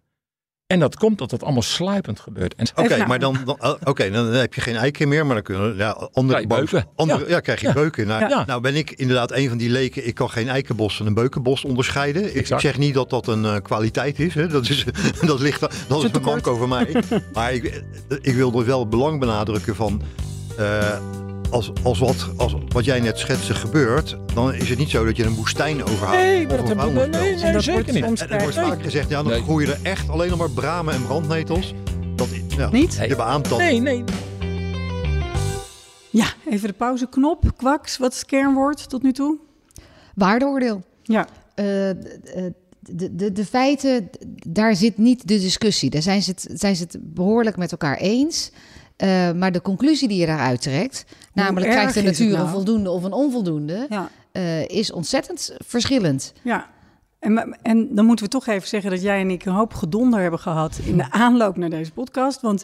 En 0.71 0.79
dat 0.79 0.95
komt 0.95 1.17
dat 1.17 1.31
het 1.31 1.43
allemaal 1.43 1.61
sluipend 1.61 2.19
gebeurt. 2.19 2.55
En 2.55 2.67
Oké, 2.75 2.95
nou- 2.97 3.07
maar 3.07 3.19
dan, 3.19 3.37
dan, 3.45 3.55
oh, 3.59 3.73
oké, 3.83 4.11
dan 4.11 4.25
heb 4.25 4.53
je 4.53 4.61
geen 4.61 4.75
eiken 4.75 5.07
meer, 5.07 5.25
maar 5.25 5.35
dan 5.35 5.43
kunnen 5.43 5.75
ja, 5.77 5.89
andere 5.91 6.11
Krijg 6.27 6.41
je 6.41 6.47
bomen- 6.47 6.65
beuken. 6.71 6.89
Andere, 6.95 7.29
ja. 7.29 7.39
krijg 7.39 7.61
je 7.61 7.67
Ja. 7.67 7.73
beuken. 7.73 8.07
Nou, 8.07 8.29
Ja. 8.29 8.43
nou 8.45 8.61
ben 8.61 8.75
ik 8.75 8.91
inderdaad 8.91 9.31
een 9.31 9.49
van 9.49 9.57
die 9.57 9.69
leken. 9.69 10.07
Ik 10.07 10.15
kan 10.15 10.29
geen 10.29 10.49
eikenbos 10.49 10.97
van 10.97 11.05
een 11.05 11.13
beukenbos 11.13 11.63
onderscheiden. 11.65 12.35
Ik, 12.35 12.45
zeg 12.57 12.77
niet 12.77 12.93
dat 12.93 13.09
dat 13.09 13.27
een 13.27 13.45
eh, 13.45 13.55
kwaliteit 13.61 14.19
is. 14.19 14.33
Hè. 14.33 14.47
Dat, 14.47 14.69
is 14.69 14.85
dat 15.25 15.39
ligt 15.39 15.59
dat 15.59 15.71
is 15.73 15.79
een 15.89 15.95
een 16.03 16.11
tekort. 16.11 16.23
manco 16.45 16.55
van 16.55 16.69
mij. 16.69 17.03
maar 17.33 17.53
ik, 17.53 17.83
ik 18.21 18.35
wil 18.35 18.59
er 18.59 18.65
wel 18.65 18.79
het 18.79 18.89
belang 18.89 19.19
benadrukken 19.19 19.75
van. 19.75 20.01
eh, 20.57 20.97
als, 21.51 21.71
als, 21.83 21.99
wat, 21.99 22.29
als 22.37 22.55
wat 22.67 22.85
jij 22.85 22.99
net 22.99 23.19
schetste 23.19 23.53
gebeurt, 23.53 24.17
dan 24.33 24.53
is 24.53 24.69
het 24.69 24.77
niet 24.77 24.89
zo 24.89 25.05
dat 25.05 25.17
je 25.17 25.23
een 25.25 25.35
woestijn 25.35 25.83
overhaalt. 25.83 26.17
Nee, 26.17 26.47
dat 26.47 26.59
een 26.59 26.65
hebben 26.65 26.93
we- 26.93 27.07
nee, 27.07 27.33
En 27.33 27.41
nee, 27.41 27.51
dat 27.53 27.63
zeker 27.63 27.71
wordt 27.81 27.93
niet. 27.93 28.03
soms 28.03 28.21
En 28.21 28.29
er 28.29 28.41
wordt 28.41 28.55
vaak 28.55 28.83
gezegd, 28.83 29.09
ja, 29.09 29.23
dan 29.23 29.31
Nee. 29.31 29.41
groeien 29.41 29.69
er 29.69 29.79
echt 29.83 30.09
alleen 30.09 30.29
nog 30.29 30.37
maar 30.39 30.49
bramen 30.49 30.93
en 30.93 31.03
brandnetels. 31.05 31.73
Dat, 32.15 32.27
ja, 32.57 32.69
Niet? 32.71 32.99
Je 33.07 33.15
beaamt 33.15 33.49
dat. 33.49 33.57
Nee, 33.57 33.79
nee. 33.79 34.03
Ja, 36.09 36.25
even 36.49 36.67
de 36.67 36.73
pauzeknop. 36.73 37.51
Kwaks, 37.57 37.97
wat 37.97 38.11
is 38.11 38.17
het 38.17 38.27
kernwoord 38.27 38.89
tot 38.89 39.03
nu 39.03 39.11
toe? 39.13 39.37
Waardeoordeel. 40.15 40.81
Ja, 41.03 41.27
Eh, 41.55 41.89
eh, 41.89 41.95
de, 42.79 43.15
de, 43.15 43.31
de 43.31 43.45
feiten, 43.45 44.09
daar 44.47 44.75
zit 44.75 44.97
niet 44.97 45.27
de 45.27 45.39
discussie. 45.39 45.89
Daar 45.89 46.01
zijn 46.01 46.21
ze 46.21 46.29
het, 46.31 46.47
zijn 46.53 46.75
ze 46.75 46.83
het 46.83 46.97
behoorlijk 47.01 47.57
met 47.57 47.71
elkaar 47.71 47.97
eens. 47.97 48.51
Eh, 48.95 49.31
maar 49.31 49.51
de 49.51 49.61
conclusie 49.61 50.07
die 50.07 50.17
je 50.17 50.25
daaruit 50.25 50.61
trekt, 50.61 51.05
namelijk 51.33 51.71
krijgt 51.71 51.93
de 51.93 52.01
natuur 52.01 52.31
nou? 52.31 52.43
een 52.43 52.49
voldoende 52.51 52.89
of 52.89 53.03
een 53.03 53.13
onvoldoende, 53.13 53.85
ja, 53.89 54.09
eh, 54.31 54.67
is 54.67 54.91
ontzettend 54.91 55.55
verschillend. 55.65 56.33
ja. 56.41 56.69
En, 57.19 57.57
en 57.61 57.95
dan 57.95 58.05
moeten 58.05 58.25
we 58.25 58.31
toch 58.31 58.47
even 58.47 58.67
zeggen 58.67 58.89
dat 58.89 59.01
jij 59.01 59.19
en 59.19 59.29
ik 59.29 59.45
een 59.45 59.53
hoop 59.53 59.73
gedonder 59.73 60.21
hebben 60.21 60.39
gehad 60.39 60.79
in 60.83 60.97
de 60.97 61.11
aanloop 61.11 61.57
naar 61.57 61.69
deze 61.69 61.91
podcast. 61.91 62.41
Want 62.41 62.63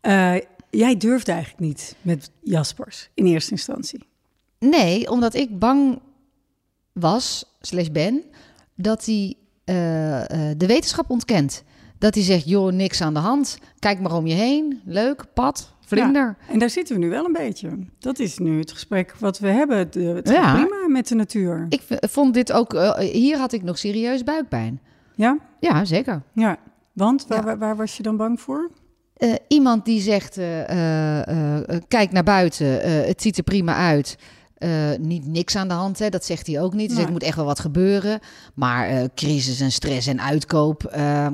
eh, 0.00 0.34
jij 0.70 0.96
durfde 0.96 1.32
eigenlijk 1.32 1.60
niet 1.60 1.96
met 2.02 2.30
Jaspers 2.42 3.08
in 3.14 3.26
eerste 3.26 3.50
instantie. 3.50 4.04
Nee, 4.58 5.10
omdat 5.10 5.34
ik 5.34 5.58
bang 5.58 6.00
was, 6.92 7.44
slash 7.60 7.88
ben, 7.88 8.22
dat 8.74 9.04
hij 9.04 9.34
eh, 9.64 9.74
de 10.56 10.66
wetenschap 10.66 11.10
ontkent. 11.10 11.62
Dat 11.98 12.14
hij 12.14 12.24
zegt, 12.24 12.48
joh, 12.48 12.72
niks 12.72 13.00
aan 13.00 13.14
de 13.14 13.20
hand. 13.20 13.58
Kijk 13.78 14.00
maar 14.00 14.14
om 14.14 14.26
je 14.26 14.34
heen. 14.34 14.80
Leuk, 14.84 15.24
pad, 15.34 15.72
vlinder. 15.86 16.36
En 16.50 16.58
daar 16.58 16.70
zitten 16.70 16.94
we 16.94 17.00
nu 17.04 17.10
wel 17.10 17.24
een 17.24 17.32
beetje. 17.32 17.70
Dat 17.98 18.18
is 18.18 18.38
nu 18.38 18.58
het 18.58 18.72
gesprek 18.72 19.14
wat 19.18 19.38
we 19.38 19.48
hebben. 19.48 19.78
Het, 19.78 19.96
gaat 19.98 20.28
Ja. 20.28 20.52
prima 20.54 20.88
met 20.88 21.08
de 21.08 21.14
natuur. 21.14 21.66
Ik 21.68 21.82
vond 22.00 22.34
dit 22.34 22.52
ook... 22.52 22.74
eh, 22.74 22.98
hier 22.98 23.36
had 23.38 23.52
ik 23.52 23.62
nog 23.62 23.78
serieus 23.78 24.24
buikpijn. 24.24 24.80
Ja? 25.14 25.38
Ja, 25.60 25.84
zeker. 25.84 26.22
Ja. 26.32 26.56
Want 26.92 27.24
waar, 27.28 27.38
Ja. 27.38 27.44
waar, 27.44 27.58
waar 27.58 27.76
was 27.76 27.96
je 27.96 28.02
dan 28.02 28.16
bang 28.16 28.40
voor? 28.40 28.70
Eh, 29.16 29.32
iemand 29.48 29.84
die 29.84 30.00
zegt, 30.00 30.36
eh, 30.38 31.58
kijk 31.88 32.12
naar 32.12 32.22
buiten, 32.24 32.66
het 33.06 33.22
ziet 33.22 33.36
er 33.36 33.42
prima 33.44 33.74
uit. 33.74 34.16
Niet 35.00 35.26
niks 35.26 35.56
aan 35.56 35.68
de 35.68 35.74
hand, 35.74 35.98
hè? 35.98 36.08
dat 36.08 36.24
zegt 36.24 36.46
hij 36.46 36.60
ook 36.60 36.74
niet. 36.74 36.88
Dus 36.88 36.96
Nee. 36.96 37.06
er 37.06 37.12
moet 37.12 37.22
echt 37.22 37.36
wel 37.36 37.44
wat 37.44 37.60
gebeuren. 37.60 38.20
Maar 38.54 39.08
crisis 39.14 39.60
en 39.60 39.72
stress 39.72 40.06
en 40.06 40.20
uitkoop, 40.20 40.84
eh, 40.84 41.26
eh, 41.26 41.32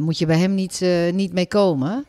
moet 0.00 0.18
je 0.18 0.26
bij 0.26 0.38
hem 0.38 0.54
niet, 0.54 0.80
niet 1.14 1.32
mee 1.32 1.46
komen. 1.46 2.04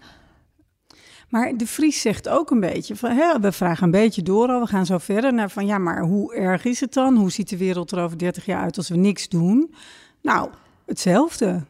Maar 1.34 1.58
de 1.58 1.68
Vries 1.68 2.02
zegt 2.02 2.30
ook 2.30 2.52
een 2.52 2.60
beetje 2.60 2.96
van, 2.96 3.12
hè, 3.12 3.40
we 3.40 3.52
vragen 3.52 3.84
een 3.84 3.92
beetje 3.92 4.22
door 4.22 4.48
al, 4.48 4.60
we 4.60 4.68
gaan 4.68 4.86
zo 4.86 4.98
verder 4.98 5.34
naar 5.34 5.50
van, 5.50 5.66
ja, 5.66 5.78
maar 5.78 6.02
hoe 6.02 6.36
erg 6.36 6.66
is 6.66 6.80
het 6.80 6.94
dan? 6.94 7.16
Hoe 7.16 7.32
ziet 7.32 7.50
de 7.50 7.58
wereld 7.58 7.92
er 7.92 8.04
over 8.04 8.18
30 8.18 8.46
jaar 8.46 8.62
uit 8.62 8.78
als 8.78 8.90
we 8.90 8.96
niks 8.96 9.30
doen? 9.30 9.74
Nou, 10.22 10.50
hetzelfde. 10.86 11.64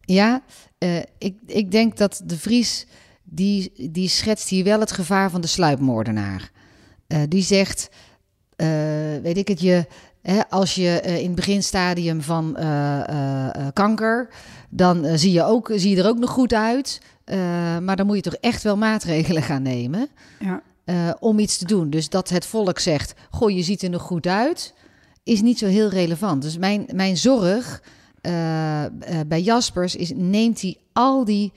Ja, 0.00 0.42
eh, 0.78 0.98
ik, 1.18 1.36
ik 1.46 1.70
denk 1.70 1.96
dat 1.96 2.22
de 2.24 2.38
Vries, 2.38 2.86
die, 3.22 3.90
die 3.90 4.08
schetst 4.08 4.48
hier 4.48 4.64
wel 4.64 4.80
het 4.80 4.92
gevaar 4.92 5.30
van 5.30 5.40
de 5.40 5.46
sluipmoordenaar. 5.46 6.50
Eh, 7.06 7.20
die 7.28 7.42
zegt, 7.42 7.90
eh, 8.56 8.68
weet 9.22 9.36
ik 9.36 9.48
het, 9.48 9.60
je, 9.60 9.86
als 10.48 10.74
je 10.74 11.00
in 11.00 11.26
het 11.26 11.34
beginstadium 11.34 12.22
van 12.22 12.56
eh, 12.56 13.08
eh, 13.08 13.66
kanker, 13.72 14.28
dan 14.70 15.18
zie, 15.18 15.32
je 15.32 15.42
ook, 15.42 15.70
zie 15.74 15.96
je 15.96 16.02
er 16.02 16.08
ook 16.08 16.18
nog 16.18 16.30
goed 16.30 16.52
uit. 16.52 17.00
Eh, 17.26 17.38
maar 17.78 17.96
dan 17.96 18.06
moet 18.06 18.16
je 18.16 18.22
toch 18.22 18.34
echt 18.40 18.62
wel 18.62 18.76
maatregelen 18.76 19.42
gaan 19.42 19.62
nemen 19.62 20.08
Ja. 20.38 20.62
eh, 20.84 21.10
om 21.18 21.38
iets 21.38 21.56
te 21.58 21.64
doen. 21.64 21.90
Dus 21.90 22.08
dat 22.08 22.28
het 22.28 22.46
volk 22.46 22.78
zegt, 22.78 23.14
goh, 23.30 23.50
je 23.50 23.62
ziet 23.62 23.82
er 23.82 23.90
nog 23.90 24.02
goed 24.02 24.26
uit, 24.26 24.74
is 25.22 25.40
niet 25.42 25.58
zo 25.58 25.66
heel 25.66 25.88
relevant. 25.88 26.42
Dus 26.42 26.58
mijn, 26.58 26.86
mijn 26.92 27.16
zorg 27.16 27.82
eh, 28.20 28.84
bij 29.26 29.40
Jaspers 29.42 29.96
is, 29.96 30.12
neemt 30.14 30.60
hij 30.60 30.76
al 30.92 31.24
die 31.24 31.52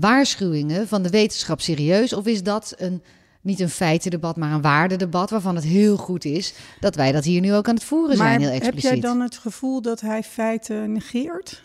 waarschuwingen 0.00 0.88
van 0.88 1.02
de 1.02 1.10
wetenschap 1.10 1.60
serieus? 1.60 2.12
Of 2.12 2.26
is 2.26 2.42
dat 2.42 2.74
een, 2.76 3.02
niet 3.40 3.60
een 3.60 3.68
feitendebat, 3.70 4.36
maar 4.36 4.52
een 4.52 4.60
waardedebat 4.62 5.30
waarvan 5.30 5.54
het 5.54 5.64
heel 5.64 5.96
goed 5.96 6.24
is 6.24 6.54
dat 6.80 6.94
wij 6.94 7.12
dat 7.12 7.24
hier 7.24 7.40
nu 7.40 7.54
ook 7.54 7.68
aan 7.68 7.74
het 7.74 7.84
voeren 7.84 8.18
Maar 8.18 8.26
zijn, 8.28 8.40
heel 8.40 8.50
heb 8.50 8.62
expliciet? 8.62 8.90
jij 8.90 9.00
dan 9.00 9.20
het 9.20 9.36
gevoel 9.36 9.82
dat 9.82 10.00
hij 10.00 10.22
feiten 10.22 10.92
negeert? 10.92 11.62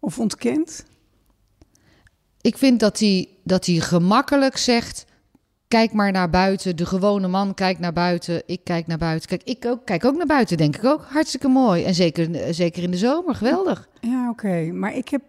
Of 0.00 0.18
ontkent? 0.18 0.84
Ik 2.48 2.58
vind 2.58 2.80
dat 2.80 2.98
hij, 2.98 3.28
dat 3.44 3.66
hij 3.66 3.74
gemakkelijk 3.74 4.56
zegt. 4.56 5.06
Kijk 5.68 5.92
maar 5.92 6.12
naar 6.12 6.30
buiten. 6.30 6.76
De 6.76 6.86
gewone 6.86 7.28
man 7.28 7.54
kijkt 7.54 7.80
naar 7.80 7.92
buiten. 7.92 8.42
Ik 8.46 8.60
kijk 8.64 8.86
naar 8.86 8.98
buiten. 8.98 9.28
Kijk, 9.28 9.42
ik 9.42 9.64
ook, 9.66 9.84
kijk 9.84 10.04
ook 10.04 10.16
naar 10.16 10.26
buiten, 10.26 10.56
denk 10.56 10.76
ik 10.76 10.84
ook. 10.84 11.04
Hartstikke 11.08 11.48
mooi. 11.48 11.84
En 11.84 11.94
zeker, 11.94 12.54
zeker 12.54 12.82
in 12.82 12.90
de 12.90 12.96
zomer. 12.96 13.34
Geweldig. 13.34 13.88
Ja, 14.00 14.28
oké. 14.28 14.70
Maar 14.72 14.96
ik, 14.96 15.08
heb, 15.08 15.22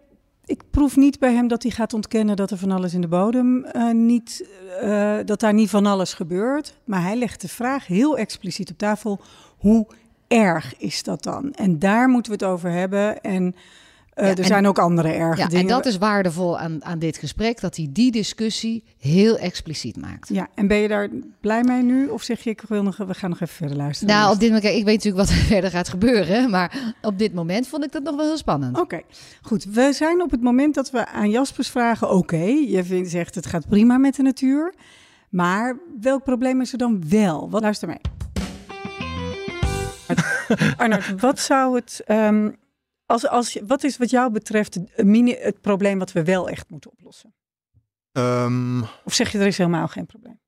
ik 0.44 0.62
proef 0.70 0.96
niet 0.96 1.18
bij 1.18 1.34
hem 1.34 1.48
dat 1.48 1.62
hij 1.62 1.72
gaat 1.72 1.92
ontkennen 1.92 2.36
dat 2.36 2.50
er 2.50 2.58
van 2.58 2.70
alles 2.70 2.94
in 2.94 3.00
de 3.00 3.08
bodem 3.08 3.64
eh, 3.64 3.90
niet, 3.90 4.48
eh, 4.80 5.18
dat 5.24 5.40
daar 5.40 5.54
niet 5.54 5.70
van 5.70 5.86
alles 5.86 6.12
gebeurt. 6.14 6.74
Maar 6.84 7.02
hij 7.02 7.16
legt 7.16 7.40
de 7.40 7.48
vraag 7.48 7.86
heel 7.86 8.18
expliciet 8.18 8.70
op 8.70 8.78
tafel: 8.78 9.20
hoe 9.58 9.86
erg 10.28 10.74
is 10.78 11.02
dat 11.02 11.22
dan? 11.22 11.52
En 11.52 11.78
daar 11.78 12.08
moeten 12.08 12.32
we 12.32 12.44
het 12.44 12.52
over 12.52 12.70
hebben. 12.70 13.20
En 13.20 13.54
eh, 14.14 14.24
Ja, 14.24 14.30
er 14.32 14.38
en- 14.38 14.44
zijn 14.44 14.66
ook 14.66 14.78
andere 14.78 15.08
erge 15.12 15.40
Ja, 15.40 15.46
dingen. 15.46 15.62
en 15.62 15.68
dat 15.68 15.86
is 15.86 15.98
waardevol 15.98 16.58
aan, 16.58 16.84
aan 16.84 16.98
dit 16.98 17.18
gesprek. 17.18 17.60
Dat 17.60 17.76
hij 17.76 17.88
die 17.90 18.10
discussie 18.12 18.84
heel 18.98 19.36
expliciet 19.38 19.96
maakt. 19.96 20.28
Ja, 20.28 20.48
en 20.54 20.66
ben 20.66 20.76
je 20.76 20.88
daar 20.88 21.08
blij 21.40 21.62
mee 21.62 21.82
nu? 21.82 22.06
Of 22.08 22.22
zeg 22.22 22.40
je, 22.40 22.50
ik 22.50 22.62
wil 22.68 22.82
nog, 22.82 22.96
we 22.96 23.14
gaan 23.14 23.30
nog 23.30 23.40
even 23.40 23.54
verder 23.54 23.76
luisteren? 23.76 24.14
Nou, 24.14 24.32
op 24.34 24.40
dit 24.40 24.48
moment, 24.52 24.64
ik 24.74 24.84
weet 24.84 25.04
natuurlijk 25.04 25.28
wat 25.28 25.36
er 25.38 25.42
verder 25.54 25.70
gaat 25.70 25.88
gebeuren. 25.88 26.50
Maar 26.50 26.94
op 27.02 27.18
dit 27.18 27.34
moment 27.34 27.68
vond 27.68 27.84
ik 27.84 27.92
dat 27.92 28.02
nog 28.02 28.16
wel 28.16 28.26
heel 28.26 28.36
spannend. 28.36 28.78
Oké, 28.80 29.00
goed. 29.42 29.64
We 29.64 29.92
zijn 29.92 30.22
op 30.22 30.30
het 30.30 30.42
moment 30.42 30.74
dat 30.74 30.90
we 30.90 31.06
aan 31.06 31.30
Jaspers 31.30 31.68
vragen: 31.68 32.10
oké, 32.10 32.42
je 32.68 32.84
vindt, 32.84 33.10
zegt 33.10 33.34
het 33.34 33.46
gaat 33.46 33.68
prima 33.68 33.98
met 33.98 34.14
de 34.16 34.22
natuur. 34.22 34.74
Maar 35.30 35.76
welk 36.00 36.24
probleem 36.24 36.60
is 36.60 36.72
er 36.72 36.78
dan 36.78 37.02
wel? 37.08 37.50
Wat, 37.50 37.62
luister 37.62 37.88
mee. 37.88 38.00
Arnold, 40.76 41.20
wat 41.20 41.38
zou 41.40 41.76
het. 41.76 42.02
ehm, 42.06 42.50
als, 43.10 43.28
als, 43.28 43.58
wat 43.66 43.82
is 43.84 43.96
wat 43.96 44.10
jou 44.10 44.30
betreft 44.32 44.74
het, 44.74 45.04
mini, 45.04 45.34
het 45.34 45.60
probleem 45.60 45.98
wat 45.98 46.12
we 46.12 46.24
wel 46.24 46.48
echt 46.48 46.70
moeten 46.70 46.90
oplossen? 46.90 47.34
Ehm, 48.12 48.82
Of 49.04 49.14
zeg 49.14 49.32
je 49.32 49.38
er 49.38 49.46
is 49.46 49.58
helemaal 49.58 49.88
geen 49.88 50.06
probleem? 50.06 50.40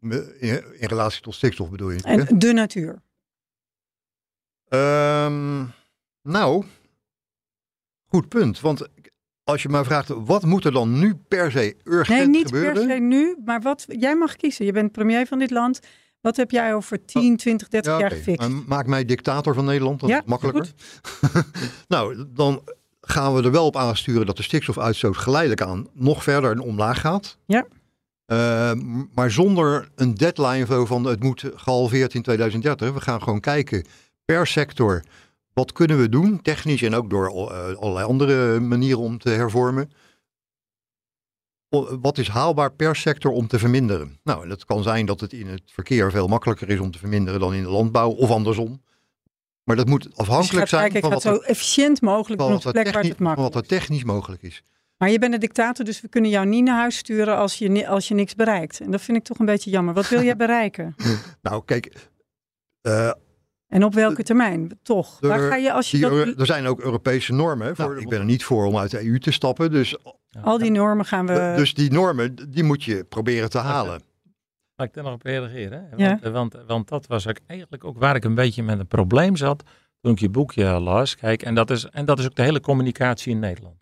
in, 0.00 0.80
in 0.80 0.88
relatie 0.88 1.22
tot 1.22 1.34
stikstof 1.34 1.70
bedoel 1.70 1.90
je? 1.90 1.98
hè? 2.02 2.16
En 2.26 2.38
de 2.38 2.52
natuur. 2.52 3.02
Ehm, 4.68 5.64
nou, 6.22 6.64
goed 8.06 8.28
punt. 8.28 8.60
Want 8.60 8.88
als 9.44 9.62
je 9.62 9.68
mij 9.68 9.84
vraagt, 9.84 10.08
wat 10.08 10.42
moet 10.44 10.64
er 10.64 10.72
dan 10.72 10.98
nu 10.98 11.14
per 11.14 11.50
se 11.52 11.76
urgent 11.84 12.18
Nee, 12.18 12.28
niet 12.28 12.46
gebeuren? 12.46 12.72
per 12.86 12.96
se 12.96 13.00
nu, 13.00 13.36
maar 13.44 13.60
wat 13.60 13.84
jij 13.88 14.16
mag 14.16 14.36
kiezen. 14.36 14.64
Je 14.64 14.72
bent 14.72 14.92
premier 14.92 15.26
van 15.26 15.38
dit 15.38 15.50
land. 15.50 15.80
Wat 16.28 16.36
heb 16.36 16.50
jij 16.50 16.74
over 16.74 17.04
10, 17.04 17.36
20, 17.36 17.68
30 17.68 17.92
Ja, 17.92 17.98
jaar 17.98 18.10
gefixt? 18.10 18.48
Maak 18.66 18.86
mij 18.86 19.04
dictator 19.04 19.54
van 19.54 19.64
Nederland, 19.64 20.00
dat 20.00 20.08
Ja, 20.08 20.18
is 20.18 20.24
makkelijker. 20.26 20.72
nou, 21.88 22.24
dan 22.28 22.62
gaan 23.00 23.34
we 23.34 23.42
er 23.42 23.50
wel 23.50 23.66
op 23.66 23.76
aansturen 23.76 24.26
dat 24.26 24.36
de 24.36 24.42
stikstofuitstoot 24.42 25.16
geleidelijk 25.16 25.62
aan 25.62 25.86
nog 25.92 26.22
verder 26.22 26.60
omlaag 26.60 27.00
gaat. 27.00 27.38
Ja. 27.46 27.66
Eh, 28.26 28.72
maar 29.14 29.30
zonder 29.30 29.88
een 29.94 30.14
deadline 30.14 30.86
van 30.86 31.04
het 31.04 31.22
moet 31.22 31.44
gehalveerd 31.54 32.14
in 32.14 32.22
2030. 32.22 32.92
We 32.92 33.00
gaan 33.00 33.22
gewoon 33.22 33.40
kijken 33.40 33.84
per 34.24 34.46
sector 34.46 35.02
wat 35.52 35.72
kunnen 35.72 36.00
we 36.00 36.08
doen, 36.08 36.42
technisch 36.42 36.82
en 36.82 36.94
ook 36.94 37.10
door 37.10 37.26
eh, 37.26 37.76
allerlei 37.76 38.06
andere 38.06 38.60
manieren 38.60 39.00
om 39.00 39.18
te 39.18 39.30
hervormen. 39.30 39.90
Wat 42.00 42.18
is 42.18 42.28
haalbaar 42.28 42.72
per 42.72 42.96
sector 42.96 43.32
om 43.32 43.46
te 43.46 43.58
verminderen? 43.58 44.20
Nou, 44.22 44.48
dat 44.48 44.64
kan 44.64 44.82
zijn 44.82 45.06
dat 45.06 45.20
het 45.20 45.32
in 45.32 45.46
het 45.46 45.62
verkeer 45.66 46.10
veel 46.10 46.26
makkelijker 46.26 46.68
is 46.68 46.78
om 46.78 46.90
te 46.90 46.98
verminderen 46.98 47.40
dan 47.40 47.54
in 47.54 47.62
de 47.62 47.68
landbouw 47.68 48.10
of 48.10 48.30
andersom. 48.30 48.82
Maar 49.64 49.76
dat 49.76 49.86
moet 49.86 50.02
Dus 50.02 50.16
afhankelijk 50.16 50.68
gaat 50.68 50.80
zijn 50.90 51.00
van 51.02 51.10
wat, 51.10 51.24
er, 51.24 51.34
zo 51.34 51.40
efficiënt 51.40 52.00
mogelijk 52.00 52.40
van 52.40 52.50
wat, 52.50 52.62
de 52.62 52.66
er 52.68 52.72
plek 52.72 52.94
waar 52.94 53.02
het 53.04 53.16
van 53.16 53.34
wat 53.34 53.54
er 53.54 53.66
technisch 53.66 54.04
mogelijk 54.04 54.42
is. 54.42 54.62
Maar 54.96 55.10
je 55.10 55.18
bent 55.18 55.34
een 55.34 55.40
dictator, 55.40 55.84
dus 55.84 56.00
we 56.00 56.08
kunnen 56.08 56.30
jou 56.30 56.46
niet 56.46 56.64
naar 56.64 56.78
huis 56.78 56.96
sturen 56.96 57.36
als 57.36 57.58
je, 57.58 57.88
als 57.88 58.08
je 58.08 58.14
niks 58.14 58.34
bereikt. 58.34 58.80
En 58.80 58.90
dat 58.90 59.00
vind 59.00 59.16
ik 59.16 59.24
toch 59.24 59.38
een 59.38 59.46
beetje 59.46 59.70
jammer. 59.70 59.94
Wat 59.94 60.08
wil 60.08 60.22
jij 60.22 60.36
bereiken? 60.46 60.94
Nou, 61.42 61.64
kijk, 61.64 62.08
eh, 62.80 63.10
En 63.68 63.84
op 63.84 63.94
welke 63.94 64.22
termijn? 64.22 64.78
Toch? 64.82 65.18
Er- 65.20 65.28
Waar 65.28 65.48
ga 65.50 65.56
je 65.56 65.72
als 65.72 65.90
je 65.90 65.96
die, 65.96 66.08
dat, 66.24 66.40
er 66.40 66.46
zijn 66.46 66.66
ook 66.66 66.80
Europese 66.80 67.32
normen. 67.32 67.76
Voor, 67.76 67.88
Nou, 67.88 68.00
ik 68.00 68.08
ben 68.08 68.18
er 68.18 68.24
niet 68.24 68.44
voor 68.44 68.64
om 68.66 68.76
uit 68.78 68.90
de 68.90 69.04
EU 69.04 69.18
te 69.18 69.30
stappen. 69.32 69.70
Dus, 69.70 69.96
al 70.42 70.58
die 70.58 70.70
normen 70.70 71.04
gaan 71.04 71.26
we... 71.26 71.52
dus 71.56 71.74
die 71.74 71.92
normen, 71.92 72.50
die 72.50 72.62
moet 72.62 72.84
je 72.84 73.04
proberen 73.04 73.50
te 73.50 73.58
halen. 73.58 74.02
Mag 74.76 74.86
ik 74.86 74.94
daar 74.94 75.04
nog 75.04 75.12
op 75.12 75.22
reageren? 75.22 75.88
Hè? 75.90 75.96
Ja. 75.96 76.08
Want, 76.08 76.22
eh, 76.22 76.32
want, 76.32 76.56
want 76.66 76.88
dat 76.88 77.06
was 77.06 77.26
ook 77.26 77.38
eigenlijk 77.46 77.84
ook 77.84 77.98
waar 77.98 78.16
ik 78.16 78.24
een 78.24 78.34
beetje 78.34 78.62
met 78.62 78.78
een 78.78 78.86
probleem 78.86 79.36
zat 79.36 79.62
toen 80.00 80.12
ik 80.12 80.18
je 80.18 80.28
boekje 80.28 80.64
las. 80.64 81.14
Kijk, 81.16 81.42
en 81.42 81.54
dat 81.54 81.70
is, 81.70 81.84
en 81.84 82.04
dat 82.04 82.18
is 82.18 82.24
ook 82.24 82.34
de 82.34 82.42
hele 82.42 82.60
communicatie 82.60 83.32
in 83.32 83.38
Nederland. 83.38 83.76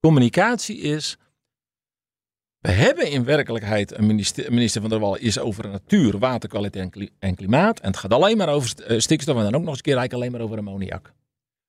Communicatie 0.00 0.78
is. 0.78 1.16
We 2.58 2.70
hebben 2.72 3.10
in 3.10 3.24
werkelijkheid 3.24 3.98
een 3.98 4.06
minister, 4.06 4.52
minister 4.52 4.80
van 4.80 4.90
der 4.90 4.98
Wal 4.98 5.16
is 5.16 5.38
over 5.38 5.68
natuur, 5.68 6.18
waterkwaliteit 6.18 6.84
en, 6.84 6.90
kli- 6.90 7.10
en 7.18 7.34
klimaat. 7.34 7.80
En 7.80 7.86
het 7.86 7.96
gaat 7.96 8.12
alleen 8.12 8.36
maar 8.36 8.48
over 8.48 8.84
eh, 8.84 8.98
stikstof 8.98 9.36
en 9.36 9.42
dan 9.42 9.54
ook 9.54 9.60
nog 9.60 9.68
eens 9.68 9.76
een 9.76 9.82
keer 9.82 9.96
eigenlijk 9.96 10.12
alleen 10.12 10.32
maar 10.32 10.40
over 10.48 10.58
ammoniak. 10.58 11.12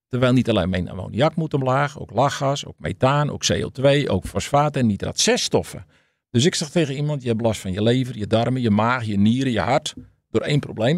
Terwijl 0.08 0.34
niet 0.34 0.50
alleen 0.50 0.70
mijn 0.70 0.90
ammoniak 0.90 1.36
moet 1.36 1.54
omlaag, 1.54 2.00
ook 2.00 2.12
lachgas, 2.12 2.66
ook 2.66 2.76
methaan, 2.78 3.30
ook 3.30 3.44
CO2, 3.54 4.06
ook 4.08 4.26
fosfaat 4.26 4.76
en 4.76 4.86
nitraat. 4.86 5.20
Zes 5.20 5.44
stoffen. 5.44 5.86
Dus 6.30 6.46
ik 6.46 6.56
zeg 6.56 6.70
tegen 6.70 6.96
iemand, 6.96 7.22
je 7.22 7.28
hebt 7.28 7.42
last 7.42 7.62
van 7.62 7.72
je 7.72 7.84
lever, 7.84 8.18
je 8.18 8.28
darmen, 8.28 8.62
je 8.62 8.70
maag, 8.70 9.04
je 9.04 9.18
nieren, 9.18 9.52
je 9.52 9.60
hart. 9.60 9.94
Door 10.30 10.42
één 10.42 10.60
probleem. 10.60 10.96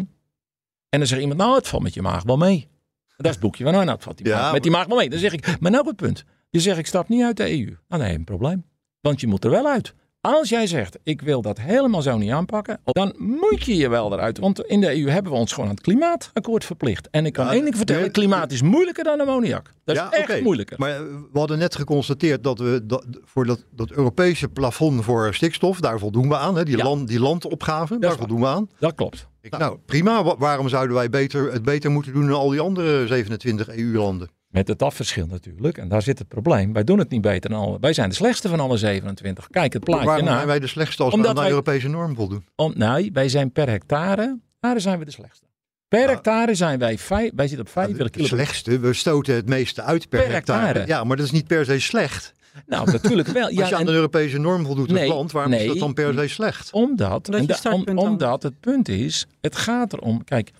En 0.88 0.98
dan 0.98 1.06
zegt 1.06 1.20
iemand, 1.20 1.38
nou 1.38 1.54
het 1.54 1.68
valt 1.68 1.82
met 1.82 1.94
je 1.94 2.02
maag 2.02 2.22
wel 2.22 2.36
mee. 2.36 2.68
En 3.08 3.16
dat 3.16 3.26
is 3.26 3.32
het 3.32 3.40
boekje 3.40 3.64
van, 3.64 3.72
nou, 3.72 3.84
nou 3.84 3.96
het 3.96 4.04
valt 4.04 4.16
die 4.16 4.26
Ja, 4.26 4.40
maag, 4.40 4.52
met 4.52 4.62
die 4.62 4.70
maag 4.70 4.86
wel 4.86 4.96
mee. 4.96 5.10
Dan 5.10 5.18
zeg 5.18 5.32
ik, 5.32 5.60
maar 5.60 5.70
nou 5.70 5.86
het 5.86 5.96
punt. 5.96 6.24
Je 6.50 6.60
zegt, 6.60 6.78
ik 6.78 6.86
stap 6.86 7.08
niet 7.08 7.22
uit 7.22 7.36
de 7.36 7.50
EU. 7.50 7.76
Nou 7.88 8.02
nee, 8.02 8.14
een 8.14 8.24
probleem. 8.24 8.64
Want 9.00 9.20
je 9.20 9.26
moet 9.26 9.44
er 9.44 9.50
wel 9.50 9.66
uit. 9.66 9.94
Als 10.20 10.48
jij 10.48 10.66
zegt, 10.66 10.98
ik 11.02 11.20
wil 11.22 11.42
dat 11.42 11.60
helemaal 11.60 12.02
zo 12.02 12.16
niet 12.18 12.30
aanpakken, 12.30 12.80
dan 12.84 13.14
moet 13.18 13.64
je 13.64 13.76
je 13.76 13.88
wel 13.88 14.12
eruit. 14.12 14.38
Want 14.38 14.60
in 14.64 14.80
de 14.80 14.96
EU 15.02 15.08
hebben 15.10 15.32
we 15.32 15.38
ons 15.38 15.52
gewoon 15.52 15.68
aan 15.68 15.74
het 15.74 15.84
klimaatakkoord 15.84 16.64
verplicht. 16.64 17.08
En 17.10 17.26
ik 17.26 17.32
kan 17.32 17.44
Ja, 17.46 17.52
één 17.52 17.64
ding 17.64 17.76
vertellen, 17.76 18.02
nee, 18.02 18.10
klimaat 18.10 18.52
is 18.52 18.62
moeilijker 18.62 19.04
dan 19.04 19.20
ammoniak. 19.20 19.72
Dat 19.84 19.96
is 19.96 20.02
echt 20.18 20.42
moeilijker. 20.42 20.78
Maar 20.78 20.90
eh, 20.90 20.98
we 21.32 21.38
hadden 21.38 21.58
net 21.58 21.76
geconstateerd 21.76 22.44
dat 22.44 22.58
we 22.58 22.80
dat, 22.84 23.06
voor 23.24 23.46
dat, 23.46 23.64
dat 23.70 23.90
Europese 23.90 24.48
plafond 24.48 25.04
voor 25.04 25.34
stikstof, 25.34 25.80
daar 25.80 25.98
voldoen 25.98 26.28
we 26.28 26.36
aan. 26.36 26.56
Hè? 26.56 26.64
Die, 26.64 26.76
Ja. 26.76 26.84
land, 26.84 27.08
die 27.08 27.20
landopgave, 27.20 27.98
daar 27.98 28.16
voldoen 28.16 28.40
we 28.40 28.46
aan. 28.46 28.68
Dat 28.78 28.94
klopt. 28.94 29.26
Ik, 29.40 29.58
nou, 29.58 29.78
prima. 29.86 30.24
Wa- 30.24 30.36
waarom 30.38 30.68
zouden 30.68 30.96
wij 30.96 31.10
beter, 31.10 31.52
het 31.52 31.62
beter 31.62 31.90
moeten 31.90 32.12
doen 32.12 32.26
dan 32.26 32.36
al 32.38 32.48
die 32.50 32.60
andere 32.60 33.06
27 33.06 33.68
EU-landen? 33.68 34.28
Met 34.50 34.68
het 34.68 34.82
afverschil 34.82 35.26
natuurlijk. 35.26 35.78
En 35.78 35.88
daar 35.88 36.02
zit 36.02 36.18
het 36.18 36.28
probleem. 36.28 36.72
Wij 36.72 36.84
doen 36.84 36.98
het 36.98 37.10
niet 37.10 37.20
beter 37.20 37.50
dan 37.50 37.60
alle. 37.60 37.76
Wij 37.80 37.92
zijn 37.92 38.08
de 38.08 38.14
slechtste 38.14 38.48
van 38.48 38.60
alle 38.60 38.76
27. 38.76 39.46
Kijk 39.50 39.72
het 39.72 39.84
plaatje 39.84 40.06
Waarom 40.06 40.26
zijn 40.26 40.46
wij 40.46 40.58
de 40.60 40.66
slechtste 40.66 41.02
als 41.02 41.14
Omdat 41.14 41.32
we 41.32 41.38
aan 41.38 41.44
de 41.44 41.50
Europese 41.50 41.88
norm 41.88 42.14
voldoen? 42.14 42.44
Om, 42.56 42.72
nee, 42.76 43.10
wij 43.12 43.28
zijn 43.28 43.52
per 43.52 43.68
hectare. 43.68 44.38
Daar 44.60 44.80
zijn 44.80 44.98
we 44.98 45.04
de 45.04 45.10
slechtste. 45.10 45.46
Per 45.88 46.00
Ja. 46.00 46.06
hectare 46.08 46.54
zijn 46.54 46.78
wij 46.78 46.98
vijf. 46.98 47.30
Wij 47.34 47.46
zitten 47.48 47.66
op 47.66 47.72
45 47.72 48.06
Het 48.06 48.14
kilo. 48.16 48.26
slechtste, 48.42 48.78
we 48.78 48.92
stoten 48.92 49.34
het 49.34 49.48
meeste 49.48 49.82
uit 49.82 50.08
per, 50.08 50.22
Per 50.22 50.32
hectare. 50.32 50.64
hectare. 50.66 50.86
Ja, 50.86 51.04
maar 51.04 51.16
dat 51.16 51.26
is 51.26 51.32
niet 51.32 51.46
per 51.46 51.64
se 51.64 51.78
slecht. 51.80 52.32
Nou, 52.66 52.90
natuurlijk 52.92 53.28
wel. 53.28 53.44
als 53.46 53.54
Ja, 53.54 53.66
je 53.68 53.74
aan 53.74 53.80
en 53.80 53.86
de 53.86 53.92
Europese 53.92 54.38
norm 54.38 54.64
voldoet 54.66 54.90
als 54.90 54.98
Nee, 54.98 55.08
land, 55.08 55.32
waarom 55.32 55.52
is 55.52 55.66
dat 55.66 55.78
dan 55.78 55.94
per 55.94 56.14
se 56.14 56.28
slecht? 56.28 56.72
omdat, 56.72 57.28
Omdat 57.28 57.60
da- 57.62 57.72
om- 57.72 57.98
omdat 57.98 58.42
het 58.42 58.60
punt 58.60 58.88
is, 58.88 59.26
het 59.40 59.56
gaat 59.56 59.92
erom. 59.92 60.24
Kijk, 60.24 60.50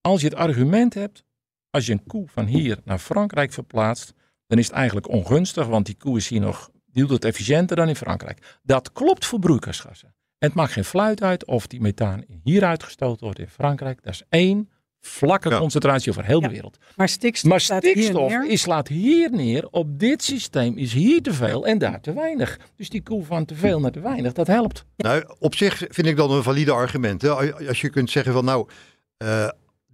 als 0.00 0.20
je 0.20 0.26
het 0.28 0.36
argument 0.36 0.94
hebt, 0.94 1.24
als 1.72 1.86
je 1.86 1.92
een 1.92 2.06
koe 2.06 2.28
van 2.28 2.46
hier 2.46 2.78
naar 2.84 2.98
Frankrijk 2.98 3.52
verplaatst, 3.52 4.14
dan 4.46 4.58
is 4.58 4.66
het 4.66 4.74
eigenlijk 4.76 5.08
ongunstig, 5.08 5.66
want 5.66 5.86
die 5.86 5.96
koe 5.96 6.16
is 6.16 6.28
hier 6.28 6.40
nog, 6.40 6.70
die 6.86 7.02
doet 7.02 7.10
het 7.10 7.24
efficiënter 7.24 7.76
dan 7.76 7.88
in 7.88 7.96
Frankrijk. 7.96 8.58
Dat 8.62 8.92
klopt 8.92 9.26
voor 9.26 9.38
broeikasgassen. 9.38 10.08
En 10.38 10.48
het 10.48 10.54
maakt 10.54 10.72
geen 10.72 10.84
fluit 10.84 11.22
uit 11.22 11.46
of 11.46 11.66
die 11.66 11.80
methaan 11.80 12.24
hier 12.42 12.64
uitgestoten 12.64 13.24
wordt 13.24 13.38
in 13.38 13.48
Frankrijk. 13.48 14.02
Dat 14.02 14.12
is 14.12 14.22
één 14.28 14.68
vlakke 15.00 15.48
Ja. 15.48 15.58
concentratie 15.58 16.10
over 16.10 16.24
heel 16.24 16.40
de 16.40 16.46
Ja. 16.46 16.52
wereld. 16.52 16.78
Maar 16.96 17.08
stikstof 17.08 17.50
Maar 17.50 17.60
staat 17.60 17.82
hier 17.82 18.48
is, 18.50 18.60
slaat 18.60 18.88
hier 18.88 19.30
neer. 19.30 19.68
Op 19.70 19.98
dit 19.98 20.22
systeem 20.22 20.76
is 20.76 20.92
hier 20.92 21.22
te 21.22 21.32
veel 21.32 21.66
en 21.66 21.78
daar 21.78 22.00
te 22.00 22.12
weinig. 22.12 22.58
Dus 22.76 22.88
die 22.88 23.02
koe 23.02 23.24
van 23.24 23.44
te 23.44 23.54
veel 23.54 23.80
naar 23.80 23.90
te 23.90 24.00
weinig, 24.00 24.32
dat 24.32 24.46
helpt. 24.46 24.84
Nou, 24.96 25.24
op 25.38 25.54
zich 25.54 25.76
vind 25.88 26.06
ik 26.06 26.16
dat 26.16 26.30
een 26.30 26.42
valide 26.42 26.72
argument. 26.72 27.22
Hè? 27.22 27.30
Als 27.68 27.80
je 27.80 27.90
kunt 27.90 28.10
zeggen 28.10 28.32
van 28.32 28.44
nou, 28.44 28.68
eh, 29.16 29.48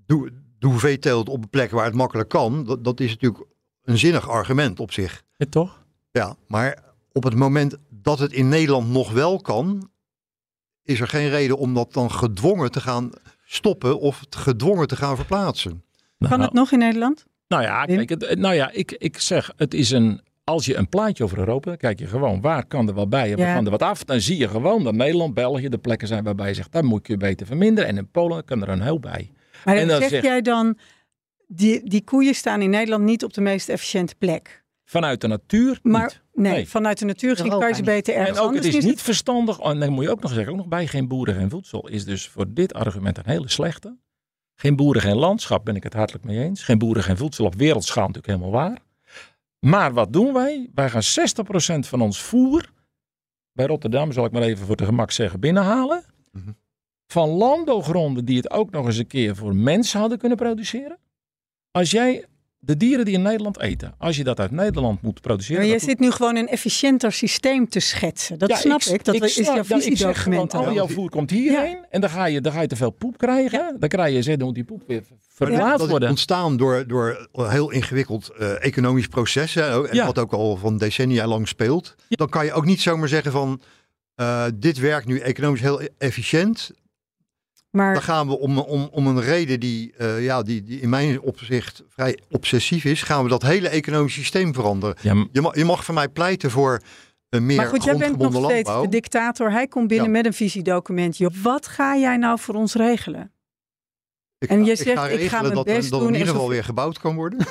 doe, 0.06 0.32
doe 0.58 0.78
veeteelt 0.78 1.28
op 1.28 1.42
een 1.42 1.50
plek 1.50 1.70
waar 1.70 1.84
het 1.84 1.94
makkelijk 1.94 2.28
kan. 2.28 2.64
Dat, 2.64 2.84
dat 2.84 3.00
is 3.00 3.10
natuurlijk 3.10 3.44
een 3.84 3.98
zinnig 3.98 4.28
argument 4.28 4.80
op 4.80 4.92
zich. 4.92 5.22
Ja, 5.36 5.46
toch? 5.50 5.84
Ja, 6.10 6.36
maar 6.46 6.78
op 7.12 7.22
het 7.22 7.34
moment 7.34 7.76
dat 7.90 8.18
het 8.18 8.32
in 8.32 8.48
Nederland 8.48 8.88
nog 8.90 9.12
wel 9.12 9.40
kan, 9.40 9.90
is 10.82 11.00
er 11.00 11.08
geen 11.08 11.28
reden 11.28 11.58
om 11.58 11.74
dat 11.74 11.92
dan 11.92 12.10
gedwongen 12.10 12.70
te 12.70 12.80
gaan 12.80 13.10
stoppen 13.44 14.00
of 14.00 14.20
het 14.20 14.36
gedwongen 14.36 14.86
te 14.88 14.96
gaan 14.96 15.16
verplaatsen. 15.16 15.82
Kan 16.18 16.28
Nou, 16.30 16.42
het 16.42 16.52
nog 16.52 16.72
in 16.72 16.78
Nederland? 16.78 17.24
Nou 17.48 17.62
ja, 17.62 17.84
kijk, 17.84 18.08
het, 18.08 18.38
nou 18.38 18.54
ja 18.54 18.70
ik, 18.70 18.92
ik 18.92 19.18
zeg, 19.20 19.52
het 19.56 19.74
is 19.74 19.90
een. 19.90 20.20
Als 20.44 20.66
je 20.66 20.76
een 20.76 20.88
plaatje 20.88 21.24
over 21.24 21.38
Europa, 21.38 21.68
dan 21.68 21.76
kijk 21.76 21.98
je 21.98 22.06
gewoon 22.06 22.40
waar 22.40 22.66
kan 22.66 22.88
er 22.88 22.94
wat 22.94 23.08
bij 23.08 23.30
en 23.30 23.36
waar 23.38 23.46
Ja. 23.46 23.54
kan 23.54 23.64
er 23.64 23.70
wat 23.70 23.82
af. 23.82 24.04
Dan 24.04 24.20
zie 24.20 24.36
je 24.38 24.48
gewoon 24.48 24.84
dat 24.84 24.94
Nederland, 24.94 25.34
België 25.34 25.68
de 25.68 25.78
plekken 25.78 26.08
zijn 26.08 26.24
waarbij 26.24 26.48
je 26.48 26.54
zegt, 26.54 26.72
daar 26.72 26.84
moet 26.84 27.06
je 27.06 27.16
beter 27.16 27.46
verminderen. 27.46 27.88
En 27.90 27.96
in 27.96 28.10
Polen 28.10 28.44
kan 28.44 28.62
er 28.62 28.68
een 28.68 28.82
heel 28.82 29.00
bij. 29.00 29.30
Maar 29.64 29.76
En 29.76 29.88
dan 29.88 30.00
zeg 30.00 30.08
zeg- 30.08 30.22
jij 30.22 30.42
dan, 30.42 30.78
die, 31.46 31.88
die 31.88 32.04
koeien 32.04 32.34
staan 32.34 32.62
in 32.62 32.70
Nederland 32.70 33.04
niet 33.04 33.24
op 33.24 33.32
de 33.34 33.40
meest 33.40 33.68
efficiënte 33.68 34.14
plek. 34.14 34.64
Vanuit 34.84 35.20
de 35.20 35.26
natuur 35.26 35.78
Maar 35.82 36.02
niet. 36.02 36.22
nee, 36.32 36.52
Nee. 36.52 36.68
vanuit 36.68 36.98
de 36.98 37.04
natuur 37.04 37.36
kan 37.36 37.46
je 37.68 37.74
ze 37.74 37.80
niet. 37.80 37.84
beter 37.84 38.14
ergens 38.14 38.36
En 38.36 38.42
ook 38.42 38.48
anders 38.48 38.66
het 38.66 38.74
is 38.74 38.84
niet 38.84 39.02
verstandig, 39.02 39.58
en 39.58 39.80
dan 39.80 39.92
moet 39.92 40.04
je 40.04 40.10
ook 40.10 40.20
nog 40.22 40.32
zeggen, 40.32 40.52
ook 40.52 40.58
nog 40.58 40.68
bij 40.68 40.86
geen 40.86 41.08
boeren 41.08 41.34
geen 41.34 41.50
voedsel, 41.50 41.88
is 41.88 42.04
dus 42.04 42.28
voor 42.28 42.46
dit 42.52 42.74
argument 42.74 43.18
een 43.18 43.22
hele 43.26 43.48
slechte. 43.50 43.96
Geen 44.54 44.76
boeren 44.76 45.02
geen 45.02 45.16
landschap, 45.16 45.64
ben 45.64 45.76
ik 45.76 45.82
het 45.82 45.92
hartelijk 45.92 46.24
mee 46.24 46.38
eens. 46.38 46.62
Geen 46.62 46.78
boeren 46.78 47.02
geen 47.02 47.16
voedsel 47.16 47.44
op 47.44 47.54
wereldschaal 47.54 48.06
natuurlijk 48.06 48.26
helemaal 48.40 48.60
waar. 48.60 48.78
Maar 49.58 49.92
wat 49.92 50.12
doen 50.12 50.32
wij? 50.32 50.70
Wij 50.74 50.90
gaan 50.90 51.02
60% 51.02 51.86
van 51.88 52.00
ons 52.00 52.22
voer, 52.22 52.72
bij 53.52 53.66
Rotterdam 53.66 54.12
zal 54.12 54.24
ik 54.24 54.32
maar 54.32 54.42
even 54.42 54.66
voor 54.66 54.76
de 54.76 54.84
gemak 54.84 55.10
zeggen, 55.10 55.40
binnenhalen. 55.40 56.04
Mhm. 56.32 56.50
Van 57.12 57.28
landbouwgronden 57.28 58.24
die 58.24 58.36
het 58.36 58.50
ook 58.50 58.70
nog 58.70 58.86
eens 58.86 58.96
een 58.98 59.06
keer 59.06 59.36
voor 59.36 59.54
mensen 59.56 60.00
hadden 60.00 60.18
kunnen 60.18 60.38
produceren. 60.38 60.98
Als 61.70 61.90
jij 61.90 62.24
de 62.58 62.76
dieren 62.76 63.04
die 63.04 63.14
in 63.14 63.22
Nederland 63.22 63.60
eten, 63.60 63.94
als 63.98 64.16
je 64.16 64.24
dat 64.24 64.40
uit 64.40 64.50
Nederland 64.50 65.02
moet 65.02 65.20
produceren. 65.20 65.56
Maar 65.62 65.66
je 65.72 65.78
dat 65.78 65.88
zit 65.88 65.98
nu 65.98 66.10
gewoon 66.10 66.36
een 66.36 66.48
efficiënter 66.48 67.12
systeem 67.12 67.68
te 67.68 67.80
schetsen. 67.80 68.38
Dat 68.38 68.48
ja, 68.48 68.56
snap 68.56 68.82
ik. 68.82 69.04
Dat 69.04 69.14
is 69.14 69.32
snap- 69.34 69.46
jouw 69.66 69.78
ik 69.78 69.82
visiedocument. 69.82 70.54
al 70.54 70.72
jouw 70.72 70.88
voer 70.88 71.10
komt 71.10 71.30
hierheen 71.30 71.78
en 71.90 72.00
dan 72.00 72.10
ga 72.10 72.24
je, 72.24 72.40
dan 72.40 72.52
ga 72.52 72.60
je 72.60 72.66
te 72.66 72.76
veel 72.76 72.90
poep 72.90 73.18
krijgen. 73.18 73.76
Dan 73.78 73.88
krijg 73.88 74.14
je, 74.14 74.22
zeg, 74.22 74.36
dan 74.36 74.46
moet 74.46 74.54
die 74.54 74.64
poep 74.64 74.82
weer 74.86 75.02
verlaat 75.28 75.70
dat 75.70 75.80
is 75.80 75.90
worden. 75.90 76.08
ontstaan 76.08 76.56
door, 76.56 76.86
door 76.86 77.28
een 77.32 77.50
heel 77.50 77.70
ingewikkeld 77.70 78.28
eh, 78.38 78.64
economisch 78.64 79.06
proces. 79.06 79.54
Hè, 79.54 79.88
en 79.88 79.94
Ja. 79.94 80.06
wat 80.06 80.18
ook 80.18 80.32
al 80.32 80.56
van 80.56 80.78
decennia 80.78 81.26
lang 81.26 81.48
speelt. 81.48 81.94
Ja. 82.08 82.16
Dan 82.16 82.28
kan 82.28 82.44
je 82.44 82.52
ook 82.52 82.64
niet 82.64 82.80
zomaar 82.80 83.08
zeggen 83.08 83.32
van 83.32 83.60
eh, 84.14 84.44
dit 84.54 84.78
werkt 84.78 85.06
nu 85.06 85.18
economisch 85.18 85.60
heel 85.60 85.80
efficiënt. 85.98 86.70
Maar 87.78 87.92
Dan 87.92 88.02
gaan 88.02 88.26
we 88.28 88.38
om, 88.38 88.58
om, 88.58 88.88
om 88.92 89.06
een 89.06 89.20
reden 89.20 89.60
die, 89.60 89.92
eh, 89.96 90.24
ja, 90.24 90.42
die, 90.42 90.62
die 90.62 90.80
in 90.80 90.88
mijn 90.88 91.20
opzicht 91.20 91.82
vrij 91.88 92.18
obsessief 92.30 92.84
is, 92.84 93.02
gaan 93.02 93.22
we 93.22 93.28
dat 93.28 93.42
hele 93.42 93.68
economische 93.68 94.20
systeem 94.20 94.54
veranderen. 94.54 94.96
Ja, 95.00 95.26
Je 95.32 95.40
mag, 95.40 95.56
je 95.56 95.64
mag 95.64 95.84
van 95.84 95.94
mij 95.94 96.08
pleiten 96.08 96.50
voor 96.50 96.80
een 97.28 97.46
meer 97.46 97.56
Maar 97.56 97.66
goed, 97.66 97.84
jij 97.84 97.96
bent 97.96 98.18
nog 98.18 98.32
steeds 98.32 98.46
landbouw. 98.52 98.82
de 98.82 98.88
dictator. 98.88 99.50
Hij 99.50 99.66
komt 99.66 99.88
binnen 99.88 100.06
Ja. 100.06 100.12
met 100.12 100.26
een 100.26 100.32
visiedocument. 100.32 101.16
Joh, 101.16 101.34
wat 101.42 101.66
ga 101.66 101.96
jij 101.96 102.16
nou 102.16 102.38
voor 102.38 102.54
ons 102.54 102.74
regelen? 102.74 103.32
Ik 104.38 104.48
en 104.48 104.58
ga- 104.58 104.64
je 104.64 104.70
ik 104.70 104.76
zegt, 104.76 104.98
ga 104.98 105.08
ik 105.08 105.28
ga 105.28 105.40
mijn 105.42 105.54
dat, 105.54 105.64
best 105.64 105.90
dat 105.90 105.98
doen 106.00 106.08
in 106.08 106.14
en 106.14 106.18
ieder 106.20 106.34
geval 106.34 106.48
weer 106.48 106.64
gebouwd 106.64 106.98
kan 106.98 107.14
worden. 107.14 107.46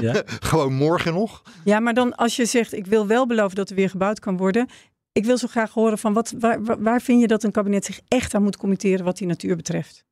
ja. 0.00 0.22
Gewoon 0.50 0.74
morgen 0.74 1.12
nog. 1.14 1.42
Ja, 1.64 1.80
maar 1.80 1.94
dan 1.94 2.14
als 2.14 2.36
je 2.36 2.44
zegt, 2.46 2.72
ik 2.72 2.86
wil 2.86 3.06
wel 3.06 3.26
beloven 3.26 3.56
dat 3.56 3.68
er 3.70 3.76
weer 3.76 3.90
gebouwd 3.90 4.18
kan 4.20 4.36
worden. 4.36 4.68
Ik 5.14 5.24
wil 5.24 5.38
zo 5.38 5.46
graag 5.46 5.72
horen 5.72 5.98
van 5.98 6.12
wat, 6.12 6.34
waar, 6.38 6.80
waar- 6.82 7.00
vind 7.00 7.20
je 7.20 7.26
dat 7.26 7.42
een 7.42 7.50
kabinet 7.52 7.84
zich 7.84 8.00
echt 8.08 8.34
aan 8.34 8.42
moet 8.42 8.56
committeren 8.56 9.04
wat 9.04 9.16
die 9.16 9.26
natuur 9.26 9.56
betreft? 9.56 10.04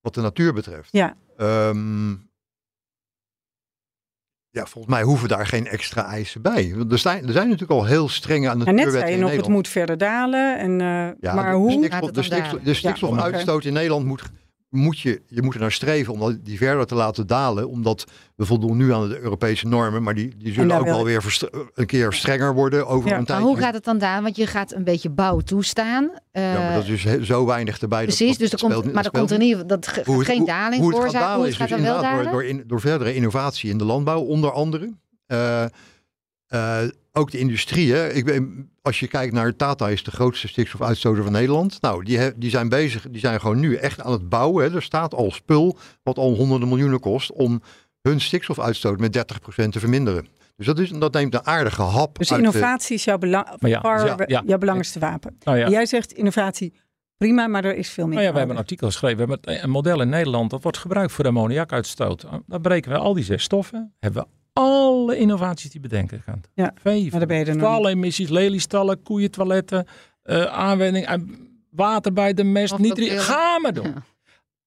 Wat 0.00 0.14
de 0.14 0.20
natuur 0.20 0.52
betreft. 0.52 0.88
Ja. 0.92 1.16
Ehm, 1.36 2.10
ja, 4.50 4.66
volgens 4.66 4.94
mij 4.94 5.02
hoeven 5.02 5.28
daar 5.28 5.46
geen 5.46 5.66
extra 5.66 6.04
eisen 6.06 6.42
bij. 6.42 6.74
Want 6.76 6.92
Er 6.92 6.98
zijn, 6.98 7.26
er 7.26 7.32
zijn 7.32 7.44
natuurlijk 7.48 7.80
al 7.80 7.84
heel 7.86 8.08
strenge 8.08 8.48
En 8.48 8.58
net 8.58 8.66
zei 8.66 8.76
je 8.76 8.86
nog, 8.88 9.02
het 9.10 9.20
Nederland. 9.20 9.48
moet 9.48 9.68
verder 9.68 9.98
dalen. 9.98 10.58
En, 10.58 10.70
eh, 10.80 11.20
Ja, 11.20 11.34
maar 11.34 11.50
de, 11.50 11.56
hoe? 11.56 11.68
De, 11.68 11.74
stikstof, 11.76 12.06
het 12.06 12.14
de, 12.14 12.22
stikstof, 12.22 12.60
de 12.60 12.74
stikstofuitstoot 12.74 13.64
in 13.64 13.72
Nederland 13.72 14.04
moet, 14.06 14.22
moet, 14.80 15.00
je, 15.00 15.22
je 15.26 15.42
moet 15.42 15.54
er 15.54 15.60
naar 15.60 15.72
streven 15.72 16.12
om 16.12 16.38
die 16.42 16.58
verder 16.58 16.86
te 16.86 16.94
laten 16.94 17.26
dalen. 17.26 17.68
Omdat 17.68 18.04
we 18.36 18.44
voldoen 18.46 18.76
nu 18.76 18.92
aan 18.92 19.08
de 19.08 19.20
Europese 19.20 19.66
normen. 19.66 20.02
Maar 20.02 20.14
die, 20.14 20.36
die 20.36 20.52
zullen 20.52 20.78
ook 20.78 20.84
wel 20.84 21.04
weer 21.04 21.40
een 21.74 21.86
keer 21.86 22.12
strenger 22.12 22.54
worden 22.54 22.86
over 22.86 23.08
Ja, 23.10 23.16
een 23.18 23.24
Maar 23.28 23.40
hoe 23.40 23.58
gaat 23.58 23.74
het 23.74 23.84
dan 23.84 23.98
daar? 23.98 24.22
Want 24.22 24.36
je 24.36 24.46
gaat 24.46 24.72
een 24.72 24.84
beetje 24.84 25.10
bouw 25.10 25.38
toestaan. 25.40 26.10
ja, 26.32 26.52
maar 26.52 26.68
Eh, 26.68 26.74
dat 26.74 26.86
is 26.86 27.02
dus 27.02 27.20
zo 27.26 27.46
weinig 27.46 27.78
erbij. 27.80 27.98
dat- 28.06 28.16
precies, 28.16 28.38
dat 28.38 28.50
dus 28.50 28.60
speelt 28.60 28.72
komt, 28.72 28.84
maar 28.94 29.02
dat 29.02 29.12
er 29.12 29.18
komt 29.18 29.30
er 29.30 29.38
niet 29.38 29.68
dat 29.68 29.86
ge- 29.86 30.02
Hoe 30.04 30.24
geen 30.24 30.38
hoe- 30.38 30.46
daling 30.46 30.82
hoe 30.82 30.92
het 30.94 31.02
gaat 31.02 31.12
dalen 31.12 31.38
Hoe 31.38 31.48
is 31.48 31.56
gaat 31.56 31.68
dus 31.68 31.76
dan 31.76 31.86
inderdaad 31.86 32.22
door, 32.22 32.32
door, 32.32 32.44
in- 32.44 32.64
door 32.66 32.80
verdere 32.80 33.14
innovatie 33.14 33.70
in 33.70 33.78
de 33.78 33.84
landbouw, 33.84 34.20
onder 34.20 34.52
andere. 34.52 34.92
Eh, 35.26 35.64
eh, 36.52 36.78
ook 37.12 37.30
de 37.30 37.38
industrie. 37.38 37.92
Hè. 37.92 38.08
Ik 38.12 38.24
ben, 38.24 38.70
als 38.82 39.00
je 39.00 39.06
kijkt 39.08 39.32
naar 39.34 39.56
Tata 39.56 39.88
is 39.88 40.02
de 40.04 40.10
grootste 40.10 40.48
stikstofuitstoter 40.48 41.22
van 41.22 41.32
Nederland. 41.32 41.80
Nou, 41.80 42.04
die, 42.04 42.18
he- 42.18 42.30
die 42.38 42.50
zijn 42.50 42.68
bezig, 42.68 43.06
die 43.10 43.20
zijn 43.20 43.40
gewoon 43.40 43.60
nu 43.60 43.74
echt 43.74 44.00
aan 44.00 44.12
het 44.12 44.28
bouwen. 44.28 44.64
Hè. 44.70 44.74
Er 44.76 44.82
staat 44.82 45.14
al 45.14 45.30
spul 45.30 45.78
wat 46.02 46.16
al 46.18 46.34
honderden 46.34 46.68
miljoenen 46.68 47.00
kost 47.00 47.32
om 47.32 47.62
hun 48.02 48.20
stikstofuitstoot 48.20 48.98
met 49.00 49.16
30% 49.64 49.68
te 49.68 49.78
verminderen. 49.80 50.26
Dus 50.56 50.66
dat, 50.66 50.78
is, 50.78 50.90
dat 50.90 51.12
neemt 51.12 51.34
een 51.34 51.46
aardige 51.46 51.82
hap 51.82 52.18
Dus 52.18 52.32
uit 52.32 52.40
de- 52.42 52.46
innovatie 52.46 52.94
is 52.96 53.04
jouw, 53.04 53.18
belang, 53.18 53.46
Maar 53.58 53.70
ja, 53.70 53.80
far- 53.80 54.06
ja, 54.06 54.14
ja. 54.26 54.42
jouw 54.46 54.58
belangrijkste 54.58 54.98
wapen. 54.98 55.36
Nou 55.44 55.70
Jij 55.70 55.86
zegt 55.86 56.12
innovatie 56.12 56.72
prima, 57.16 57.46
maar 57.46 57.64
er 57.64 57.76
is 57.76 57.90
veel 57.90 58.04
meer. 58.06 58.14
nou 58.14 58.26
ja, 58.26 58.32
we 58.32 58.38
hebben 58.38 58.56
een 58.56 58.62
artikel 58.62 58.86
geschreven. 58.86 59.26
We 59.26 59.32
hebben 59.34 59.62
een 59.64 59.70
model 59.70 60.00
in 60.00 60.08
Nederland 60.08 60.50
dat 60.50 60.62
wordt 60.62 60.78
gebruikt 60.78 61.12
voor 61.12 61.24
de 61.24 61.30
ammoniakuitstoot. 61.30 62.26
Dan 62.46 62.60
breken 62.60 62.90
we 62.92 62.98
al 62.98 63.14
die 63.14 63.24
zes 63.24 63.42
stoffen. 63.42 63.94
Hebben 63.98 64.22
we 64.22 64.28
alle 64.52 65.16
innovaties 65.16 65.70
die 65.70 65.80
bedenken 65.80 66.22
gaan. 66.22 66.40
Ja, 66.54 66.72
Vee, 66.74 67.02
maar 67.10 67.18
daar 67.18 67.28
ben 67.28 67.38
je 67.38 67.44
er 67.44 67.56
nog 67.56 67.56
niet. 67.56 67.64
Staalemissies, 67.64 68.28
leliestallen, 68.28 69.02
koeientoiletten, 69.02 69.86
eh 70.22 70.44
aanwending, 70.44 71.06
eh, 71.06 71.14
water 71.70 72.12
bij 72.12 72.34
de 72.34 72.44
mest, 72.44 72.78
niet. 72.78 73.00
Ga 73.10 73.58
maar 73.58 73.72
doen. 73.72 73.86
Ja. 73.86 74.02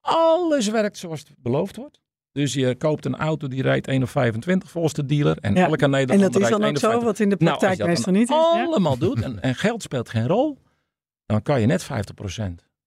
Alles 0.02 0.67
werkt 0.67 0.98
zoals 0.98 1.19
het 1.19 1.30
beloofd 1.38 1.76
wordt. 1.76 2.00
Dus 2.32 2.54
je 2.54 2.76
koopt 2.76 3.06
een 3.06 3.15
auto 3.15 3.48
die 3.48 3.62
rijdt 3.62 3.88
1,25 3.88 4.71
volgens 4.71 4.93
de 4.93 5.06
dealer. 5.06 5.38
En 5.41 5.56
Ja, 5.56 5.65
elke 5.67 5.84
En 5.84 5.89
Nederlander 5.89 6.32
dat 6.32 6.41
is 6.41 6.50
dan 6.50 6.63
ook 6.63 6.78
zo, 6.78 6.88
51. 6.88 7.04
wat 7.04 7.19
in 7.19 7.30
de 7.30 7.36
Nou, 7.39 7.58
praktijk 7.58 7.88
meestal 7.89 8.13
niet 8.13 8.30
is. 8.30 8.36
Ja. 8.36 8.63
allemaal 8.63 8.98
doet 8.98 9.21
en, 9.21 9.41
en 9.41 9.56
geld 9.56 9.82
speelt 9.82 10.10
geen 10.10 10.28
rol, 10.28 10.58
dan 11.26 11.41
kan 11.41 11.62
je 11.62 11.65
net 11.65 11.84
50% 11.84 11.88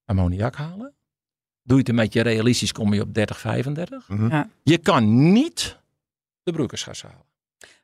ammoniak 0.04 0.54
halen. 0.56 0.94
Doe 1.62 1.76
je 1.76 1.82
het 1.82 1.88
een 1.88 1.96
beetje 1.96 2.20
realistisch, 2.20 2.72
kom 2.72 2.94
je 2.94 3.00
op 3.00 3.14
30, 3.14 3.38
35. 3.38 4.08
Mhm. 4.08 4.28
Ja. 4.28 4.48
Je 4.62 4.78
kan 4.78 5.32
niet 5.32 5.78
de 6.48 6.54
broeikersgas 6.54 7.02
halen. 7.02 7.26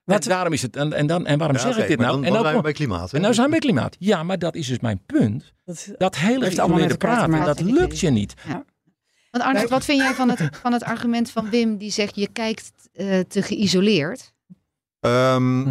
En 0.05 0.21
daarom 0.21 0.53
is 0.53 0.63
het. 0.63 0.77
En, 0.77 0.93
en, 0.93 1.07
dan, 1.07 1.27
en 1.27 1.39
waarom 1.39 1.57
Ja, 1.57 1.63
zeg 1.63 1.77
ik 1.77 1.89
dit 1.89 1.99
maar 1.99 2.07
nou? 2.07 2.17
Dan, 2.17 2.27
en 2.27 2.33
dan 2.33 2.43
nou, 2.43 2.45
zijn 2.45 2.57
we 2.57 2.63
bij 2.63 2.73
klimaat. 2.73 3.11
hè? 3.11 3.17
en 3.17 3.23
nou 3.23 3.35
zijn 3.35 3.47
we 3.47 3.53
bij 3.53 3.61
klimaat. 3.61 3.97
Ja, 3.99 4.23
maar 4.23 4.39
dat 4.39 4.55
is 4.55 4.67
dus 4.67 4.81
mijn 4.81 5.01
punt. 5.07 5.53
Dat 5.65 5.89
Dat 5.99 6.17
hele 6.17 6.45
Heeft 6.45 6.59
allemaal 6.59 6.79
geïsoleerde 6.79 6.95
met 6.95 7.03
elkaar 7.03 7.25
te 7.25 7.55
praten, 7.55 7.67
dat 7.67 7.81
lukt 7.81 8.01
je 8.01 8.11
niet. 8.11 8.35
Want 9.31 9.45
Arnold, 9.45 9.69
wat 9.69 9.85
vind 9.85 10.01
jij 10.01 10.15
van 10.15 10.31
het, 10.31 10.49
van 10.63 10.73
het 10.73 10.83
argument 10.83 11.31
van 11.31 11.51
Wim 11.51 11.77
die 11.77 11.91
zegt 11.91 12.17
je 12.17 12.29
kijkt 12.33 12.73
eh, 12.93 13.21
te 13.21 13.43
geïsoleerd? 13.43 14.33
Ehm, 15.01 15.63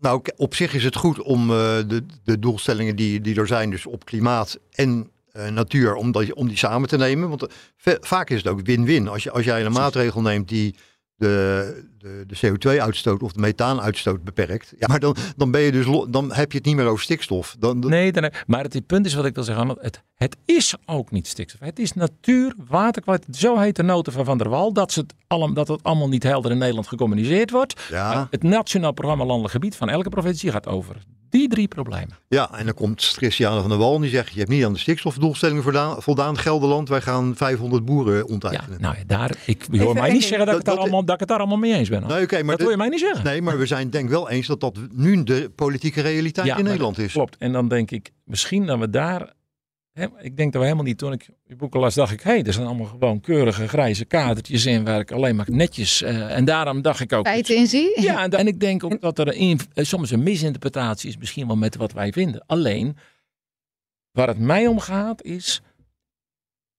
nou, 0.00 0.22
op 0.36 0.54
zich 0.54 0.74
is 0.74 0.84
het 0.84 0.96
goed 0.96 1.22
om 1.22 1.50
eh, 1.50 1.56
de, 1.86 2.04
de 2.24 2.38
doelstellingen 2.38 2.96
die, 2.96 3.20
die 3.20 3.36
er 3.36 3.46
zijn, 3.46 3.70
dus 3.70 3.86
op 3.86 4.04
klimaat 4.04 4.58
en 4.70 5.10
eh, 5.32 5.48
natuur, 5.48 5.94
om, 5.94 6.12
dat, 6.12 6.32
om 6.32 6.48
die 6.48 6.56
samen 6.56 6.88
te 6.88 6.96
nemen. 6.96 7.28
Want 7.28 7.46
vaak 8.00 8.30
is 8.30 8.36
het 8.36 8.46
ook 8.46 8.60
win-win. 8.60 9.08
Als, 9.08 9.22
je, 9.22 9.30
als 9.30 9.44
jij 9.44 9.64
een 9.64 9.72
maatregel 9.72 10.20
neemt 10.20 10.48
die 10.48 10.74
de, 11.14 11.84
de, 11.98 12.24
de 12.26 12.36
CO2-uitstoot 12.46 13.22
of 13.22 13.32
de 13.32 13.40
methaanuitstoot 13.40 14.24
beperkt, 14.24 14.72
ja, 14.78 14.86
maar 14.86 15.00
dan, 15.00 15.16
dan, 15.36 15.50
ben 15.50 15.60
je 15.60 15.72
dus, 15.72 15.86
lo- 15.86 16.10
dan 16.10 16.32
heb 16.32 16.52
je 16.52 16.58
het 16.58 16.66
niet 16.66 16.76
meer 16.76 16.86
over 16.86 17.02
stikstof. 17.02 17.56
Dan, 17.58 17.80
dan- 17.80 17.90
Nee, 17.90 18.12
dan, 18.12 18.30
maar 18.46 18.62
het 18.62 18.86
punt 18.86 19.06
is 19.06 19.14
wat 19.14 19.24
ik 19.24 19.34
wil 19.34 19.44
zeggen. 19.44 19.76
Het, 19.80 20.02
het 20.14 20.36
is 20.44 20.74
ook 20.86 21.10
niet 21.10 21.26
stikstof. 21.26 21.60
Het 21.60 21.78
is 21.78 21.92
natuur, 21.92 22.54
waterkwaliteit. 22.68 23.36
Zo 23.36 23.58
heet 23.58 23.76
de 23.76 23.82
nota 23.82 24.12
van 24.12 24.24
Van 24.24 24.38
der 24.38 24.48
Wal. 24.48 24.72
Dat, 24.72 24.92
ze 24.92 25.00
het 25.00 25.14
allem, 25.26 25.54
dat 25.54 25.68
het 25.68 25.82
allemaal 25.82 26.08
niet 26.08 26.22
helder 26.22 26.50
in 26.50 26.58
Nederland 26.58 26.88
gecommuniceerd 26.88 27.50
wordt. 27.50 27.80
ja, 27.90 28.26
Het 28.30 28.42
Nationaal 28.42 28.92
Programma 28.92 29.24
Landelijk 29.24 29.52
Gebied 29.52 29.76
van 29.76 29.88
elke 29.88 30.08
provincie 30.08 30.50
gaat 30.50 30.66
over 30.66 30.96
die 31.30 31.48
drie 31.48 31.68
problemen. 31.68 32.16
ja, 32.28 32.52
en 32.54 32.64
dan 32.64 32.74
komt 32.74 33.02
Christiane 33.02 33.60
van 33.60 33.68
der 33.68 33.78
Wal 33.78 33.94
en 33.94 34.00
die 34.00 34.10
zegt, 34.10 34.32
je 34.32 34.38
hebt 34.38 34.50
niet 34.50 34.64
aan 34.64 34.72
de 34.72 34.78
stikstofdoelstellingen 34.78 35.62
voldaan, 35.62 36.02
voldaan 36.02 36.38
Gelderland. 36.38 36.88
Wij 36.88 37.00
gaan 37.00 37.32
500 37.36 37.84
boeren 37.84 38.16
Ja, 38.16 38.22
onteigenen. 38.22 38.80
nou 38.80 38.96
ja, 38.96 39.02
daar, 39.06 39.36
ik 39.46 39.66
je 39.70 39.82
hoor 39.82 39.94
mij 39.94 40.12
niet 40.12 40.22
zeggen 40.24 40.38
dat, 40.38 40.48
ik 40.48 40.54
het 40.54 40.64
daar 40.64 40.74
dat- 40.74 40.82
allemaal, 40.84 41.04
dat 41.04 41.14
ik 41.14 41.20
het 41.20 41.28
daar 41.28 41.38
allemaal 41.38 41.56
mee 41.58 41.72
eens 41.74 41.87
ben. 41.88 42.02
hoor. 42.02 42.12
Nee, 42.12 42.22
oké, 42.22 42.42
maar 42.42 42.50
dat 42.50 42.60
wil 42.60 42.70
je 42.70 42.76
mij 42.76 42.88
niet 42.88 43.00
zeggen. 43.00 43.24
Nee, 43.24 43.42
maar 43.42 43.58
we 43.58 43.66
zijn 43.66 43.90
denk 43.90 44.08
wel 44.08 44.30
eens 44.30 44.46
dat 44.46 44.60
dat 44.60 44.78
nu 44.92 45.22
de 45.22 45.50
politieke 45.54 46.00
realiteit 46.00 46.46
Ja, 46.46 46.56
in 46.56 46.64
Nederland 46.64 46.98
is. 46.98 47.12
Klopt. 47.12 47.36
En 47.36 47.52
dan 47.52 47.68
denk 47.68 47.90
ik, 47.90 48.10
misschien 48.24 48.66
dat 48.66 48.78
we 48.78 48.90
daar. 48.90 49.36
Hè, 49.92 50.06
ik 50.20 50.36
denk 50.36 50.52
dat 50.52 50.60
we 50.60 50.66
helemaal 50.68 50.86
niet. 50.86 50.98
Toen 50.98 51.12
ik 51.12 51.28
je 51.46 51.56
boeken 51.56 51.80
las, 51.80 51.94
dacht 51.94 52.12
ik, 52.12 52.20
hé, 52.20 52.30
hey, 52.30 52.42
er 52.42 52.52
zijn 52.52 52.66
allemaal 52.66 52.86
gewoon 52.86 53.20
keurige 53.20 53.68
grijze 53.68 54.04
kadertjes 54.04 54.66
in 54.66 54.84
waar 54.84 55.00
ik 55.00 55.12
alleen 55.12 55.36
maar 55.36 55.46
netjes. 55.50 56.02
eh, 56.02 56.36
en 56.36 56.44
daarom 56.44 56.82
dacht 56.82 57.00
ik 57.00 57.12
ook. 57.12 57.26
Feiten 57.26 57.56
in 57.56 57.66
zie? 57.66 58.00
Ja, 58.00 58.28
en, 58.28 58.46
ik 58.46 58.60
denk 58.60 58.84
ook 58.84 59.00
dat 59.00 59.18
er 59.18 59.40
een, 59.40 59.60
eh, 59.74 59.84
soms 59.84 60.10
een 60.10 60.22
misinterpretatie 60.22 61.08
is, 61.08 61.16
misschien 61.16 61.46
wel 61.46 61.56
met 61.56 61.76
wat 61.76 61.92
wij 61.92 62.12
vinden. 62.12 62.44
Alleen, 62.46 62.96
waar 64.12 64.28
het 64.28 64.38
mij 64.38 64.66
om 64.66 64.78
gaat, 64.80 65.22
is. 65.22 65.62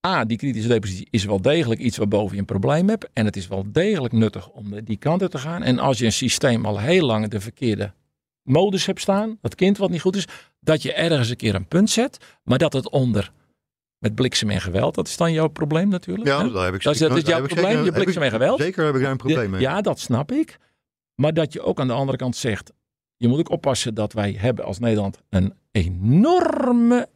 A, 0.07 0.25
die 0.25 0.37
kritische 0.37 0.67
depositie 0.69 1.07
is 1.09 1.25
wel 1.25 1.41
degelijk 1.41 1.79
iets 1.81 1.97
waarboven 1.97 2.33
je 2.33 2.39
een 2.39 2.45
probleem 2.45 2.89
hebt. 2.89 3.09
En 3.13 3.25
het 3.25 3.35
is 3.35 3.47
wel 3.47 3.65
degelijk 3.71 4.13
nuttig 4.13 4.49
om 4.49 4.81
die 4.83 4.97
kant 4.97 5.21
uit 5.21 5.31
te 5.31 5.37
gaan. 5.37 5.63
En 5.63 5.79
als 5.79 5.97
je 5.97 6.05
een 6.05 6.11
systeem 6.11 6.65
al 6.65 6.79
heel 6.79 7.05
lang 7.05 7.27
de 7.27 7.39
verkeerde 7.39 7.93
modus 8.43 8.85
hebt 8.85 9.01
staan, 9.01 9.37
dat 9.41 9.55
kind 9.55 9.77
wat 9.77 9.89
niet 9.89 10.01
goed 10.01 10.15
is, 10.15 10.25
dat 10.59 10.81
je 10.81 10.93
ergens 10.93 11.29
een 11.29 11.35
keer 11.35 11.55
een 11.55 11.67
punt 11.67 11.89
zet, 11.89 12.17
maar 12.43 12.57
dat 12.57 12.73
het 12.73 12.89
onder 12.89 13.31
met 13.97 14.15
bliksem 14.15 14.49
en 14.49 14.61
geweld, 14.61 14.95
dat 14.95 15.07
is 15.07 15.17
dan 15.17 15.33
jouw 15.33 15.47
probleem 15.47 15.89
natuurlijk. 15.89 16.27
Ja, 16.27 16.43
daar 16.49 16.65
heb 16.65 16.73
ik 16.73 16.83
Dat 16.83 16.93
is- 16.93 16.99
zeker- 16.99 17.15
dat 17.15 17.23
is 17.23 17.29
jouw 17.29 17.45
probleem, 17.45 17.65
zeker- 17.69 17.85
je 17.85 17.91
bliksem 17.91 18.21
en 18.23 18.29
geweld. 18.31 18.59
Zeker 18.59 18.85
heb 18.85 18.95
ik 18.95 19.01
daar 19.01 19.11
een 19.11 19.17
probleem 19.17 19.49
mee. 19.49 19.61
Ja, 19.61 19.81
dat 19.81 19.99
snap 19.99 20.31
ik. 20.31 20.57
Maar 21.15 21.33
dat 21.33 21.53
je 21.53 21.61
ook 21.61 21.79
aan 21.79 21.87
de 21.87 21.93
andere 21.93 22.17
kant 22.17 22.35
zegt, 22.35 22.71
je 23.17 23.27
moet 23.27 23.39
ook 23.39 23.49
oppassen 23.49 23.93
dat 23.93 24.13
wij 24.13 24.35
hebben 24.37 24.65
als 24.65 24.79
Nederland 24.79 25.21
een 25.29 25.53
enorme 25.71 27.09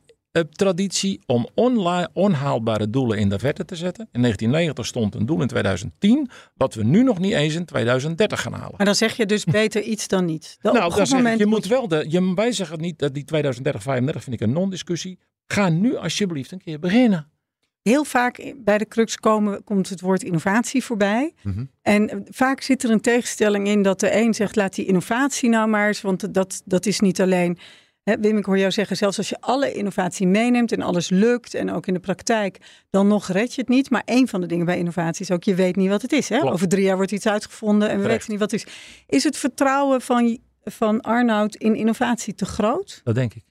traditie 0.51 1.21
om 1.25 1.47
onhaalbare 2.13 2.89
doelen 2.89 3.17
in 3.17 3.29
de 3.29 3.39
verte 3.39 3.65
te 3.65 3.75
zetten. 3.75 4.07
In 4.11 4.21
1990 4.21 4.85
stond 4.85 5.15
een 5.15 5.25
doel 5.25 5.41
in 5.41 5.47
2010, 5.47 6.29
wat 6.55 6.73
we 6.73 6.83
nu 6.83 7.03
nog 7.03 7.19
niet 7.19 7.33
eens 7.33 7.55
in 7.55 7.65
2030 7.65 8.41
gaan 8.41 8.53
halen. 8.53 8.73
Maar 8.77 8.85
dan 8.85 8.95
zeg 8.95 9.17
je 9.17 9.25
dus 9.25 9.43
beter 9.43 9.81
iets 9.81 10.07
dan 10.07 10.25
niets. 10.25 10.55
Op 10.61 10.63
Nou, 10.63 10.75
een 10.75 10.81
dan 10.81 10.91
zeg 10.91 11.07
ik, 11.07 11.13
moment 11.13 11.39
je 11.39 11.45
moet 11.45 11.65
wel 11.65 11.87
de. 11.87 12.05
Je, 12.09 12.33
wij 12.33 12.51
zeggen 12.51 12.79
niet 12.79 12.99
dat 12.99 13.13
die 13.13 13.23
2030, 13.23 13.83
35 13.83 14.23
vind 14.23 14.41
ik 14.41 14.47
een 14.47 14.53
non-discussie. 14.53 15.19
Ga 15.47 15.69
nu 15.69 15.95
alsjeblieft 15.95 16.51
een 16.51 16.61
keer 16.61 16.79
beginnen. 16.79 17.31
Heel 17.81 18.03
vaak 18.03 18.53
bij 18.57 18.77
de 18.77 18.87
crux 18.87 19.17
komen, 19.17 19.63
komt 19.63 19.89
het 19.89 20.01
woord 20.01 20.23
innovatie 20.23 20.83
voorbij. 20.83 21.33
Mhm. 21.41 21.65
En 21.81 22.09
eh, 22.09 22.17
vaak 22.25 22.61
zit 22.61 22.83
er 22.83 22.89
een 22.89 23.01
tegenstelling 23.01 23.67
in 23.67 23.81
dat 23.81 23.99
de 23.99 24.15
een 24.15 24.33
zegt, 24.33 24.55
laat 24.55 24.75
die 24.75 24.85
innovatie 24.85 25.49
nou 25.49 25.69
maar 25.69 25.87
eens, 25.87 26.01
want 26.01 26.33
dat, 26.33 26.61
dat 26.65 26.85
is 26.85 26.99
niet 26.99 27.21
alleen... 27.21 27.57
Wim, 28.03 28.37
ik 28.37 28.45
hoor 28.45 28.57
jou 28.57 28.71
zeggen, 28.71 28.97
zelfs 28.97 29.17
als 29.17 29.29
je 29.29 29.37
alle 29.39 29.73
innovatie 29.73 30.27
meeneemt 30.27 30.71
en 30.71 30.81
alles 30.81 31.09
lukt 31.09 31.53
en 31.53 31.71
ook 31.71 31.87
in 31.87 31.93
de 31.93 31.99
praktijk, 31.99 32.57
dan 32.89 33.07
nog 33.07 33.27
red 33.27 33.53
je 33.53 33.61
het 33.61 33.69
niet. 33.69 33.89
Maar 33.89 34.01
een 34.05 34.27
van 34.27 34.41
de 34.41 34.47
dingen 34.47 34.65
bij 34.65 34.77
innovatie 34.77 35.25
is 35.25 35.31
ook, 35.31 35.43
je 35.43 35.55
weet 35.55 35.75
niet 35.75 35.89
wat 35.89 36.01
het 36.01 36.11
is. 36.11 36.29
Hè? 36.29 36.43
Over 36.43 36.67
drie 36.67 36.83
jaar 36.83 36.95
wordt 36.95 37.11
iets 37.11 37.27
uitgevonden 37.27 37.89
en 37.89 37.95
we 37.95 38.01
Terecht. 38.01 38.27
weten 38.27 38.31
niet 38.31 38.39
wat 38.39 38.51
het 38.51 38.65
is. 38.65 38.73
Is 39.07 39.23
het 39.23 39.37
vertrouwen 39.37 40.01
van, 40.01 40.37
van 40.63 41.01
Arnoud 41.01 41.55
in 41.55 41.75
innovatie 41.75 42.35
te 42.35 42.45
groot? 42.45 43.01
Dat 43.03 43.15
denk 43.15 43.33
ik. 43.33 43.43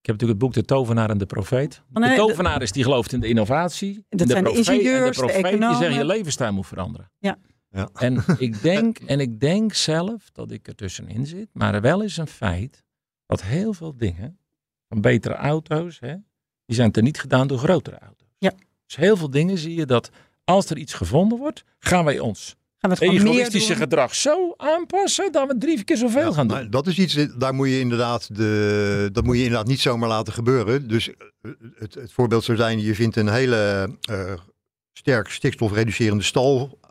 Ik 0.00 0.06
heb 0.06 0.20
natuurlijk 0.20 0.40
het 0.40 0.54
boek 0.54 0.66
De 0.66 0.74
Tovenaar 0.74 1.10
en 1.10 1.18
de 1.18 1.26
Profeet. 1.26 1.82
Oh, 1.92 2.02
nee, 2.02 2.10
de 2.10 2.16
tovenaar 2.16 2.62
is 2.62 2.72
die 2.72 2.82
gelooft 2.82 3.12
in 3.12 3.20
de 3.20 3.28
innovatie. 3.28 4.04
Dat 4.08 4.28
zijn 4.28 4.44
de 4.44 4.52
ingenieurs, 4.52 5.16
de 5.16 5.22
en 5.22 5.26
de 5.26 5.32
profeet 5.32 5.42
die 5.42 5.52
economen. 5.52 5.78
zeggen 5.78 5.98
je 5.98 6.04
levensstijl 6.04 6.52
moet 6.52 6.66
veranderen. 6.66 7.10
Ja. 7.18 7.38
Ja. 7.70 7.88
En, 7.94 8.24
ik 8.38 8.62
denk, 8.62 8.98
en 9.06 9.20
ik 9.20 9.40
denk 9.40 9.72
zelf 9.74 10.30
dat 10.32 10.50
ik 10.50 10.68
er 10.68 10.74
tussenin 10.74 11.26
zit. 11.26 11.48
Maar 11.52 11.74
er 11.74 11.80
wel 11.80 12.02
is 12.02 12.16
een 12.16 12.26
feit 12.26 12.84
dat 13.30 13.42
heel 13.42 13.72
veel 13.72 13.96
dingen 13.96 14.38
van 14.88 15.00
betere 15.00 15.34
auto's, 15.34 16.00
hè, 16.00 16.14
die 16.66 16.76
zijn 16.76 16.92
teniet 16.92 17.20
gedaan 17.20 17.46
door 17.46 17.58
grotere 17.58 17.98
auto's. 17.98 18.28
Ja. 18.38 18.52
Dus 18.86 18.96
heel 18.96 19.16
veel 19.16 19.30
dingen 19.30 19.58
zie 19.58 19.74
je 19.74 19.86
dat 19.86 20.10
als 20.44 20.70
er 20.70 20.76
iets 20.76 20.94
gevonden 20.94 21.38
wordt, 21.38 21.64
gaan 21.78 22.04
wij 22.04 22.18
ons 22.18 22.56
Gaan 22.78 22.90
we 22.90 23.00
egoïstische 23.00 23.74
gedrag 23.74 24.14
zo 24.14 24.54
aanpassen 24.56 25.32
dat 25.32 25.48
we 25.48 25.58
drie 25.58 25.84
keer 25.84 25.96
zoveel 25.96 26.28
Ja, 26.28 26.32
gaan 26.32 26.48
doen. 26.48 26.56
maar 26.56 26.70
dat 26.70 26.86
is 26.86 26.98
iets, 26.98 27.14
daar 27.38 27.54
moet 27.54 27.68
je 27.68 27.80
inderdaad, 27.80 28.36
de, 28.36 29.08
dat 29.12 29.24
moet 29.24 29.36
je 29.36 29.42
inderdaad 29.42 29.66
niet 29.66 29.80
zomaar 29.80 30.08
laten 30.08 30.32
gebeuren. 30.32 30.88
Dus 30.88 31.08
eh, 31.08 31.50
het, 31.74 31.94
het 31.94 32.12
voorbeeld 32.12 32.44
zou 32.44 32.58
zijn, 32.58 32.80
je 32.80 32.94
vindt 32.94 33.16
een 33.16 33.28
hele 33.28 33.90
eh, 34.00 34.32
sterk 34.92 35.28
stikstofreducerende 35.28 36.24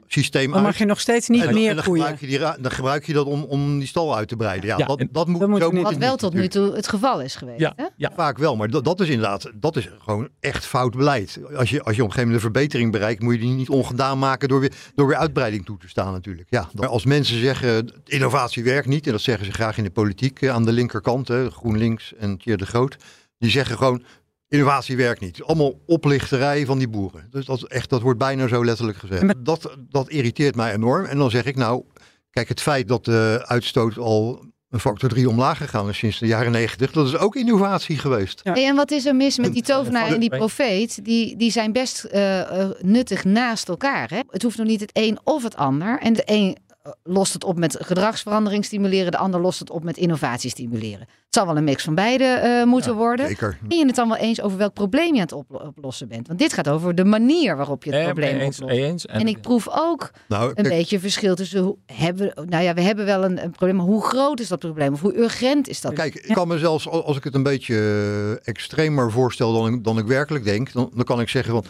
stalsysteem 0.10 0.52
Dan 0.52 0.62
mag 0.62 0.78
je 0.78 0.86
nog 0.86 1.00
steeds 1.00 1.28
niet 1.28 1.40
en, 1.40 1.46
dan- 1.48 1.56
en 1.56 1.62
meer 1.62 1.76
dan, 1.76 1.84
koeien. 1.84 2.04
gebruik 2.04 2.22
je 2.22 2.28
die, 2.56 2.62
dan 2.62 2.72
gebruik 2.72 3.06
je 3.06 3.14
dat 3.14 3.26
om, 3.26 3.44
om 3.44 3.80
die 3.80 3.88
stal 3.88 4.16
uit 4.16 4.28
te 4.28 4.36
breiden. 4.36 4.70
Ja, 4.70 4.78
Ja, 4.78 4.86
dat, 4.86 5.04
dat 5.12 5.28
moet, 5.28 5.40
Dat 5.40 5.50
moet 5.50 5.62
zo 5.62 5.72
moet 5.72 5.82
Wat 5.84 5.96
wel 5.98 6.18
tot 6.18 6.34
nu 6.34 6.48
toe 6.48 6.76
het 6.76 6.88
geval 6.88 7.22
is 7.22 7.36
geweest. 7.36 7.60
Ja, 7.60 7.74
Hè? 7.76 7.86
ja. 7.98 8.12
Vaak 8.16 8.38
wel, 8.38 8.56
maar 8.56 8.70
dat, 8.70 8.84
dat 8.84 9.00
is 9.00 9.08
inderdaad, 9.10 9.52
dat 9.56 9.76
is 9.76 9.90
gewoon 10.00 10.30
echt 10.40 10.66
fout 10.66 10.96
beleid. 10.96 11.40
Als 11.56 11.70
je, 11.70 11.84
als 11.84 11.96
je 11.96 12.02
op 12.04 12.08
een 12.08 12.14
gegeven 12.14 12.18
moment 12.20 12.34
een 12.36 12.40
verbetering 12.40 12.92
bereikt, 12.92 13.22
moet 13.22 13.34
je 13.34 13.40
die 13.40 13.50
niet 13.50 13.70
ongedaan 13.70 14.20
maken 14.20 14.48
door 14.50 14.60
weer, 14.60 14.74
door 14.96 15.08
weer 15.08 15.18
uitbreiding 15.18 15.66
toe 15.66 15.78
te 15.78 15.88
staan 15.90 16.12
natuurlijk. 16.14 16.48
Ja, 16.50 16.70
maar 16.74 16.88
als 16.88 17.06
mensen 17.06 17.40
zeggen, 17.40 17.92
innovatie 18.06 18.64
werkt 18.64 18.88
niet, 18.88 19.06
en 19.06 19.12
dat 19.12 19.22
zeggen 19.22 19.46
ze 19.46 19.52
graag 19.52 19.78
in 19.78 19.84
de 19.84 19.90
politiek 19.92 20.42
eh, 20.42 20.50
aan 20.50 20.66
de 20.66 20.72
linkerkant, 20.72 21.28
hè, 21.28 21.50
GroenLinks 21.52 22.14
en 22.16 22.38
Thierry 22.38 22.58
de 22.64 22.66
Groot, 22.66 22.96
die 23.38 23.50
zeggen 23.52 23.78
gewoon, 23.78 24.04
innovatie 24.50 24.98
werkt 24.98 25.22
niet. 25.22 25.44
Allemaal 25.44 25.80
oplichterij 25.86 26.66
van 26.66 26.78
die 26.78 26.90
boeren. 26.90 27.28
Dus 27.30 27.46
dat, 27.46 27.58
is 27.58 27.64
echt, 27.64 27.90
dat 27.90 28.02
wordt 28.02 28.20
bijna 28.20 28.48
zo 28.48 28.66
letterlijk 28.66 28.98
gezegd. 28.98 29.46
Dat, 29.46 29.78
dat 29.90 30.10
irriteert 30.10 30.56
mij 30.56 30.74
enorm. 30.74 31.06
En 31.06 31.18
dan 31.18 31.30
zeg 31.30 31.46
ik 31.46 31.56
nou, 31.56 31.84
kijk, 32.32 32.50
het 32.50 32.62
feit 32.62 32.88
dat 32.88 33.06
de 33.06 33.44
uitstoot 33.46 33.98
al 33.98 34.48
een 34.70 34.80
factor 34.80 35.10
3 35.10 35.30
omlaag 35.30 35.58
gegaan 35.58 35.90
is 35.90 35.98
sinds 35.98 36.20
de 36.20 36.28
jaren 36.28 36.52
90, 36.52 36.92
dat 36.92 37.08
is 37.08 37.18
ook 37.18 37.36
innovatie 37.36 37.98
geweest. 37.98 38.42
Ja. 38.44 38.52
Hey, 38.54 38.66
en 38.66 38.76
wat 38.76 38.92
is 38.92 39.06
er 39.06 39.16
mis 39.16 39.38
met 39.38 39.54
die 39.54 39.64
tovenaar 39.64 40.08
en 40.08 40.20
die 40.20 40.30
profeet? 40.30 41.06
Die, 41.06 41.38
die 41.38 41.52
zijn 41.52 41.72
best 41.72 42.04
eh, 42.04 42.62
eh, 42.62 42.70
nuttig 42.80 43.24
naast 43.24 43.68
elkaar. 43.68 44.10
Hè? 44.10 44.20
Het 44.30 44.44
hoeft 44.44 44.58
nog 44.58 44.68
niet 44.68 44.82
het 44.82 44.92
een 44.94 45.20
of 45.24 45.44
het 45.44 45.56
ander. 45.56 46.00
En 46.00 46.14
de 46.14 46.24
een 46.26 46.58
lost 47.04 47.34
het 47.34 47.44
op 47.44 47.58
met 47.58 47.78
gedragsverandering 47.80 48.66
stimuleren. 48.66 49.12
De 49.12 49.18
ander 49.18 49.42
lost 49.42 49.60
het 49.60 49.70
op 49.70 49.84
met 49.84 49.98
innovatie 49.98 50.50
stimuleren. 50.50 51.00
Het 51.00 51.38
zal 51.38 51.46
wel 51.46 51.58
een 51.58 51.64
mix 51.64 51.84
van 51.84 51.96
beide 51.96 52.24
eh, 52.24 52.64
moeten 52.64 52.92
Ja, 52.92 52.98
worden. 52.98 53.28
Zeker. 53.28 53.58
Ben 53.68 53.78
je 53.78 53.86
het 53.86 53.96
dan 53.96 54.08
wel 54.08 54.18
eens 54.18 54.42
over 54.42 54.58
welk 54.58 54.74
probleem 54.74 55.08
je 55.08 55.14
aan 55.14 55.20
het 55.20 55.32
oplo- 55.32 55.58
oplossen 55.58 56.08
bent? 56.08 56.28
Want 56.28 56.40
dit 56.40 56.54
gaat 56.54 56.70
over 56.70 56.96
de 56.96 57.06
manier 57.06 57.56
waarop 57.58 57.84
je 57.84 57.90
het 57.90 58.00
Eh, 58.00 58.06
probleem 58.06 58.38
eens, 58.40 58.62
oplost. 58.62 58.80
eens. 58.80 59.06
En 59.06 59.28
ik 59.28 59.42
proef 59.42 59.68
ook 59.72 60.12
Nou, 60.28 60.52
een 60.56 60.64
beetje 60.70 61.00
verschil 61.00 61.36
tussen 61.36 61.60
hoe 61.62 61.78
hebben 61.86 62.32
we, 62.36 62.44
nou 62.46 62.64
ja, 62.64 62.74
we 62.74 62.82
hebben 62.82 63.06
wel 63.06 63.24
een, 63.24 63.44
een 63.44 63.52
probleem, 63.52 63.76
maar 63.76 63.86
hoe 63.86 64.04
groot 64.04 64.40
is 64.40 64.48
dat 64.48 64.60
probleem? 64.60 64.94
Of 64.94 65.02
hoe 65.02 65.18
urgent 65.18 65.68
is 65.68 65.82
dat? 65.82 65.94
Kijk, 65.94 66.16
ik 66.16 66.34
kan 66.34 66.48
me 66.48 66.58
zelfs, 66.58 66.88
al- 66.90 67.06
als 67.06 67.18
ik 67.18 67.24
het 67.24 67.36
een 67.36 67.44
beetje 67.44 67.76
eh, 67.76 68.48
extremer 68.48 69.12
voorstel 69.12 69.54
dan 69.54 69.74
ik, 69.74 69.84
dan 69.84 69.98
ik 69.98 70.06
werkelijk 70.06 70.44
denk, 70.44 70.72
dan, 70.74 70.92
dan 70.96 71.04
kan 71.04 71.20
ik 71.22 71.30
zeggen 71.30 71.54
van, 71.54 71.64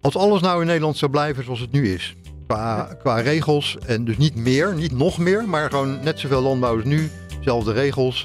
als 0.00 0.16
alles 0.16 0.40
nou 0.40 0.60
in 0.60 0.66
Nederland 0.66 0.96
zou 0.96 1.10
blijven 1.10 1.44
zoals 1.44 1.60
het 1.60 1.72
nu 1.72 1.92
is, 1.92 2.14
qua, 2.46 2.88
qua 3.02 3.20
regels, 3.20 3.76
en 3.86 4.04
dus 4.04 4.16
niet 4.16 4.34
meer, 4.36 4.74
niet 4.74 4.92
nog 4.92 5.18
meer, 5.18 5.48
maar 5.48 5.70
gewoon 5.70 5.98
net 6.02 6.18
zoveel 6.20 6.40
landbouw 6.42 6.74
als 6.74 6.84
nu, 6.84 7.10
zelfde 7.40 7.72
regels. 7.72 8.24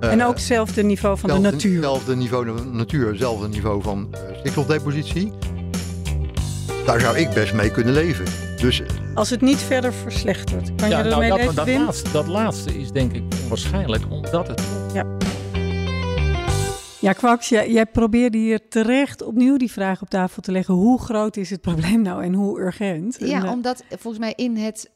eh, 0.00 0.12
En 0.12 0.24
ook 0.24 0.34
hetzelfde 0.34 0.82
niveau 0.82 1.18
van 1.18 1.30
de 1.30 1.38
natuur. 1.38 1.72
Hetzelfde 1.74 2.16
niveau 2.16 2.46
van 2.56 2.76
natuur, 2.76 3.08
hetzelfde 3.08 3.48
niveau 3.48 3.82
van 3.82 4.08
eh, 4.10 4.20
stikstofdepositie. 4.38 5.32
Daar 6.86 7.00
zou 7.00 7.16
ik 7.18 7.30
best 7.30 7.52
mee 7.54 7.70
kunnen 7.70 7.92
leven. 7.92 8.24
Dus 8.60 8.82
Als 9.14 9.30
het 9.30 9.40
niet 9.40 9.58
verder 9.58 9.92
verslechtert. 9.92 10.74
Kan 10.76 10.88
Ja, 10.88 10.98
je 10.98 11.04
nou, 11.04 11.28
dat, 11.28 11.38
leven, 11.38 11.54
dat, 11.54 11.68
laatste, 11.68 12.10
dat 12.12 12.26
laatste 12.26 12.78
is 12.80 12.90
denk 12.90 13.12
ik 13.12 13.22
onwaarschijnlijk, 13.42 14.02
omdat 14.10 14.48
het 14.48 14.62
Ja, 17.04 17.12
Kwaks, 17.12 17.48
jij, 17.48 17.70
jij 17.70 17.86
probeerde 17.86 18.38
hier 18.38 18.68
terecht 18.68 19.22
opnieuw 19.22 19.56
die 19.56 19.72
vraag 19.72 20.02
op 20.02 20.08
tafel 20.08 20.42
te 20.42 20.52
leggen. 20.52 20.74
Hoe 20.74 21.00
groot 21.00 21.36
is 21.36 21.50
het 21.50 21.60
probleem 21.60 22.02
nou 22.02 22.22
en 22.22 22.32
hoe 22.32 22.60
urgent? 22.60 23.18
En, 23.18 23.26
Ja, 23.26 23.44
eh, 23.44 23.50
omdat 23.50 23.84
volgens 23.88 24.18
mij 24.18 24.32
in 24.36 24.56
het 24.56 24.90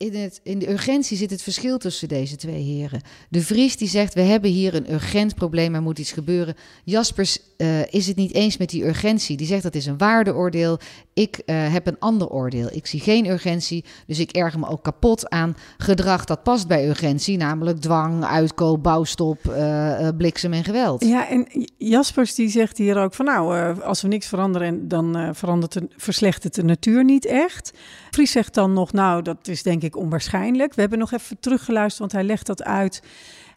in, 0.00 0.32
in 0.42 0.58
de 0.58 0.70
urgentie 0.70 1.16
zit 1.16 1.30
het 1.30 1.42
verschil 1.42 1.78
tussen 1.78 2.08
deze 2.08 2.36
twee 2.36 2.62
heren. 2.62 3.00
De 3.28 3.42
Vries 3.42 3.76
die 3.76 3.88
zegt, 3.88 4.14
we 4.14 4.20
hebben 4.20 4.50
hier 4.50 4.74
een 4.74 4.92
urgent 4.92 5.34
probleem, 5.34 5.74
er 5.74 5.82
moet 5.82 5.98
iets 5.98 6.12
gebeuren. 6.12 6.54
Jaspers 6.84 7.38
uh, 7.56 7.92
is 7.92 8.06
het 8.06 8.16
niet 8.16 8.34
eens 8.34 8.56
met 8.56 8.70
die 8.70 8.86
urgentie. 8.86 9.36
Die 9.36 9.46
zegt, 9.46 9.62
dat 9.62 9.74
is 9.74 9.86
een 9.86 9.98
waardeoordeel. 9.98 10.78
Ik 11.14 11.42
uh, 11.46 11.72
heb 11.72 11.86
een 11.86 11.98
ander 11.98 12.28
oordeel. 12.28 12.68
Ik 12.72 12.86
zie 12.86 13.00
geen 13.00 13.26
urgentie, 13.26 13.84
dus 14.06 14.18
ik 14.18 14.30
erger 14.30 14.60
me 14.60 14.68
ook 14.68 14.82
kapot 14.82 15.28
aan 15.28 15.56
gedrag 15.78 16.24
dat 16.24 16.42
past 16.42 16.68
bij 16.68 16.88
urgentie. 16.88 17.36
Namelijk 17.36 17.80
dwang, 17.80 18.24
uitkoop, 18.24 18.82
bouwstop, 18.82 19.38
uh, 19.46 20.08
bliksem 20.16 20.52
en 20.52 20.64
geweld. 20.64 21.04
Ja, 21.04 21.28
en 21.28 21.46
Jaspers 21.78 22.34
die 22.34 22.48
zegt 22.48 22.78
hier 22.78 22.96
ook 22.96 23.14
van, 23.14 23.24
nou, 23.24 23.80
als 23.82 24.02
we 24.02 24.08
niks 24.08 24.26
veranderen, 24.26 24.88
dan 24.88 25.34
verandert 25.34 25.72
de, 25.72 25.88
verslechtert 25.96 26.54
de 26.54 26.64
natuur 26.64 27.04
niet 27.04 27.26
echt. 27.26 27.72
Vries 28.10 28.32
zegt 28.32 28.54
dan 28.54 28.72
nog, 28.72 28.92
nou, 28.92 29.22
dat 29.22 29.48
is 29.48 29.62
denk 29.62 29.82
ik 29.82 29.96
onwaarschijnlijk. 29.96 30.74
We 30.74 30.80
hebben 30.80 30.98
nog 30.98 31.12
even 31.12 31.40
teruggeluisterd, 31.40 31.98
want 31.98 32.12
hij 32.12 32.24
legt 32.24 32.46
dat 32.46 32.62
uit. 32.62 33.02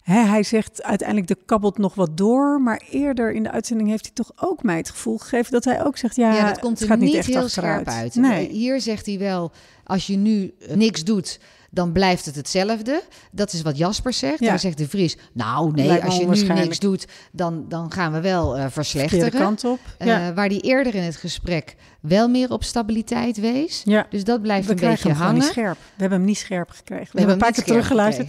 hij 0.03 0.43
zegt 0.43 0.83
uiteindelijk 0.83 1.27
de 1.27 1.37
kabbelt 1.45 1.77
nog 1.77 1.95
wat 1.95 2.17
door, 2.17 2.61
maar 2.61 2.83
eerder 2.89 3.31
in 3.31 3.43
de 3.43 3.51
uitzending 3.51 3.89
heeft 3.89 4.05
hij 4.05 4.13
toch 4.13 4.31
ook 4.35 4.63
mij 4.63 4.77
het 4.77 4.89
gevoel 4.89 5.17
gegeven 5.17 5.51
dat 5.51 5.63
hij 5.63 5.85
ook 5.85 5.97
zegt, 5.97 6.15
ja, 6.15 6.33
ja 6.33 6.47
dat 6.47 6.59
komt 6.59 6.79
er 6.79 6.87
gaat 6.87 6.99
niet, 6.99 7.13
echt 7.15 7.27
heel 7.27 7.43
achteruit. 7.43 7.87
scherp 7.89 8.01
uit. 8.03 8.15
Nee. 8.15 8.49
Hier 8.49 8.81
zegt 8.81 9.05
hij 9.05 9.19
wel, 9.19 9.51
als 9.83 10.07
je 10.07 10.17
nu 10.17 10.53
niks 10.73 11.03
doet, 11.03 11.39
dan 11.73 11.91
blijft 11.91 12.25
het 12.25 12.35
hetzelfde. 12.35 13.01
Dat 13.31 13.53
is 13.53 13.61
wat 13.61 13.77
Jasper 13.77 14.13
zegt. 14.13 14.39
Ja. 14.39 14.47
Daar 14.47 14.59
zegt 14.59 14.77
de 14.77 14.87
Vries, 14.87 15.17
nou 15.33 15.71
nee, 15.71 15.87
Lijkt 15.87 16.05
als 16.05 16.17
je 16.17 16.25
nu 16.27 16.53
niks 16.53 16.79
doet, 16.79 17.07
dan, 17.31 17.65
dan 17.69 17.91
gaan 17.91 18.11
we 18.11 18.21
wel 18.21 18.57
uh, 18.57 18.65
verslechteren. 18.69 19.31
kant 19.31 19.63
op. 19.63 19.79
Eh, 19.97 20.29
waar 20.35 20.49
die 20.49 20.61
eerder 20.61 20.95
in 20.95 21.03
het 21.03 21.15
gesprek 21.15 21.75
wel 22.01 22.27
meer 22.27 22.51
op 22.51 22.63
stabiliteit 22.63 23.39
wees. 23.39 23.81
ja. 23.85 24.05
Dus 24.09 24.23
dat 24.23 24.41
blijft 24.41 24.67
We 24.67 24.73
een 24.73 24.79
beetje 24.79 25.07
hem 25.09 25.17
hangen. 25.17 25.33
niet 25.33 25.43
scherp. 25.43 25.77
We 25.77 26.01
hebben 26.01 26.17
hem 26.17 26.27
niet 26.27 26.37
scherp 26.37 26.69
gekregen. 26.69 27.05
We, 27.05 27.11
We 27.11 27.17
hebben 27.17 27.35
een 27.35 27.41
paar 27.41 27.51
keer 27.51 27.63
teruggeluisterd. 27.63 28.27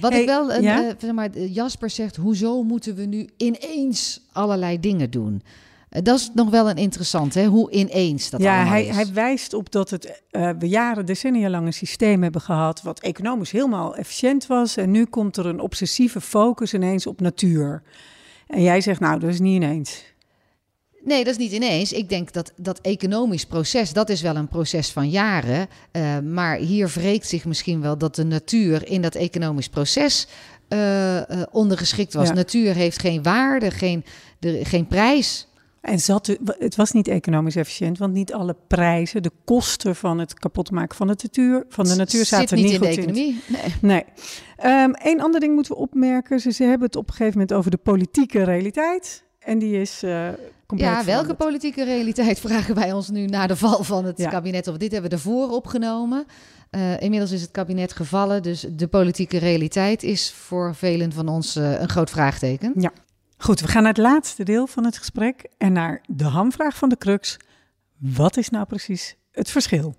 Wat 0.00 0.12
Hey, 0.12 0.20
ik 0.20 0.26
wel, 0.26 0.52
een, 0.52 0.62
ja? 0.62 0.88
eh, 0.88 0.94
zeg 0.98 1.12
maar, 1.12 1.38
Jasper 1.38 1.90
zegt, 1.90 2.16
hoezo 2.16 2.62
moeten 2.62 2.94
we 2.94 3.04
nu 3.04 3.28
ineens 3.36 4.20
allerlei 4.32 4.80
dingen 4.80 5.10
doen? 5.10 5.42
Eh, 5.88 6.02
dat 6.02 6.18
is 6.18 6.30
nog 6.34 6.50
wel 6.50 6.70
een 6.70 6.76
interessant, 6.76 7.34
hè? 7.34 7.46
hoe 7.46 7.70
ineens 7.70 8.30
dat 8.30 8.40
ja, 8.40 8.54
allemaal 8.54 8.72
hij, 8.72 8.86
is. 8.86 8.94
hij 8.94 9.12
wijst 9.12 9.54
op 9.54 9.72
dat 9.72 9.90
het, 9.90 10.22
eh, 10.30 10.50
we 10.58 10.68
jaren, 10.68 11.06
decennia 11.06 11.50
lang 11.50 11.66
een 11.66 11.72
systeem 11.72 12.22
hebben 12.22 12.40
gehad... 12.40 12.82
wat 12.82 13.00
economisch 13.00 13.50
helemaal 13.50 13.96
efficiënt 13.96 14.46
was. 14.46 14.76
En 14.76 14.90
nu 14.90 15.04
komt 15.04 15.36
er 15.36 15.46
een 15.46 15.60
obsessieve 15.60 16.20
focus 16.20 16.74
ineens 16.74 17.06
op 17.06 17.20
natuur. 17.20 17.82
En 18.46 18.62
jij 18.62 18.80
zegt, 18.80 19.00
nou, 19.00 19.20
dat 19.20 19.30
is 19.30 19.40
niet 19.40 19.54
ineens. 19.54 20.14
Nee, 21.06 21.24
dat 21.24 21.32
is 21.32 21.38
niet 21.38 21.52
ineens. 21.52 21.92
Ik 21.92 22.08
denk 22.08 22.32
dat 22.32 22.52
dat 22.56 22.80
economisch 22.80 23.44
proces, 23.44 23.92
dat 23.92 24.08
is 24.08 24.20
wel 24.20 24.36
een 24.36 24.48
proces 24.48 24.90
van 24.90 25.08
jaren. 25.08 25.68
Uh, 25.92 26.18
maar 26.18 26.56
hier 26.56 26.88
wreekt 26.88 27.28
zich 27.28 27.44
misschien 27.44 27.80
wel 27.80 27.98
dat 27.98 28.14
de 28.14 28.24
natuur 28.24 28.88
in 28.88 29.02
dat 29.02 29.14
economisch 29.14 29.68
proces 29.68 30.26
uh, 30.68 31.20
ondergeschikt 31.50 32.14
was. 32.14 32.28
Ja. 32.28 32.34
Natuur 32.34 32.74
heeft 32.74 32.98
geen 32.98 33.22
waarde, 33.22 33.70
geen, 33.70 34.04
de, 34.38 34.64
geen 34.64 34.86
prijs. 34.86 35.46
En 35.86 36.00
zat, 36.00 36.36
het 36.58 36.76
was 36.76 36.92
niet 36.92 37.08
economisch 37.08 37.56
efficiënt, 37.56 37.98
want 37.98 38.12
niet 38.12 38.32
alle 38.32 38.56
prijzen, 38.66 39.22
de 39.22 39.30
kosten 39.44 39.96
van 39.96 40.18
het 40.18 40.34
kapotmaken 40.34 40.96
van 40.96 41.06
de 41.06 41.16
natuur, 41.22 41.64
van 41.68 41.84
de 41.84 41.94
natuur 41.94 42.24
zaten 42.24 42.56
niet, 42.56 42.64
niet 42.64 42.74
in 42.74 42.78
goed 42.78 42.94
de 42.94 43.00
economie. 43.00 43.40
Nee. 43.46 44.04
Nee. 44.60 44.82
Um, 44.84 44.94
Eén 45.02 45.20
ander 45.22 45.40
ding 45.40 45.54
moeten 45.54 45.72
we 45.72 45.78
opmerken. 45.80 46.40
Ze, 46.40 46.50
ze 46.50 46.64
hebben 46.64 46.86
het 46.86 46.96
op 46.96 47.08
een 47.08 47.14
gegeven 47.14 47.32
moment 47.32 47.52
over 47.52 47.70
de 47.70 47.76
politieke 47.76 48.42
realiteit. 48.42 49.24
En 49.38 49.58
die 49.58 49.80
is 49.80 50.02
uh, 50.04 50.28
compleet 50.66 50.90
Ja, 50.90 51.04
welke 51.04 51.34
politieke 51.34 51.84
realiteit 51.84 52.40
vragen 52.46 52.74
wij 52.74 52.92
ons 52.92 53.08
nu 53.10 53.26
na 53.26 53.46
de 53.46 53.56
val 53.56 53.84
van 53.84 54.04
het 54.04 54.18
Ja. 54.18 54.30
kabinet? 54.30 54.68
Of 54.68 54.76
dit 54.76 54.92
hebben 54.92 55.10
we 55.10 55.16
ervoor 55.16 55.50
opgenomen. 55.50 56.26
Uh, 56.70 57.00
inmiddels 57.00 57.32
is 57.32 57.40
het 57.40 57.50
kabinet 57.50 57.92
gevallen, 57.92 58.42
dus 58.42 58.66
de 58.72 58.86
politieke 58.88 59.38
realiteit 59.38 60.02
is 60.02 60.32
voor 60.32 60.74
velen 60.74 61.12
van 61.12 61.28
ons 61.28 61.56
uh, 61.56 61.80
een 61.80 61.88
groot 61.88 62.10
vraagteken. 62.10 62.72
Ja. 62.76 62.92
Goed, 63.38 63.60
we 63.60 63.68
gaan 63.68 63.82
naar 63.82 63.92
het 63.92 64.02
laatste 64.02 64.42
deel 64.44 64.66
van 64.66 64.84
het 64.84 64.98
gesprek 64.98 65.46
en 65.58 65.72
naar 65.72 66.00
de 66.06 66.24
hamvraag 66.24 66.76
van 66.76 66.88
de 66.88 66.96
crux. 66.98 67.36
Wat 67.98 68.36
is 68.36 68.48
nou 68.48 68.66
precies 68.66 69.16
het 69.30 69.50
verschil? 69.50 69.94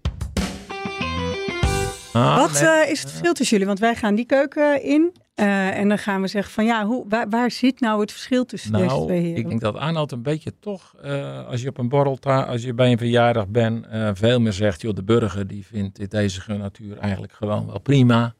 Ah, 2.14 2.38
Wat 2.38 2.62
uh, 2.62 2.90
is 2.90 3.00
het 3.02 3.10
verschil 3.10 3.34
tussen 3.34 3.58
jullie? 3.58 3.66
Want 3.66 3.80
wij 3.80 3.96
gaan 3.96 4.16
die 4.16 4.26
keuken 4.26 4.84
in 4.84 5.14
uh, 5.36 5.78
en 5.78 5.90
dan 5.90 5.98
gaan 5.98 6.22
we 6.22 6.28
zeggen 6.28 6.54
van 6.54 6.66
ja, 6.66 6.86
hoe, 6.86 7.06
waar, 7.10 7.30
waar 7.30 7.52
zit 7.52 7.80
nou 7.80 8.02
het 8.02 8.12
verschil 8.12 8.46
tussen 8.46 8.72
deze 8.72 8.86
Nou, 8.86 9.06
twee 9.06 9.22
heren? 9.22 9.38
ik 9.38 9.48
denk 9.50 9.62
dat 9.62 9.76
Arnold 9.76 10.12
een 10.12 10.22
beetje 10.22 10.54
toch, 10.60 10.96
uh, 11.06 11.48
als 11.48 11.62
je 11.62 11.70
op 11.70 11.78
een 11.78 11.90
borrel, 11.90 12.20
als 12.22 12.64
je 12.64 12.74
bij 12.74 12.92
een 12.92 12.98
verjaardag 12.98 13.48
bent, 13.48 13.86
veel 14.14 14.40
meer 14.40 14.54
zegt, 14.54 14.82
joh, 14.82 14.94
de 14.94 15.04
burger 15.04 15.48
die 15.48 15.66
vindt 15.66 16.12
deze 16.12 16.42
natuur 16.48 16.98
eigenlijk 16.98 17.34
gewoon 17.34 17.66
wel 17.66 17.80
prima. 17.80 18.34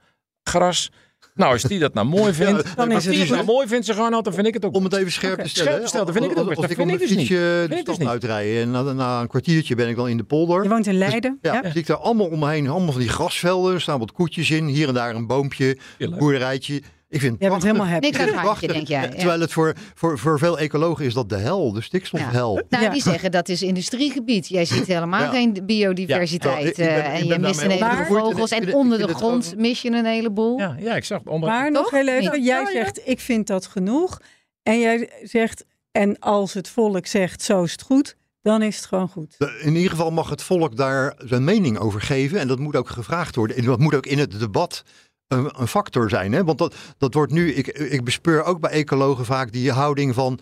Gras. 0.44 0.92
Nou, 1.38 1.54
als 1.54 1.64
die 1.64 1.80
dat 1.80 1.94
nou 1.94 2.08
mooi 2.08 2.34
vindt, 2.34 2.64
Ja, 2.68 2.74
dan 2.76 2.88
is 2.90 2.94
als 2.96 3.04
het 3.04 3.12
die 3.14 3.22
het 3.22 3.30
dus- 3.30 3.38
nou 3.38 3.52
mooi 3.52 3.68
vindt, 3.68 3.86
zeg 3.86 3.98
Arnold, 3.98 4.24
dan 4.24 4.34
vind 4.34 4.48
ik 4.48 4.54
het 4.54 4.66
ook 4.66 4.76
Om 4.76 4.84
het 4.84 4.94
even 4.96 5.12
scherp 5.12 5.40
te 5.40 5.50
stellen. 5.50 5.68
Scherp 5.70 5.82
te 5.82 5.88
stellen, 5.88 6.06
dan 6.06 6.16
vind 6.16 6.26
ik 6.26 6.32
het 6.38 6.40
ook 6.44 6.50
Als 6.50 6.60
best. 6.60 6.72
ik 6.72 6.78
Dat 6.78 6.86
op 6.88 6.92
vind 6.98 7.10
mijn 7.10 7.20
ik 7.20 7.28
dus 7.28 7.38
fietsje 7.38 7.66
de 7.70 7.76
ik 7.80 7.86
dus 7.86 7.96
stad 7.96 8.08
uitrijden 8.08 8.62
en 8.62 8.72
na, 8.72 8.82
na 8.94 9.22
een 9.22 9.28
kwartiertje 9.28 9.76
ben 9.76 9.88
ik 9.90 9.96
dan 9.96 10.10
in 10.10 10.18
de 10.18 10.24
polder. 10.24 10.64
Je 10.64 10.70
woont 10.70 10.88
in 10.88 10.98
Leiden. 10.98 11.38
Ja, 11.42 11.54
ja. 11.54 11.72
zie 11.72 11.80
ik 11.80 11.88
daar 11.88 11.98
allemaal 11.98 12.28
om 12.28 12.40
me 12.40 12.50
heen, 12.50 12.68
allemaal 12.70 12.92
van 12.92 13.02
die 13.02 13.10
grasvelden, 13.10 13.74
er 13.74 13.82
staan 13.82 14.00
wat 14.00 14.12
koetjes 14.12 14.52
in, 14.52 14.66
hier 14.66 14.88
en 14.88 14.94
daar 14.94 15.16
een 15.16 15.28
boompje, 15.28 15.78
Tuurlijk. 15.98 16.20
boerderijtje. 16.20 16.82
Ik 17.10 17.20
vind 17.20 17.36
Jij 17.40 17.50
bent 17.50 17.64
helemaal 17.64 17.88
happy. 17.88 18.06
Niks 18.06 18.20
aan 18.20 18.48
het 18.58 18.68
denk 18.68 18.88
jij. 18.88 19.02
Ja. 19.02 19.10
Terwijl 19.10 19.40
het 19.40 19.52
voor, 19.54 19.76
voor, 19.96 20.20
voor 20.20 20.40
veel 20.40 20.60
ecologen 20.60 21.06
is 21.06 21.14
dat 21.14 21.30
de 21.30 21.36
hel, 21.36 21.72
de 21.74 21.82
stikstofhel. 21.82 22.62
Nou, 22.70 22.84
Ja. 22.84 22.90
die 22.90 23.02
zeggen 23.02 23.32
dat 23.32 23.50
is 23.50 23.62
industriegebied. 23.62 24.48
Jij 24.48 24.66
ziet 24.66 24.86
helemaal 24.86 25.22
Ja. 25.22 25.30
geen 25.30 25.58
biodiversiteit. 25.66 26.64
Ja, 26.64 26.70
ik 26.70 26.76
ben- 26.76 27.04
eh, 27.04 27.14
ik 27.14 27.20
en 27.22 27.28
je 27.28 27.40
mist 27.40 27.62
een 27.62 27.72
heleboel 27.72 28.20
vogels. 28.20 28.52
En 28.52 28.74
onder 28.74 29.08
de 29.08 29.14
grond 29.14 29.54
mis 29.58 29.82
je 29.82 29.92
een 29.92 30.06
heleboel. 30.06 30.60
Ja, 30.60 30.76
ja, 30.80 30.96
ik 30.96 31.04
zag 31.06 31.20
het 31.20 31.28
onder. 31.28 31.50
Maar 31.50 31.72
nog 31.72 31.90
heel 31.92 32.08
even, 32.08 32.44
jij 32.44 32.60
ja. 32.62 32.72
zegt 32.72 33.02
ik 33.06 33.20
vind 33.20 33.48
dat 33.48 33.66
genoeg. 33.66 34.20
En 34.64 34.80
jij 34.80 35.10
zegt, 35.24 35.66
en 35.92 36.20
als 36.20 36.54
het 36.54 36.70
volk 36.70 37.06
zegt 37.06 37.42
zo 37.42 37.64
is 37.64 37.72
het 37.72 37.82
goed, 37.82 38.16
dan 38.42 38.62
is 38.62 38.76
het 38.76 38.86
gewoon 38.86 39.10
goed. 39.10 39.36
In 39.62 39.76
ieder 39.76 39.92
geval 39.92 40.12
mag 40.12 40.30
het 40.30 40.42
volk 40.44 40.78
daar 40.78 41.14
zijn 41.26 41.44
mening 41.44 41.78
over 41.78 42.02
geven. 42.02 42.40
En 42.40 42.48
dat 42.48 42.60
moet 42.60 42.76
ook 42.76 42.90
gevraagd 42.90 43.36
worden. 43.36 43.58
En 43.58 43.64
dat 43.66 43.80
moet 43.80 43.96
ook 43.96 44.06
in 44.06 44.20
het 44.20 44.40
debat 44.40 44.84
een, 45.28 45.52
een 45.58 45.68
factor 45.68 46.10
zijn. 46.10 46.32
Hè? 46.32 46.44
Want 46.44 46.58
dat, 46.58 46.76
dat 46.98 47.14
wordt 47.14 47.32
nu, 47.32 47.54
ik, 47.54 47.68
ik 47.68 48.04
bespeur 48.04 48.44
ook 48.44 48.60
bij 48.60 48.72
ecologen 48.72 49.26
vaak 49.26 49.52
die 49.52 49.72
houding 49.72 50.14
van. 50.14 50.40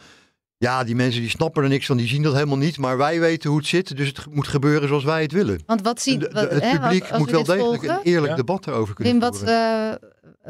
Ja, 0.58 0.84
die 0.84 0.96
mensen 0.96 1.22
die 1.22 1.30
snappen 1.30 1.64
er 1.64 1.70
niks 1.70 1.86
van, 1.86 1.98
die 1.98 2.08
zien 2.08 2.22
dat 2.22 2.34
helemaal 2.34 2.58
niet. 2.58 2.78
Maar 2.78 2.98
wij 2.98 3.20
weten 3.20 3.50
hoe 3.50 3.60
het 3.60 3.68
zit, 3.68 3.98
dus 3.98 4.08
het 4.08 4.26
moet 4.32 4.48
gebeuren 4.48 4.88
zoals 4.88 5.04
wij 5.04 5.22
het 5.22 5.32
willen. 5.32 5.60
Want 5.66 5.82
wat 5.82 6.02
zien 6.02 6.20
De- 6.20 6.28
de- 6.28 6.34
wat, 6.34 6.52
het 6.52 6.64
hè, 6.64 6.80
publiek 6.80 7.02
als, 7.02 7.12
als 7.12 7.20
moet 7.20 7.30
we 7.30 7.36
wel 7.36 7.44
degelijk 7.46 7.82
volgen? 7.84 7.90
een 7.90 8.04
eerlijk 8.04 8.32
Ja. 8.32 8.36
debat 8.36 8.68
erover 8.68 8.96
kunnen 8.96 9.14
Wim, 9.14 9.22
wat, 9.22 9.42
eh, 9.44 9.92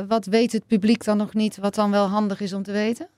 wat 0.08 0.26
weet 0.26 0.52
het 0.52 0.68
publiek 0.68 1.04
dan 1.04 1.18
nog 1.18 1.34
niet, 1.34 1.58
wat 1.58 1.76
dan 1.76 1.92
wel 1.92 2.08
handig 2.08 2.40
is 2.40 2.54
om 2.54 2.64
te 2.64 2.72
weten? 2.72 3.10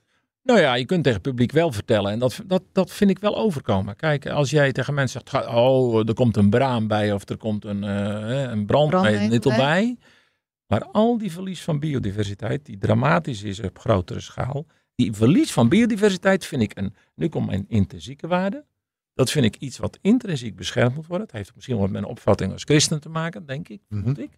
Nou 0.42 0.60
ja, 0.60 0.74
je 0.74 0.84
kunt 0.86 1.02
tegen 1.04 1.18
het 1.18 1.28
publiek 1.28 1.52
wel 1.52 1.72
vertellen. 1.72 2.10
En 2.12 2.18
dat, 2.18 2.40
dat, 2.46 2.62
dat 2.72 2.90
vind 2.90 3.10
ik 3.10 3.18
wel 3.18 3.36
overkomen. 3.36 3.96
Kijk, 3.96 4.26
als 4.28 4.50
jij 4.50 4.72
tegen 4.72 4.94
mensen 4.94 5.20
zegt, 5.24 5.46
oh, 5.48 6.08
er 6.08 6.14
komt 6.14 6.36
een 6.36 6.50
braam 6.50 6.88
bij 6.88 7.12
of 7.12 7.28
er 7.28 7.36
komt 7.36 7.64
een, 7.64 7.84
eh, 7.84 8.50
een 8.50 8.66
brand 8.66 8.90
bij. 8.90 9.96
Maar 10.68 10.84
al 10.84 11.18
die 11.18 11.32
verlies 11.32 11.62
van 11.62 11.78
biodiversiteit, 11.78 12.64
die 12.64 12.78
dramatisch 12.78 13.42
is 13.42 13.60
op 13.60 13.78
grotere 13.78 14.20
schaal. 14.20 14.66
Die 14.94 15.12
verlies 15.12 15.52
van 15.52 15.68
biodiversiteit 15.68 16.46
vind 16.46 16.62
ik 16.62 16.78
een, 16.78 16.94
nu 17.14 17.28
komt 17.28 17.46
mijn 17.46 17.64
intrinsieke 17.68 18.26
waarde. 18.26 18.64
Dat 19.14 19.30
vind 19.30 19.44
ik 19.44 19.56
iets 19.56 19.78
wat 19.78 19.98
intrinsiek 20.00 20.56
beschermd 20.56 20.94
moet 20.94 21.06
worden. 21.06 21.26
Het 21.26 21.36
heeft 21.36 21.54
misschien 21.54 21.78
wat 21.78 21.90
met 21.90 22.02
een 22.02 22.08
opvatting 22.08 22.52
als 22.52 22.62
christen 22.64 23.00
te 23.00 23.08
maken, 23.08 23.46
denk 23.46 23.68
ik. 23.68 23.80
Vond 23.88 24.18
ik. 24.18 24.30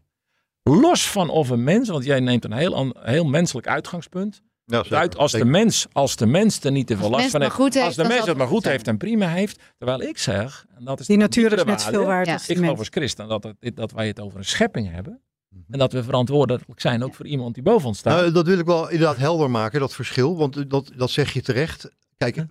Los 0.63 1.11
van 1.11 1.29
of 1.29 1.49
een 1.49 1.65
mens, 1.65 1.89
want 1.89 2.05
jij 2.05 2.21
neemt 2.21 2.45
een 2.45 2.53
heel, 2.53 2.97
heel 3.01 3.25
menselijk 3.25 3.67
uitgangspunt. 3.67 4.43
Ja. 4.65 4.85
Uit 4.91 5.17
als 5.17 5.33
de, 5.33 5.45
mens, 5.45 5.87
als 5.93 6.17
de 6.17 6.27
mens 6.27 6.65
er 6.65 6.73
niet 6.73 6.87
te 6.87 6.97
veel 6.97 7.11
last 7.11 7.31
van 7.31 7.43
heeft. 7.43 7.77
als 7.77 7.97
de 7.97 8.05
mens 8.05 8.27
het 8.27 8.37
maar 8.37 8.47
goed 8.47 8.65
heeft 8.65 8.89
en 8.89 8.97
prima 8.97 9.29
heeft. 9.29 9.61
Terwijl 9.79 10.03
ik 10.03 10.19
zeg, 10.19 10.67
en 10.77 10.85
dat 10.85 11.01
is 11.01 11.07
Die 11.07 11.17
natuur 11.17 11.53
is 11.53 11.65
net 11.65 11.83
waarde, 11.83 11.99
waard 11.99 12.27
Ja. 12.27 12.39
Ik 12.47 12.57
geloof 12.57 12.79
als 12.79 12.89
christen 12.89 13.29
dat, 13.29 13.45
het, 13.61 13.77
dat 13.77 13.93
wij 13.93 14.07
het 14.07 14.21
over 14.21 14.39
een 14.39 14.45
schepping 14.45 14.91
hebben. 14.91 15.21
En 15.71 15.79
dat 15.79 15.93
we 15.93 16.03
verantwoordelijk 16.03 16.63
zijn 16.77 17.03
ook 17.03 17.15
voor 17.15 17.27
iemand 17.27 17.55
die 17.55 17.63
boven 17.63 17.89
ons 17.89 17.99
staat. 17.99 18.21
Nou, 18.21 18.33
dat 18.33 18.47
wil 18.47 18.59
ik 18.59 18.67
wel 18.67 18.89
inderdaad 18.89 19.17
helder 19.17 19.51
maken, 19.51 19.81
dat 19.81 19.95
verschil. 19.95 20.37
Want 20.37 20.71
dat, 20.71 20.91
dat 20.97 21.11
zeg 21.11 21.33
je 21.33 21.43
terecht. 21.43 21.91
Kijk, 22.17 22.47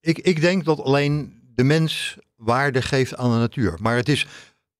ik, 0.00 0.18
ik 0.18 0.40
denk 0.40 0.64
dat 0.64 0.80
alleen 0.80 1.42
de 1.54 1.64
mens 1.64 2.18
waarde 2.36 2.82
geeft 2.82 3.16
aan 3.16 3.30
de 3.30 3.36
natuur. 3.36 3.74
Maar 3.80 3.96
het 3.96 4.08
is, 4.08 4.26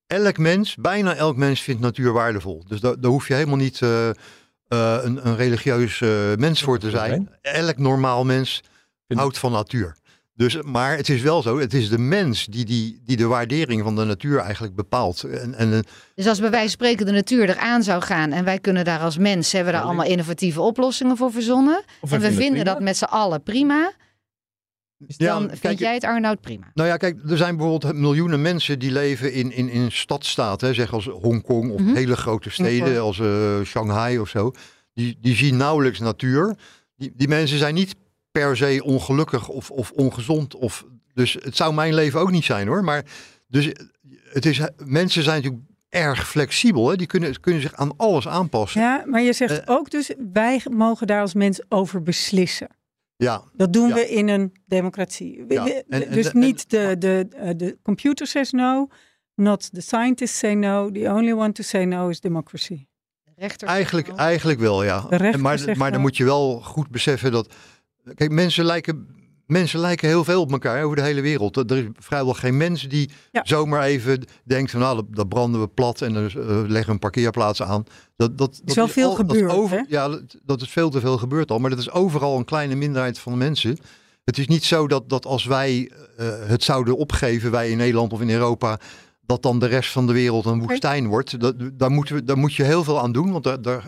elk 0.07 0.38
mens, 0.38 0.74
bijna 0.74 1.14
elk 1.14 1.37
mens 1.37 1.61
vindt 1.61 1.81
natuur 1.81 2.12
waardevol. 2.12 2.64
Dus 2.68 2.81
daar, 2.81 3.00
daar 3.00 3.11
hoef 3.11 3.28
je 3.28 3.35
helemaal 3.35 3.57
niet 3.57 3.83
eh, 3.83 4.09
eh, 4.09 4.14
een, 5.02 5.26
een 5.26 5.37
religieus 5.37 6.00
eh, 6.00 6.35
mens 6.37 6.62
voor 6.62 6.78
te 6.78 6.90
zijn. 6.90 7.31
Elk 7.40 7.78
normaal 7.78 8.24
mens 8.24 8.62
houdt 9.07 9.38
van 9.38 9.52
natuur. 9.52 9.96
Dus, 10.38 10.62
maar 10.62 10.96
het 10.96 11.09
is 11.09 11.22
wel 11.22 11.42
zo, 11.42 11.59
het 11.59 11.74
is 11.74 11.88
de 11.88 11.98
mens 11.98 12.46
die, 12.46 12.64
die, 12.64 13.01
die 13.05 13.16
de 13.16 13.27
waardering 13.27 13.83
van 13.83 13.96
de 13.96 14.05
natuur 14.05 14.38
eigenlijk 14.38 14.74
bepaalt. 14.74 15.22
En, 15.22 15.55
en, 15.55 15.72
eh, 15.72 15.79
Dus 16.14 16.27
als 16.27 16.40
bij 16.40 16.51
wijze 16.51 16.64
van 16.64 16.72
spreken 16.72 17.07
de 17.07 17.12
natuur 17.12 17.48
eraan 17.48 17.83
zou 17.83 18.03
gaan 18.03 18.33
en 18.33 18.44
wij 18.44 18.59
kunnen 18.59 18.85
daar 18.85 19.01
als 19.01 19.18
mens, 19.18 19.53
hebben 19.53 19.72
we 19.72 19.79
daar 19.79 19.87
allemaal 19.88 20.07
innovatieve 20.07 20.61
oplossingen 20.61 21.16
voor 21.16 21.33
verzonnen. 21.33 21.83
Of 22.01 22.12
En 22.12 22.20
we 22.20 22.33
vinden 22.33 22.64
dat 22.64 22.81
met 22.81 22.96
z'n 22.96 23.05
allen 23.05 23.42
prima. 23.42 23.92
Dus 24.98 25.14
Ja, 25.18 25.38
dan 25.38 25.46
kijk, 25.46 25.59
vind 25.59 25.79
jij 25.79 25.94
het 25.94 26.05
Arnoud 26.05 26.40
prima. 26.40 26.70
Nou 26.74 26.88
ja, 26.88 26.96
kijk, 26.96 27.16
er 27.31 27.37
zijn 27.37 27.57
bijvoorbeeld 27.57 27.94
miljoenen 27.94 28.42
mensen 28.42 28.79
die 28.79 28.92
leven 28.92 29.33
in, 29.33 29.52
in, 29.52 29.69
in 29.69 29.92
stadstaten, 29.92 30.69
hè, 30.69 30.75
zeg 30.75 30.92
als 30.92 31.06
Hongkong 31.06 31.71
of 31.73 31.81
Mhm. 31.81 31.94
hele 31.94 32.17
grote 32.17 32.50
steden 32.50 33.00
als 33.00 33.19
eh, 33.21 33.60
Shanghai 33.65 34.19
of 34.19 34.29
zo. 34.29 34.52
Die, 34.94 35.19
die 35.21 35.35
zien 35.37 35.56
nauwelijks 35.56 35.98
natuur. 35.98 36.56
Die, 36.96 37.13
die 37.17 37.29
mensen 37.29 37.58
zijn 37.58 37.75
niet 37.75 37.94
per 38.39 38.57
se 38.57 38.81
ongelukkig 38.85 39.49
of, 39.49 39.71
of 39.71 39.91
ongezond. 39.91 40.55
Of, 40.55 40.85
dus 41.15 41.37
het 41.41 41.57
zou 41.57 41.75
mijn 41.75 41.95
leven 41.95 42.21
ook 42.21 42.31
niet 42.31 42.45
zijn 42.45 42.69
hoor. 42.69 42.85
Maar 42.85 43.05
dus 43.47 43.73
het 44.33 44.47
is, 44.47 44.61
mensen 44.85 45.23
zijn 45.23 45.37
natuurlijk 45.43 45.63
erg 45.89 46.29
flexibel. 46.29 46.89
Hè? 46.89 46.97
Die 46.97 47.07
kunnen, 47.07 47.41
kunnen 47.41 47.61
zich 47.61 47.75
aan 47.75 47.97
alles 47.97 48.29
aanpassen. 48.29 48.81
Ja, 48.81 49.03
maar 49.07 49.23
je 49.23 49.33
zegt 49.33 49.61
Eh. 49.65 49.75
ook 49.77 49.91
dus, 49.91 50.11
wij 50.33 50.61
mogen 50.71 51.07
daar 51.07 51.21
als 51.21 51.35
mens 51.35 51.63
over 51.69 52.03
beslissen. 52.03 52.69
Ja, 53.17 53.43
Dat 53.57 53.73
doen 53.73 53.89
Ja. 53.89 53.95
we 53.95 54.09
in 54.09 54.29
een 54.29 54.53
democratie. 54.67 55.45
We- 55.49 55.55
Ja, 55.55 55.65
we- 55.65 55.85
en- 55.89 56.07
en- 56.07 56.13
dus 56.15 56.31
en- 56.31 56.39
niet 56.39 56.71
de, 56.71 56.97
de, 56.99 57.27
eh, 57.37 57.51
de 57.57 57.79
computer 57.83 58.27
says 58.27 58.51
no, 58.53 58.89
not 59.35 59.73
the 59.73 59.81
scientists 59.81 60.39
say 60.39 60.55
no. 60.55 60.91
The 60.91 61.09
only 61.13 61.33
one 61.33 61.53
to 61.53 61.63
say 61.63 61.85
no 61.85 62.09
is 62.09 62.21
democracy. 62.21 62.87
De 63.25 63.31
rechter 63.37 63.69
Eigenlijk, 63.69 64.09
eigenlijk 64.09 64.59
wel, 64.61 64.85
ja. 64.85 65.01
De 65.09 65.17
rechter 65.17 65.41
maar 65.41 65.59
zegt 65.59 65.79
maar 65.79 65.93
dan 65.93 66.01
moet 66.01 66.17
je 66.17 66.25
wel 66.25 66.61
goed 66.61 66.89
beseffen 66.91 67.33
dat. 67.33 67.55
Kijk, 68.15 68.31
mensen 68.31 68.65
lijken, 68.65 69.06
mensen 69.46 69.81
lijken 69.81 70.09
heel 70.09 70.25
veel 70.25 70.40
op 70.40 70.52
elkaar 70.52 70.83
over 70.85 70.96
de 70.96 71.02
hele 71.02 71.21
wereld. 71.21 71.56
Er 71.56 71.77
is 71.77 71.85
vrijwel 71.94 72.35
geen 72.35 72.56
mens 72.56 72.83
die 72.88 73.11
Ja. 73.33 73.40
zomaar 73.44 73.83
even 73.83 74.25
denkt 74.44 74.71
van 74.71 74.81
nou, 74.81 74.96
dat, 74.96 75.04
dat 75.11 75.29
branden 75.29 75.61
we 75.61 75.69
plat 75.69 76.00
en 76.02 76.13
dan 76.15 76.25
eh, 76.27 76.35
leggen 76.46 76.87
we 76.87 76.90
een 76.92 76.98
parkeerplaats 76.98 77.63
aan. 77.63 77.85
Dat, 78.17 78.38
dat, 78.38 78.61
dat 78.65 78.75
wel 78.75 78.88
veel 78.88 79.09
al- 79.09 79.15
gebeurd, 79.15 79.52
over, 79.52 79.77
hè? 79.77 79.85
Ja, 79.88 80.09
dat, 80.09 80.37
dat 80.44 80.63
is 80.63 80.71
veel 80.71 80.90
te 80.90 81.00
veel 81.00 81.19
gebeurd 81.19 81.50
al. 81.50 81.59
Maar 81.59 81.71
dat 81.71 81.79
is 81.79 81.90
overal 81.90 82.37
een 82.38 82.44
kleine 82.44 82.75
minderheid 82.75 83.19
van 83.19 83.33
de 83.33 83.38
mensen. 83.38 83.79
Het 84.25 84.38
is 84.38 84.46
niet 84.46 84.65
zo 84.65 84.88
dat, 84.88 85.09
dat 85.09 85.27
als 85.27 85.44
wij 85.44 85.90
eh, 86.17 86.27
het 86.46 86.63
zouden 86.63 86.96
opgeven, 86.96 87.50
wij 87.50 87.71
in 87.71 87.77
Nederland 87.77 88.13
of 88.13 88.21
in 88.21 88.31
Europa, 88.31 88.79
dat 89.27 89.42
dan 89.42 89.59
de 89.59 89.67
rest 89.67 89.90
van 89.92 90.06
de 90.06 90.13
wereld 90.13 90.44
een 90.44 90.67
woestijn 90.67 91.06
wordt. 91.06 91.40
Dat, 91.40 91.54
daar, 91.73 91.90
moeten 91.90 92.15
we, 92.15 92.25
daar 92.25 92.38
moet 92.38 92.54
je 92.54 92.63
heel 92.63 92.85
veel 92.85 93.00
aan 93.00 93.13
doen, 93.13 93.33
want 93.33 93.44
daar, 93.44 93.63
daar, 93.63 93.85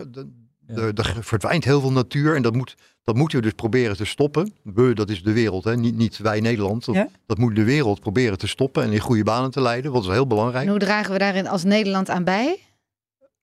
daar 0.93 1.17
verdwijnt 1.19 1.63
heel 1.63 1.81
veel 1.81 1.91
natuur 1.91 2.35
en 2.35 2.41
dat, 2.41 2.55
moet, 2.55 2.75
dat 3.03 3.15
moeten 3.15 3.37
we 3.37 3.43
dus 3.43 3.53
proberen 3.53 3.97
te 3.97 4.05
stoppen. 4.05 4.53
We, 4.63 4.93
dat 4.93 5.09
is 5.09 5.23
de 5.23 5.33
wereld, 5.33 5.63
hè? 5.63 5.75
Niet, 5.77 5.95
niet 5.97 6.17
wij 6.17 6.39
Nederland. 6.39 6.85
Dat, 6.85 6.95
Ja. 6.95 7.07
dat 7.25 7.37
moet 7.37 7.55
de 7.55 7.63
wereld 7.63 7.99
proberen 7.99 8.37
te 8.37 8.47
stoppen 8.47 8.83
en 8.83 8.91
in 8.91 8.99
goede 8.99 9.23
banen 9.23 9.51
te 9.51 9.61
leiden, 9.61 9.91
wat 9.91 10.03
is 10.03 10.09
heel 10.09 10.27
belangrijk. 10.27 10.63
En 10.65 10.69
hoe 10.69 10.79
dragen 10.79 11.11
we 11.13 11.17
daarin 11.19 11.47
als 11.47 11.63
Nederland 11.63 12.09
aan 12.09 12.23
bij? 12.23 12.59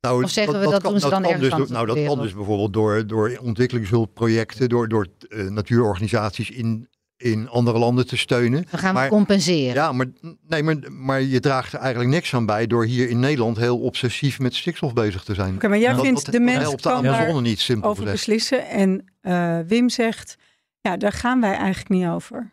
Nou, 0.00 0.24
Of 0.24 0.30
zeggen 0.30 0.60
we 0.60 0.70
dat 0.70 0.82
doen 0.82 1.00
ze 1.00 1.08
dan 1.08 1.22
kan 1.22 1.30
ergens 1.32 1.48
dus, 1.48 1.58
door- 1.58 1.70
Nou, 1.72 1.86
dat 1.86 2.04
kan 2.04 2.18
dus 2.22 2.34
bijvoorbeeld 2.34 2.72
door, 2.72 3.06
door 3.06 3.38
ontwikkelingshulpprojecten, 3.42 4.68
door, 4.68 4.88
door 4.88 5.06
eh, 5.28 5.44
natuurorganisaties 5.48 6.50
in, 6.50 6.88
in 7.18 7.48
andere 7.48 7.78
landen 7.78 8.06
te 8.06 8.16
steunen. 8.16 8.64
Dan 8.70 8.80
gaan 8.80 8.94
we 8.94 9.00
Maar- 9.00 9.08
compenseren. 9.08 9.74
Ja, 9.74 9.92
maar, 9.92 10.06
nee, 10.48 10.62
maar, 10.62 10.76
maar 10.92 11.22
je 11.22 11.40
draagt 11.40 11.72
er 11.72 11.78
eigenlijk 11.78 12.10
niks 12.10 12.34
aan 12.34 12.46
bij 12.46 12.66
door 12.66 12.84
hier 12.84 13.08
in 13.08 13.18
Nederland 13.20 13.56
heel 13.56 13.78
obsessief 13.78 14.38
met 14.38 14.54
stikstof 14.54 14.92
bezig 14.92 15.24
te 15.24 15.34
zijn. 15.34 15.54
Oké, 15.54 15.68
maar 15.68 15.78
jij 15.78 15.92
Dat- 15.92 16.04
vindt 16.04 16.16
dat- 16.16 16.24
de 16.24 16.30
dat 16.32 16.40
mens 16.42 16.58
helpt 16.62 16.82
de 16.82 16.88
kan 16.88 17.02
daar 17.02 17.14
Amazone 17.14 17.40
niet, 17.40 17.60
simpel 17.60 17.90
over 17.90 18.02
gezegd. 18.02 18.18
beslissen. 18.26 18.68
En 18.68 19.04
eh, 19.20 19.58
Wim 19.66 19.88
zegt, 19.88 20.36
ja, 20.80 20.96
daar 20.96 21.12
gaan 21.12 21.40
wij 21.40 21.54
eigenlijk 21.54 21.88
niet 21.88 22.06
over. 22.06 22.52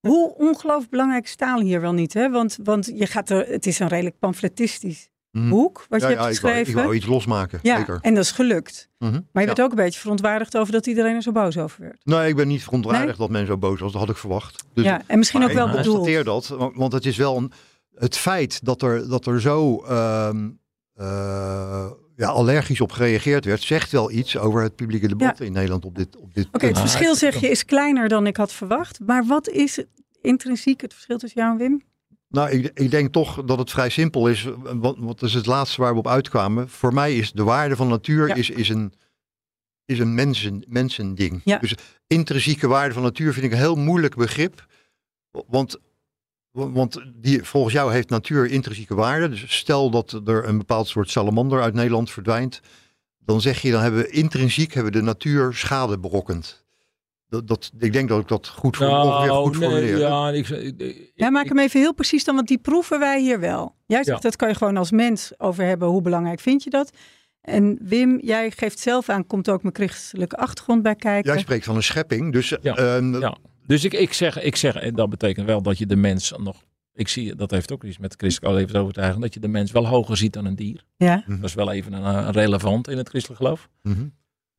Hoe 0.00 0.34
ongelooflijk 0.36 0.90
belangrijk 0.90 1.24
is 1.24 1.36
taal 1.36 1.60
hier 1.60 1.80
wel 1.80 1.92
niet, 1.92 2.12
hè? 2.14 2.30
Want, 2.30 2.58
want 2.62 2.90
je 2.94 3.06
gaat 3.06 3.30
er, 3.30 3.46
het 3.46 3.66
is 3.66 3.78
een 3.78 3.88
redelijk 3.88 4.18
pamfletistisch. 4.18 5.08
Boek 5.32 5.86
wat 5.88 6.00
Ja, 6.00 6.08
je 6.08 6.14
ja, 6.14 6.22
hebt 6.22 6.34
ik 6.36 6.40
wou, 6.42 6.52
geschreven. 6.54 6.80
ik 6.80 6.84
wou 6.86 6.94
iets 6.96 7.06
losmaken, 7.06 7.58
ja, 7.62 7.76
zeker. 7.76 7.98
en 8.00 8.14
dat 8.14 8.24
is 8.24 8.30
gelukt. 8.30 8.88
Mhm. 8.98 9.12
Maar 9.12 9.22
je 9.32 9.40
Ja. 9.40 9.46
werd 9.46 9.60
ook 9.60 9.70
een 9.70 9.76
beetje 9.84 10.00
verontwaardigd 10.00 10.56
over 10.56 10.72
dat 10.72 10.86
iedereen 10.86 11.14
er 11.14 11.22
zo 11.22 11.32
boos 11.32 11.58
over 11.58 11.80
werd. 11.82 12.00
Nee, 12.04 12.28
ik 12.28 12.36
ben 12.36 12.48
niet 12.48 12.62
verontwaardigd 12.62 13.18
dat 13.18 13.30
men 13.30 13.46
zo 13.46 13.56
boos 13.58 13.80
was. 13.80 13.92
Dat 13.92 14.00
had 14.00 14.10
ik 14.10 14.16
verwacht. 14.16 14.64
Dus 14.74 14.84
ja, 14.84 15.02
en 15.06 15.18
misschien 15.18 15.42
ook 15.44 15.52
wel 15.52 15.66
ik 15.68 15.72
bedoeld. 15.76 15.94
constateer 15.96 16.24
dat, 16.24 16.46
want, 16.74 16.92
het 16.92 17.06
is 17.06 17.16
wel 17.16 17.36
een, 17.36 17.52
het 17.94 18.16
feit 18.16 18.64
dat 18.64 18.82
er, 18.82 19.08
dat 19.08 19.26
er 19.26 19.40
zo 19.40 19.84
ehm, 19.84 20.48
eh, 20.94 21.86
ja, 22.16 22.28
allergisch 22.28 22.80
op 22.80 22.92
gereageerd 22.92 23.44
werd, 23.44 23.62
zegt 23.62 23.90
wel 23.92 24.10
iets 24.10 24.36
over 24.38 24.62
het 24.62 24.76
publieke 24.76 25.08
debat 25.08 25.40
in 25.40 25.52
Nederland 25.52 25.84
op 25.84 25.96
dit, 25.96 26.16
op 26.16 26.34
dit 26.34 26.48
Oké, 26.52 26.66
het 26.66 26.74
Ja, 26.76 26.80
verschil 26.80 27.14
zeg 27.14 27.40
je 27.40 27.48
is 27.50 27.64
kleiner 27.64 28.08
dan 28.08 28.26
ik 28.26 28.36
had 28.36 28.52
verwacht. 28.52 28.98
Maar 29.06 29.26
wat 29.26 29.48
is 29.48 29.84
intrinsiek 30.20 30.80
het 30.80 30.92
verschil 30.92 31.18
tussen 31.18 31.40
jou 31.40 31.52
en 31.52 31.58
Wim? 31.58 31.82
Nou, 32.30 32.50
ik, 32.50 32.70
ik 32.74 32.90
denk 32.90 33.12
toch 33.12 33.44
dat 33.44 33.58
het 33.58 33.70
vrij 33.70 33.88
simpel 33.88 34.28
is. 34.28 34.48
Want, 34.62 34.98
want 34.98 35.20
dat 35.20 35.28
is 35.28 35.34
het 35.34 35.46
laatste 35.46 35.80
waar 35.80 35.92
we 35.92 35.98
op 35.98 36.08
uitkwamen. 36.08 36.68
Voor 36.68 36.94
mij 36.94 37.16
is 37.16 37.32
de 37.32 37.44
waarde 37.44 37.76
van 37.76 37.88
natuur 37.88 38.28
Ja. 38.28 38.34
is, 38.34 38.50
is 38.50 38.68
een, 38.68 38.92
is 39.84 39.98
een 39.98 40.14
mensen, 40.14 40.64
mensending. 40.68 41.40
Ja. 41.44 41.58
Dus 41.58 41.74
intrinsieke 42.06 42.68
waarde 42.68 42.94
van 42.94 43.02
natuur 43.02 43.32
vind 43.32 43.46
ik 43.46 43.52
een 43.52 43.58
heel 43.58 43.76
moeilijk 43.76 44.16
begrip. 44.16 44.66
Want, 45.30 45.76
want 46.52 47.04
die, 47.14 47.44
volgens 47.44 47.74
jou 47.74 47.92
heeft 47.92 48.08
natuur 48.08 48.46
intrinsieke 48.46 48.94
waarde. 48.94 49.28
Dus 49.28 49.56
stel 49.56 49.90
dat 49.90 50.12
er 50.12 50.48
een 50.48 50.58
bepaald 50.58 50.88
soort 50.88 51.10
salamander 51.10 51.62
uit 51.62 51.74
Nederland 51.74 52.10
verdwijnt. 52.10 52.60
Dan 53.18 53.40
zeg 53.40 53.62
je, 53.62 53.70
dan 53.70 53.82
hebben 53.82 54.00
we 54.00 54.10
intrinsiek 54.10 54.74
hebben 54.74 54.92
we 54.92 54.98
de 54.98 55.04
natuur 55.04 55.54
schade 55.54 55.98
berokkend. 55.98 56.64
Dat, 57.30 57.48
dat, 57.48 57.70
ik 57.78 57.92
denk 57.92 58.08
dat 58.08 58.20
ik 58.20 58.28
dat 58.28 58.48
goed, 58.48 58.76
voor, 58.76 58.86
ongeveer 58.86 59.30
goed 59.34 59.58
nee, 59.58 59.68
formuleer. 59.68 59.98
ja, 59.98 60.30
ik, 60.30 60.48
ik, 60.48 60.78
ik- 60.80 61.12
Ja, 61.14 61.30
maak 61.30 61.42
ik- 61.42 61.48
hem 61.48 61.58
even 61.58 61.80
heel 61.80 61.94
precies 61.94 62.24
dan, 62.24 62.34
want 62.34 62.48
die 62.48 62.58
proeven 62.58 62.98
wij 62.98 63.20
hier 63.20 63.40
wel. 63.40 63.74
Jij 63.86 64.04
zegt, 64.04 64.16
Ja. 64.22 64.28
dat 64.28 64.36
kan 64.36 64.48
je 64.48 64.54
gewoon 64.54 64.76
als 64.76 64.90
mens 64.90 65.32
over 65.38 65.64
hebben. 65.64 65.88
Hoe 65.88 66.02
belangrijk 66.02 66.40
vind 66.40 66.62
je 66.64 66.70
dat? 66.70 66.90
En 67.40 67.78
Wim, 67.82 68.18
jij 68.22 68.50
geeft 68.50 68.78
zelf 68.78 69.08
aan, 69.08 69.26
komt 69.26 69.50
ook 69.50 69.62
mijn 69.62 69.74
christelijke 69.74 70.36
achtergrond 70.36 70.82
bij 70.82 70.94
kijken. 70.94 71.32
Jij 71.32 71.40
spreekt 71.40 71.64
van 71.64 71.76
een 71.76 71.82
schepping. 71.82 72.32
Dus 72.32 72.56
Ja, 72.62 72.76
ehm, 72.76 73.20
ja. 73.20 73.36
Dus 73.66 73.84
ik, 73.84 73.92
ik, 73.92 74.12
zeg, 74.12 74.42
ik 74.42 74.56
zeg, 74.56 74.74
en 74.74 74.94
dat 74.94 75.10
betekent 75.10 75.46
wel 75.46 75.62
dat 75.62 75.78
je 75.78 75.86
de 75.86 75.96
mens 75.96 76.32
nog. 76.36 76.64
Ik 76.94 77.08
zie, 77.08 77.34
dat 77.34 77.50
heeft 77.50 77.72
ook 77.72 77.84
iets 77.84 77.98
met 77.98 78.14
christelijke 78.16 78.56
levensovertuiging, 78.58 79.22
dat 79.22 79.34
je 79.34 79.40
de 79.40 79.48
mens 79.48 79.70
wel 79.72 79.86
hoger 79.86 80.16
ziet 80.16 80.32
dan 80.32 80.44
een 80.44 80.54
dier. 80.56 80.84
Ja, 80.96 81.24
Dat 81.26 81.38
is 81.44 81.54
wel 81.54 81.72
even 81.72 81.92
een, 81.92 82.04
een 82.04 82.30
relevant 82.32 82.88
in 82.88 82.96
het 82.98 83.08
christelijk 83.08 83.40
geloof. 83.42 83.68
mhm. 83.82 84.06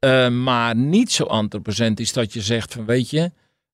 Eh, 0.02 0.30
maar 0.30 0.76
niet 0.76 1.12
zo 1.12 1.24
antropocentrisch 1.24 2.14
dat 2.14 2.34
je 2.34 2.42
zegt 2.42 2.74
van 2.74 2.86
weet 2.86 3.10
je, 3.10 3.32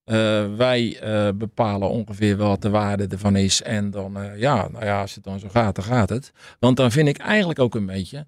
eh, 0.08 0.46
wij 0.58 1.00
eh, 1.00 1.30
bepalen 1.36 1.90
ongeveer 1.90 2.38
wat 2.38 2.62
de 2.62 2.70
waarde 2.70 3.08
ervan 3.08 3.36
is. 3.36 3.62
En 3.62 3.92
dan, 3.92 4.18
eh, 4.18 4.40
ja, 4.40 4.68
nou 4.72 4.86
ja, 4.86 5.02
als 5.02 5.16
het 5.16 5.24
dan 5.24 5.40
zo 5.40 5.48
gaat, 5.52 5.76
dan 5.76 5.86
gaat 5.86 6.10
het. 6.10 6.32
Want 6.60 6.78
dan 6.78 6.92
vind 6.92 7.08
ik 7.08 7.18
eigenlijk 7.18 7.60
ook 7.60 7.76
een 7.76 7.86
beetje 7.86 8.26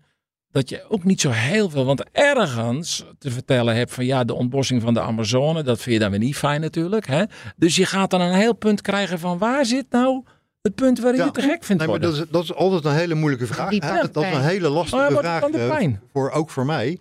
dat 0.52 0.70
je 0.70 0.84
ook 0.90 1.04
niet 1.04 1.22
zo 1.22 1.30
heel 1.30 1.70
veel, 1.70 1.86
want 1.86 2.04
ergens 2.12 3.06
te 3.20 3.32
vertellen 3.32 3.76
hebt 3.76 3.94
van 3.94 4.06
ja, 4.06 4.24
de 4.24 4.34
ontbossing 4.34 4.82
van 4.82 4.94
de 4.94 5.02
Amazone, 5.02 5.64
dat 5.64 5.82
vind 5.82 5.96
je 5.96 6.02
dan 6.02 6.10
weer 6.10 6.20
niet 6.20 6.36
fijn 6.36 6.62
natuurlijk. 6.62 7.08
Hè? 7.08 7.24
Dus 7.56 7.76
je 7.76 7.86
gaat 7.86 8.10
dan 8.10 8.22
een 8.22 8.34
heel 8.34 8.56
punt 8.56 8.82
krijgen 8.82 9.20
van 9.20 9.38
waar 9.38 9.66
zit 9.66 9.86
nou 9.90 10.24
het 10.62 10.76
punt 10.76 11.00
waar 11.00 11.12
je 11.12 11.18
Ja. 11.18 11.26
het 11.26 11.34
te 11.34 11.42
gek 11.42 11.64
vindt 11.64 11.82
Nee, 11.82 11.92
maar 11.92 12.02
dat 12.02 12.14
is, 12.14 12.24
dat 12.30 12.44
is 12.44 12.54
altijd 12.54 12.86
een 12.86 12.94
hele 12.94 13.16
moeilijke 13.16 13.48
vraag. 13.48 13.70
Dat, 14.12 14.24
is 14.24 14.34
een 14.34 14.42
hele 14.42 14.70
lastige 14.70 15.16
vraag. 15.18 15.44
voor, 16.14 16.32
ook 16.32 16.50
voor 16.50 16.66
mij. 16.66 17.00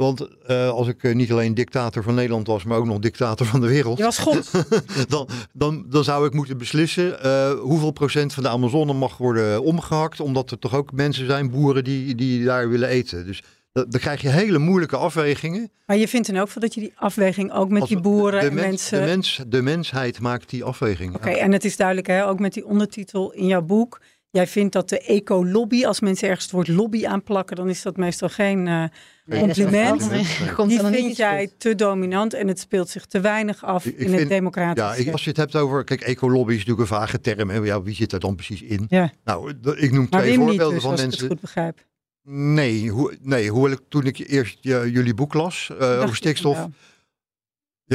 Want 0.00 0.28
eh, 0.46 0.68
als 0.70 0.88
ik 0.88 1.02
eh, 1.02 1.14
niet 1.14 1.32
alleen 1.32 1.54
dictator 1.54 2.02
van 2.02 2.14
Nederland 2.14 2.46
was, 2.46 2.64
maar 2.64 2.78
ook 2.78 2.86
nog 2.86 2.98
dictator 2.98 3.46
van 3.46 3.60
de 3.60 3.66
wereld. 3.66 3.98
je 3.98 4.04
was 4.04 4.18
God. 4.18 4.50
dan, 5.08 5.28
dan, 5.52 5.84
dan 5.88 6.04
zou 6.04 6.26
ik 6.26 6.32
moeten 6.34 6.58
beslissen 6.58 7.22
eh, 7.22 7.50
hoeveel 7.52 7.90
procent 7.90 8.32
van 8.34 8.42
de 8.42 8.48
Amazone 8.48 8.92
mag 8.92 9.16
worden 9.16 9.62
omgehakt. 9.62 10.20
Omdat 10.20 10.50
er 10.50 10.58
toch 10.58 10.74
ook 10.74 10.92
mensen 10.92 11.26
zijn, 11.26 11.50
boeren, 11.50 11.84
die, 11.84 12.14
die 12.14 12.44
daar 12.44 12.68
willen 12.68 12.88
eten. 12.88 13.26
Dus 13.26 13.42
da- 13.72 13.84
dan 13.88 14.00
krijg 14.00 14.20
je 14.20 14.28
hele 14.28 14.58
moeilijke 14.58 14.96
afwegingen. 14.96 15.70
Maar 15.86 15.96
je 15.96 16.08
vindt 16.08 16.32
dan 16.32 16.40
ook 16.40 16.60
dat 16.60 16.74
je 16.74 16.80
die 16.80 16.92
afweging 16.96 17.52
ook 17.52 17.68
met 17.70 17.80
Als- 17.80 17.88
die 17.90 18.00
boeren 18.00 18.40
de, 18.40 18.46
en 18.46 18.54
mens- 18.54 18.66
mensen... 18.66 19.00
de, 19.00 19.06
mens, 19.06 19.40
de 19.46 19.62
mensheid 19.62 20.20
maakt 20.20 20.50
die 20.50 20.64
afweging. 20.64 21.14
Oké, 21.14 21.30
en 21.30 21.52
het 21.52 21.64
is 21.64 21.76
duidelijk, 21.76 22.06
hè, 22.06 22.26
ook 22.26 22.38
met 22.38 22.52
die 22.52 22.66
ondertitel 22.66 23.32
in 23.32 23.46
jouw 23.46 23.62
boek. 23.62 24.00
Jij 24.32 24.46
vindt 24.46 24.72
dat 24.72 24.88
de 24.88 24.98
eco-lobby, 25.00 25.84
als 25.84 26.00
mensen 26.00 26.26
ergens 26.28 26.44
het 26.44 26.54
woord 26.54 26.68
lobby 26.68 27.06
aanplakken, 27.06 27.56
dan 27.56 27.68
is 27.68 27.82
dat 27.82 27.96
meestal 27.96 28.28
geen 28.28 28.66
eh, 28.66 28.84
Nee, 29.24 29.40
compliment. 29.40 30.10
Nee. 30.10 30.24
Die 30.68 30.80
vind 30.80 31.16
jij 31.16 31.46
goed. 31.46 31.60
te 31.60 31.74
dominant 31.74 32.34
en 32.34 32.48
het 32.48 32.58
speelt 32.58 32.88
zich 32.88 33.06
te 33.06 33.20
weinig 33.20 33.64
af 33.64 33.84
Ik- 33.86 33.92
ik 33.92 33.98
in 33.98 34.06
het 34.08 34.16
vind- 34.16 34.28
democratische. 34.30 34.88
Ja, 34.90 34.94
ik- 34.94 35.12
als 35.12 35.22
je 35.24 35.28
het 35.28 35.38
hebt 35.38 35.56
over. 35.56 35.84
Kijk, 35.84 36.00
ecolobby 36.00 36.52
is 36.52 36.58
natuurlijk 36.58 36.80
een 36.90 36.96
vage 36.96 37.20
term. 37.20 37.50
Hè? 37.50 37.56
Ja, 37.58 37.82
wie 37.82 37.94
zit 37.94 38.12
er 38.12 38.20
dan 38.20 38.34
precies 38.34 38.62
in? 38.62 38.86
Ja. 38.88 39.12
Nou, 39.24 39.54
ik 39.76 39.92
noem 39.92 40.06
maar 40.10 40.20
twee 40.20 40.36
niet 40.38 40.46
voorbeelden 40.46 40.74
dus, 40.74 40.82
van 40.82 40.90
als 40.90 41.00
ik 41.00 41.06
het 41.06 41.18
mensen. 41.18 41.28
goed 41.28 41.40
begrijp. 41.40 41.84
Nee, 42.22 42.88
hoe, 42.88 43.16
nee 43.22 43.50
hoewel 43.50 43.72
ik 43.72 43.80
toen 43.88 44.06
ik 44.06 44.18
eerst 44.18 44.58
eh, 44.66 44.86
jullie 44.86 45.14
boek 45.14 45.34
las 45.34 45.70
eh, 45.78 45.88
over 45.96 46.08
ik 46.08 46.14
stikstof, 46.14 46.66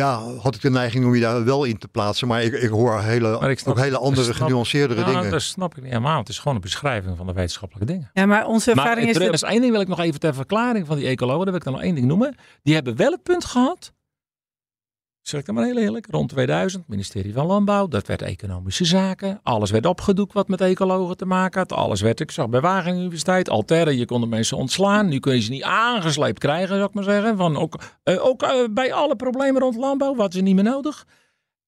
ja, 0.01 0.21
had 0.41 0.55
ik 0.55 0.61
de 0.61 0.69
neiging 0.69 1.05
om 1.05 1.15
je 1.15 1.21
daar 1.21 1.43
wel 1.45 1.63
in 1.63 1.77
te 1.77 1.87
plaatsen. 1.87 2.27
Maar 2.27 2.43
ik, 2.43 2.53
ik 2.53 2.69
hoor 2.69 3.01
hele, 3.01 3.37
Maar 3.39 3.49
ik 3.49 3.59
snap- 3.59 3.77
ook 3.77 3.83
hele 3.83 3.97
andere, 3.97 4.23
snap- 4.23 4.35
genuanceerdere 4.35 4.99
Ja, 4.99 5.05
dingen. 5.05 5.29
dat 5.31 5.41
snap 5.41 5.75
ik 5.75 5.81
niet 5.83 5.91
helemaal. 5.91 6.19
Het 6.19 6.29
is 6.29 6.37
gewoon 6.39 6.55
een 6.55 6.61
beschrijving 6.61 7.17
van 7.17 7.25
de 7.25 7.33
wetenschappelijke 7.33 7.91
dingen. 7.93 8.09
Ja, 8.13 8.25
maar 8.25 8.45
onze 8.45 8.75
Maar 8.75 8.83
ervaring 8.85 9.09
is 9.09 9.15
er 9.15 9.25
dat... 9.25 9.33
is 9.33 9.43
één 9.43 9.59
ding 9.61 9.71
wil 9.71 9.81
ik 9.81 9.87
nog 9.87 9.99
even 9.99 10.19
ter 10.19 10.33
verklaring 10.33 10.87
van 10.87 10.95
die 10.97 11.07
ecologen. 11.07 11.37
Daar 11.43 11.45
wil 11.51 11.55
ik 11.59 11.63
dan 11.63 11.73
nog 11.73 11.81
één 11.81 11.95
ding 11.95 12.07
noemen. 12.07 12.35
Die 12.63 12.73
hebben 12.73 12.95
wel 12.95 13.11
het 13.11 13.23
punt 13.23 13.45
gehad. 13.45 13.93
Zeg 15.28 15.39
ik 15.39 15.45
dan 15.45 15.55
maar 15.55 15.65
heel 15.65 15.78
eerlijk. 15.78 16.07
Rond 16.09 16.30
2000, 16.30 16.88
ministerie 16.88 17.34
van 17.34 17.45
Landbouw. 17.45 17.88
Dat 17.88 18.07
werd 18.07 18.21
economische 18.21 18.86
zaken. 18.86 19.39
Alles 19.43 19.71
werd 19.71 19.86
opgedoekt 19.86 20.34
wat 20.34 20.47
met 20.47 20.61
ecologen 20.61 21.17
te 21.17 21.26
maken 21.26 21.59
had. 21.59 21.71
Alles 21.71 22.01
werd, 22.01 22.19
ik 22.19 22.32
zag 22.32 22.49
bij 22.49 22.61
Wageningen 22.61 22.99
Universiteit. 22.99 23.49
Alterre, 23.49 23.97
je 23.97 24.05
kon 24.05 24.21
de 24.21 24.28
mensen 24.28 24.57
ontslaan. 24.57 25.07
Nu 25.07 25.19
kun 25.19 25.34
je 25.34 25.41
ze 25.41 25.51
niet 25.51 25.63
aangesleept 25.63 26.39
krijgen, 26.39 26.76
zou 26.76 26.88
ik 26.88 26.93
maar 26.93 27.03
zeggen. 27.03 27.38
Van 27.38 27.57
ook, 27.57 27.80
eh, 28.03 28.26
ook 28.26 28.43
eh, 28.43 28.63
bij 28.71 28.93
alle 28.93 29.15
problemen 29.15 29.61
rond 29.61 29.76
landbouw. 29.76 30.15
Wat 30.15 30.34
is 30.34 30.41
niet 30.41 30.55
meer 30.55 30.63
nodig. 30.63 31.07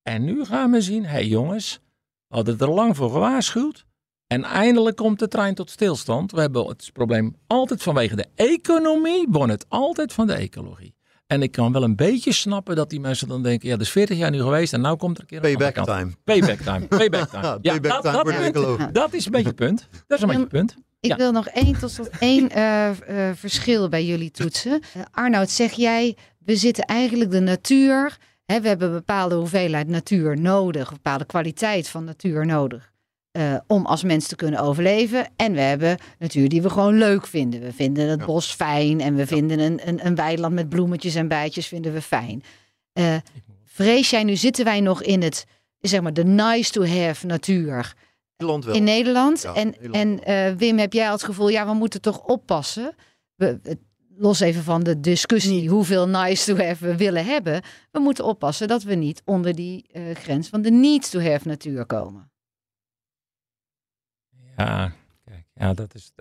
En 0.02 0.24
nu 0.24 0.46
gaan 0.46 0.72
we 0.72 0.82
zien, 0.82 1.04
hé 1.04 1.10
hey 1.10 1.28
jongens, 1.28 1.80
we 2.28 2.36
hadden 2.36 2.60
er 2.60 2.70
lang 2.70 2.96
voor 2.96 3.12
gewaarschuwd. 3.12 3.86
En 4.28 4.44
eindelijk 4.44 4.96
komt 4.96 5.20
de 5.20 5.28
trein 5.28 5.56
tot 5.56 5.70
stilstand. 5.70 6.32
We 6.32 6.40
hebben 6.40 6.68
het 6.68 6.90
probleem 6.94 7.36
altijd 7.48 7.84
vanwege 7.84 8.16
de 8.16 8.28
economie, 8.36 9.28
won 9.30 9.50
het 9.50 9.66
altijd 9.70 10.14
van 10.14 10.28
de 10.28 10.34
ecologie. 10.34 10.97
En 11.28 11.42
ik 11.42 11.52
kan 11.52 11.72
wel 11.72 11.84
een 11.84 11.96
beetje 11.96 12.34
snappen 12.34 12.76
dat 12.76 12.90
die 12.90 13.00
mensen 13.00 13.28
dan 13.28 13.44
denken, 13.44 13.68
ja, 13.70 13.76
dat 13.78 13.86
is 13.86 13.92
40 13.92 14.18
jaar 14.18 14.32
nu 14.32 14.42
geweest 14.42 14.74
en 14.74 14.82
nou 14.82 14.98
komt 14.98 15.16
er 15.18 15.22
een 15.22 15.28
keer 15.28 15.38
een 15.46 15.58
Payback 15.58 15.86
time. 15.86 16.12
Payback 16.24 16.60
time. 16.60 16.86
Payback 16.88 17.30
time. 17.42 17.58
Ja, 17.62 17.72
payback 17.72 17.92
dat, 17.92 18.02
time 18.02 18.14
dat, 18.14 18.22
voor 18.22 18.32
de 18.32 18.38
punt- 18.38 18.56
ecologie. 18.56 18.92
dat 18.92 19.14
is 19.14 19.26
een 19.26 19.32
beetje 19.32 19.48
het 19.48 19.56
punt. 19.56 19.88
Dat 20.08 20.18
is 20.18 20.22
een 20.22 20.28
beetje 20.28 20.42
het 20.44 20.52
punt. 20.52 20.76
Ik 21.00 21.10
Ja. 21.10 21.16
wil 21.16 21.32
nog 21.32 21.48
één 21.48 21.80
tot 21.80 21.92
slot 21.92 22.10
één 22.20 22.50
eh, 22.50 22.90
eh, 23.30 23.36
verschil 23.36 23.90
bij 23.90 24.06
jullie 24.06 24.32
toetsen. 24.32 24.82
Eh, 24.94 25.02
Arnoud, 25.12 25.50
zeg 25.50 25.72
jij, 25.72 26.18
we 26.40 26.56
zitten 26.56 26.84
eigenlijk 26.86 27.32
de 27.32 27.40
natuur. 27.40 28.18
Hè, 28.46 28.62
we 28.62 28.68
hebben 28.68 28.88
een 28.88 28.94
bepaalde 28.94 29.36
hoeveelheid 29.36 29.88
natuur 29.88 30.40
nodig, 30.40 30.88
een 30.90 30.94
bepaalde 30.96 31.26
kwaliteit 31.26 31.88
van 31.90 32.04
natuur 32.04 32.46
nodig. 32.46 32.92
Eh, 33.32 33.56
om 33.68 33.86
als 33.86 34.04
mens 34.04 34.28
te 34.28 34.36
kunnen 34.36 34.60
overleven. 34.60 35.30
En 35.36 35.54
we 35.54 35.60
hebben 35.60 35.98
natuur 36.20 36.50
die 36.50 36.62
we 36.62 36.70
gewoon 36.70 36.98
leuk 36.98 37.28
vinden. 37.28 37.62
We 37.62 37.74
vinden 37.74 38.08
het 38.10 38.20
Ja. 38.20 38.26
bos 38.26 38.52
fijn 38.54 39.02
en 39.02 39.16
we 39.16 39.28
vinden 39.28 39.60
een, 39.60 39.88
een, 39.88 40.06
een 40.06 40.16
weiland 40.16 40.54
met 40.54 40.70
bloemetjes 40.70 41.16
en 41.16 41.28
bijtjes 41.28 41.68
vinden 41.68 41.94
we 41.94 42.02
fijn. 42.02 42.44
Eh, 42.94 43.16
vrees 43.66 44.10
jij, 44.10 44.24
nu 44.24 44.36
zitten 44.36 44.66
wij 44.66 44.82
nog 44.82 45.04
in 45.04 45.22
het, 45.22 45.46
zeg 45.80 46.02
maar, 46.02 46.14
de 46.14 46.24
nice 46.26 46.72
to 46.72 46.86
have 46.86 47.26
natuur 47.26 47.94
Nederland 48.38 48.66
wel. 48.66 48.76
in 48.76 48.84
Nederland. 48.84 49.42
Ja, 49.42 49.54
en 49.54 49.68
Nederland 49.82 50.24
en 50.24 50.50
eh, 50.52 50.58
Wim, 50.58 50.78
heb 50.78 50.94
jij 50.94 51.06
al 51.06 51.12
het 51.14 51.24
gevoel, 51.24 51.50
ja, 51.50 51.66
we 51.66 51.74
moeten 51.74 52.02
toch 52.02 52.20
oppassen. 52.24 52.96
We, 53.36 53.60
los 54.18 54.40
even 54.40 54.64
van 54.64 54.84
de 54.84 55.00
discussie 55.00 55.70
hoeveel 55.70 56.08
nice 56.08 56.54
to 56.56 56.64
have 56.66 56.86
we 56.86 56.96
willen 56.98 57.26
hebben. 57.26 57.62
We 57.92 58.00
moeten 58.00 58.26
oppassen 58.26 58.68
dat 58.68 58.84
we 58.84 58.96
niet 58.96 59.22
onder 59.26 59.56
die 59.56 59.86
eh, 59.92 60.02
grens 60.14 60.48
van 60.50 60.62
de 60.62 60.72
need 60.72 61.12
to 61.12 61.20
have 61.20 61.48
natuur 61.48 61.86
komen. 61.86 62.32
Ja, 64.66 64.92
kijk, 65.26 65.44
ja, 65.54 65.74
dat 65.74 65.94
is. 65.96 66.12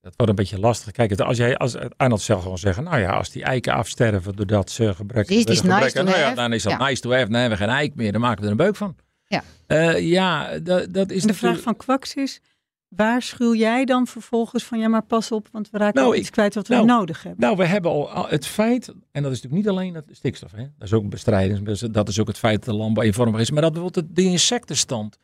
Dat 0.00 0.12
wordt 0.16 0.30
een 0.30 0.36
beetje 0.38 0.58
lastig. 0.58 0.92
Kijk, 0.92 1.20
als 1.20 1.36
jij, 1.36 1.56
als 1.56 1.76
Arnold 1.96 2.20
zou 2.20 2.40
gewoon 2.42 2.58
zeggen, 2.58 2.84
nou 2.84 2.98
ja, 2.98 3.10
als 3.10 3.30
die 3.30 3.42
eiken 3.44 3.72
afsterven 3.72 4.36
doordat 4.36 4.70
ze 4.70 4.94
gebrek 4.94 5.28
is 5.28 5.44
nice 5.44 5.92
to 5.92 6.02
nou 6.02 6.18
ja, 6.18 6.34
dan 6.34 6.52
is 6.52 6.62
dat 6.62 6.72
Ja. 6.72 6.86
nice 6.86 7.02
to 7.02 7.10
have. 7.12 7.24
Dan 7.24 7.40
hebben 7.40 7.58
we 7.58 7.64
geen 7.64 7.74
eik 7.74 7.94
meer, 7.94 8.12
dan 8.12 8.20
maken 8.20 8.38
we 8.40 8.44
er 8.44 8.50
een 8.50 8.56
beuk 8.56 8.76
van. 8.76 8.96
Ja. 9.26 9.42
Eh, 9.66 10.00
ja, 10.10 10.58
dat, 10.58 10.92
dat 10.94 11.10
is 11.10 11.20
En 11.22 11.26
de 11.28 11.34
vraag 11.34 11.60
van 11.60 11.76
Kwaks 11.76 12.14
is, 12.14 12.40
waarschuw 12.88 13.54
jij 13.54 13.84
dan 13.84 14.06
vervolgens 14.06 14.64
van 14.64 14.78
ja, 14.78 14.88
maar 14.88 15.02
pas 15.04 15.32
op, 15.32 15.48
want 15.52 15.70
we 15.70 15.78
raken 15.78 16.00
Nou, 16.02 16.14
ik- 16.14 16.20
iets 16.20 16.30
kwijt 16.30 16.54
wat 16.54 16.68
we 16.68 16.74
nou, 16.74 16.86
nodig 16.86 17.22
hebben. 17.22 17.40
Nou, 17.40 17.56
we 17.56 17.66
hebben 17.66 17.90
al 17.90 18.10
al 18.10 18.28
het 18.28 18.46
feit, 18.46 18.88
en 18.88 19.22
dat 19.22 19.32
is 19.32 19.42
natuurlijk 19.42 19.54
niet 19.54 19.68
alleen 19.68 19.94
het 19.94 20.04
stikstof, 20.10 20.50
hè? 20.52 20.62
dat 20.62 20.88
is 20.88 20.92
ook 20.92 21.08
bestrijding, 21.08 21.88
dat 21.92 22.08
is 22.08 22.20
ook 22.20 22.26
het 22.28 22.38
feit 22.38 22.64
dat 22.64 22.74
de 22.74 22.80
landbouw 22.80 23.04
eenvormig 23.04 23.40
is, 23.40 23.50
maar 23.50 23.62
dat 23.62 23.72
bijvoorbeeld 23.72 24.16
de 24.16 24.22
insectenstand. 24.22 25.16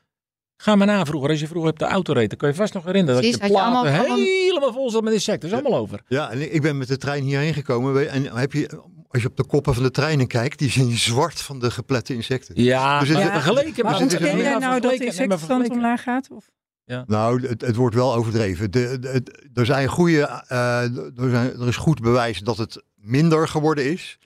Ga 0.61 0.77
maar 0.77 0.87
na 0.87 1.05
vroeger, 1.05 1.31
als 1.31 1.41
je 1.41 1.47
vroeger 1.47 1.71
op 1.71 1.79
de 1.79 1.85
auto 1.85 2.13
reed, 2.13 2.29
dan 2.29 2.39
kun 2.39 2.49
je 2.49 2.55
vast 2.55 2.75
nog 2.75 2.85
herinneren 2.85 3.21
Precies, 3.21 3.39
dat 3.39 3.47
je 3.49 3.53
platen 3.55 3.73
allemaal- 3.77 3.99
allemaal- 4.01 4.17
helemaal 4.17 4.73
vol 4.73 4.91
zat 4.91 5.03
met 5.03 5.13
insecten. 5.13 5.51
Dat 5.51 5.59
is 5.59 5.65
allemaal 5.65 5.83
over. 5.83 6.03
Ja, 6.09 6.31
en 6.31 6.55
ik 6.55 6.63
ben 6.63 6.79
met 6.79 6.89
de 6.89 6.97
trein 6.97 7.23
hierheen 7.25 7.55
gekomen. 7.55 8.11
En 8.11 8.37
heb 8.37 8.53
je, 8.53 8.81
als 9.09 9.23
je 9.23 9.29
op 9.29 9.37
de 9.37 9.45
koppen 9.47 9.75
van 9.75 9.83
de 9.83 9.91
treinen 9.91 10.27
kijkt, 10.27 10.59
die 10.59 10.71
zijn 10.71 10.91
zwart 10.99 11.41
van 11.41 11.59
de 11.59 11.71
geplette 11.71 12.15
insecten. 12.15 12.63
Ja, 12.63 12.99
Dus 13.01 13.09
het- 13.09 13.17
maar 13.17 13.27
Ja, 13.27 13.33
vergeleken. 13.33 13.85
maar 13.85 13.93
dus 13.99 14.07
is 14.07 14.13
ontken 14.13 14.37
jij 14.37 14.45
Ja, 14.53 14.59
nou 14.59 14.73
dat 14.73 14.83
de 14.83 14.97
maar 14.99 15.07
insectenstand 15.07 15.69
omlaag 15.71 16.03
gaat? 16.03 16.29
Of? 16.31 16.51
Nou, 17.07 17.47
het, 17.47 17.61
het 17.61 17.77
wordt 17.77 17.95
wel 17.95 18.15
overdreven. 18.15 18.71
De, 18.71 19.23
er, 19.55 19.67
zijn 19.67 19.89
goede, 19.89 20.43
eh, 20.49 20.83
er, 20.83 21.31
zijn, 21.31 21.53
er 21.61 21.69
is 21.69 21.77
goed 21.77 22.01
bewijs 22.01 22.39
dat 22.39 22.59
het 22.59 22.83
minder 22.95 23.49
geworden 23.49 23.91
is. 23.93 24.19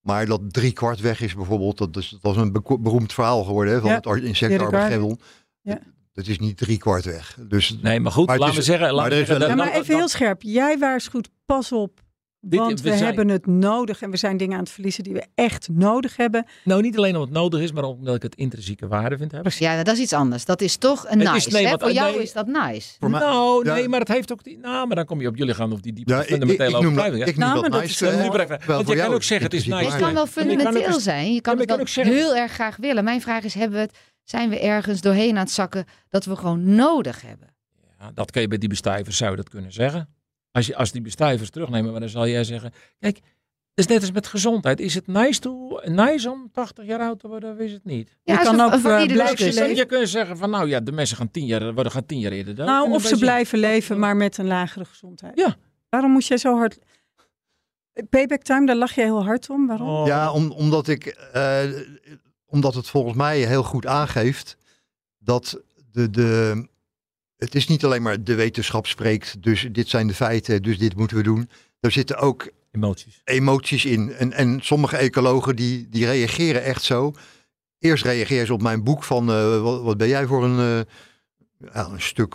Maar 0.00 0.26
dat 0.26 0.40
drie 0.52 0.72
kwart 0.72 1.00
weg 1.00 1.20
is 1.20 1.34
bijvoorbeeld, 1.34 1.78
dat 1.78 1.96
is, 1.96 2.18
dat 2.20 2.34
is 2.36 2.40
een 2.40 2.52
beroemd 2.80 3.12
verhaal 3.12 3.44
geworden 3.44 3.72
hè, 3.74 3.80
van 3.80 3.88
Ja, 3.88 3.94
het 3.96 4.06
ar- 4.06 4.22
insect 4.22 4.52
Erik 4.52 4.64
Armageddon. 4.66 5.20
Ja. 5.64 5.78
Dat 6.12 6.26
is 6.26 6.38
niet 6.38 6.56
drie 6.56 6.78
kwart 6.78 7.04
weg. 7.04 7.36
Dus 7.48 7.78
Nee, 7.82 8.00
maar 8.00 8.12
goed, 8.12 8.26
Maar 8.26 8.38
laten 8.38 8.54
we 8.54 8.60
is- 8.60 8.66
zeggen. 8.66 8.84
maar 8.86 8.94
laten 8.94 9.10
er 9.12 9.16
we 9.16 9.22
is 9.22 9.28
zeggen 9.28 9.46
wel- 9.56 9.56
Ja, 9.56 9.70
maar 9.72 9.80
even 9.80 9.96
heel 9.96 10.08
scherp. 10.08 10.42
Jij 10.42 10.78
waarschuwt, 10.78 11.28
pas 11.46 11.72
op. 11.72 12.02
Dit- 12.46 12.58
Want 12.60 12.80
we, 12.80 12.90
we 12.90 12.96
zijn- 12.96 13.04
hebben 13.06 13.28
het 13.28 13.46
nodig 13.46 14.02
en 14.02 14.10
we 14.10 14.16
zijn 14.16 14.36
dingen 14.36 14.54
aan 14.56 14.62
het 14.62 14.70
verliezen 14.72 15.04
die 15.04 15.12
we 15.12 15.24
echt 15.34 15.68
nodig 15.72 16.16
hebben. 16.16 16.46
Nou, 16.64 16.82
niet 16.82 16.96
alleen 16.96 17.12
omdat 17.14 17.28
het 17.28 17.36
nodig 17.38 17.60
is, 17.60 17.72
maar 17.72 17.84
omdat 17.84 18.14
ik 18.14 18.22
het 18.22 18.34
intrinsieke 18.34 18.86
waarde 18.88 19.16
vind 19.16 19.32
hebben. 19.32 19.52
Ja, 19.58 19.82
dat 19.82 19.94
is 19.94 20.00
iets 20.02 20.12
anders. 20.12 20.44
Dat 20.44 20.60
is 20.60 20.76
toch 20.76 21.04
een 21.08 21.18
Het 21.18 21.28
is- 21.28 21.32
nice. 21.44 21.50
nee, 21.50 21.68
want- 21.68 21.80
Voor 21.82 21.92
jou 21.92 22.12
nee. 22.12 22.22
is 22.22 22.32
dat 22.32 22.46
nice. 22.46 22.96
voor 23.00 23.10
mij, 23.10 23.20
nou, 23.20 23.64
ja. 23.66 23.74
nee, 23.74 23.88
maar 23.88 24.00
het 24.00 24.08
heeft 24.08 24.32
ook 24.32 24.44
die. 24.44 24.58
Nou, 24.58 24.86
maar 24.86 24.96
dan 24.96 25.04
kom 25.04 25.20
je 25.20 25.28
op 25.28 25.36
jullie 25.36 25.54
gaan 25.54 25.72
of 25.72 25.80
die 25.80 25.92
diepte 25.92 26.12
ja, 26.12 26.18
ik, 26.20 26.24
ik, 26.24 26.30
ik 26.34 26.38
fundamentele 26.38 26.70
noem 26.82 26.94
dat, 26.94 27.04
overtuiging. 27.04 27.28
ik 27.28 27.36
noem 27.36 27.48
Nou, 27.48 27.60
dat 27.62 27.70
nice. 27.80 27.84
is 27.84 28.00
ik- 28.00 28.66
Wel 28.66 28.76
Want 28.76 28.88
je 28.88 28.96
kan 28.96 29.12
ook 29.14 29.22
zeggen, 29.22 29.46
het 29.46 29.56
is 29.56 29.66
nice. 29.66 29.84
Het 29.90 29.96
kan 30.00 30.14
wel 30.14 30.26
fundamenteel 30.26 31.00
zijn. 31.00 31.32
Je 31.34 31.40
kan 31.40 31.58
het 31.58 31.72
ook 31.72 31.88
heel 31.88 32.36
erg 32.36 32.52
graag 32.52 32.76
willen. 32.76 33.04
Mijn 33.04 33.20
vraag 33.20 33.44
is, 33.44 33.54
hebben 33.54 33.78
we 33.78 33.84
het, 33.84 33.96
zijn 34.24 34.50
we 34.50 34.60
ergens 34.60 35.00
doorheen 35.00 35.36
aan 35.36 35.44
het 35.44 35.50
zakken 35.50 35.84
dat 36.08 36.24
we 36.24 36.36
gewoon 36.36 36.74
nodig 36.74 37.22
hebben? 37.22 37.54
Ja, 37.98 38.10
dat 38.14 38.30
kun 38.30 38.40
je 38.40 38.48
bij 38.48 38.58
die 38.58 38.68
bestuivers 38.68 39.16
zou 39.16 39.30
je 39.30 39.36
dat 39.36 39.48
kunnen 39.48 39.72
zeggen. 39.72 40.08
Als, 40.50 40.66
je, 40.66 40.76
als 40.76 40.92
die 40.92 41.00
bestuivers 41.00 41.50
terugnemen, 41.50 41.90
maar 41.90 42.00
dan 42.00 42.08
zal 42.08 42.28
jij 42.28 42.44
zeggen: 42.44 42.72
Kijk, 42.98 43.16
het 43.74 43.84
is 43.84 43.86
net 43.86 44.00
als 44.00 44.12
met 44.12 44.26
gezondheid. 44.26 44.80
Is 44.80 44.94
het 44.94 45.06
nice, 45.06 45.40
to, 45.40 45.80
nice 45.84 46.30
om 46.30 46.50
80 46.52 46.84
jaar 46.86 47.00
oud 47.00 47.20
te 47.20 47.28
worden 47.28 47.52
of 47.52 47.58
is 47.58 47.72
het 47.72 47.84
niet? 47.84 48.16
Je 48.22 48.38
kan 48.38 48.60
ook, 48.60 48.72
eh, 48.72 48.80
blijven 49.06 49.44
leven. 49.44 49.74
Je 49.74 49.86
kunt 49.86 50.08
zeggen 50.08 50.36
van 50.36 50.50
nou 50.50 50.68
ja, 50.68 50.80
de 50.80 50.92
mensen 50.92 51.16
gaan 51.16 51.30
tien 51.30 51.46
jaar, 51.46 51.74
worden 51.74 51.92
gaan 51.92 52.06
tien 52.06 52.18
jaar 52.18 52.32
eerder 52.32 52.54
dood. 52.54 52.66
Nou, 52.66 52.90
of 52.90 53.02
ze 53.02 53.18
blijven 53.18 53.58
leven, 53.58 53.98
maar 53.98 54.16
met 54.16 54.38
een 54.38 54.46
lagere 54.46 54.84
gezondheid. 54.84 55.38
Ja. 55.38 55.56
Waarom 55.88 56.10
moet 56.10 56.26
jij 56.26 56.36
zo 56.36 56.56
hard... 56.56 56.78
Payback 58.10 58.42
time, 58.42 58.66
daar 58.66 58.76
lach 58.76 58.94
je 58.94 59.00
heel 59.00 59.24
hard 59.24 59.50
om. 59.50 59.66
Waarom? 59.66 59.88
Oh. 59.88 60.06
Ja, 60.06 60.32
om, 60.32 60.50
omdat, 60.50 60.88
ik, 60.88 61.06
eh, 61.06 61.62
omdat 62.54 62.74
het 62.74 62.88
volgens 62.88 63.14
mij 63.16 63.38
heel 63.38 63.62
goed 63.62 63.86
aangeeft 63.86 64.56
dat 65.18 65.60
de, 65.92 66.10
de, 66.10 66.66
het 67.36 67.54
is 67.54 67.66
niet 67.66 67.84
alleen 67.84 68.02
maar 68.02 68.24
de 68.24 68.34
wetenschap 68.34 68.86
spreekt, 68.86 69.42
dus 69.42 69.68
dit 69.72 69.88
zijn 69.88 70.06
de 70.06 70.14
feiten, 70.14 70.62
dus 70.62 70.78
dit 70.78 70.96
moeten 70.96 71.16
we 71.16 71.22
doen. 71.22 71.50
Er 71.80 71.90
zitten 71.90 72.16
ook 72.16 72.50
Emoties. 72.70 73.20
emoties 73.24 73.84
in. 73.84 74.12
En, 74.12 74.32
en 74.32 74.58
sommige 74.62 74.96
ecologen 74.96 75.56
die, 75.56 75.88
die 75.88 76.06
reageren 76.06 76.62
echt 76.62 76.82
zo. 76.82 77.12
Eerst 77.78 78.04
reageren 78.04 78.46
ze 78.46 78.52
op 78.52 78.62
mijn 78.62 78.82
boek 78.84 79.04
van 79.04 79.30
eh, 79.30 79.62
wat, 79.62 79.82
wat 79.82 79.96
ben 79.96 80.08
jij 80.08 80.26
voor 80.26 80.44
een, 80.44 80.58
eh, 80.58 81.72
ja, 81.74 81.86
een 81.88 82.00
stuk, 82.00 82.34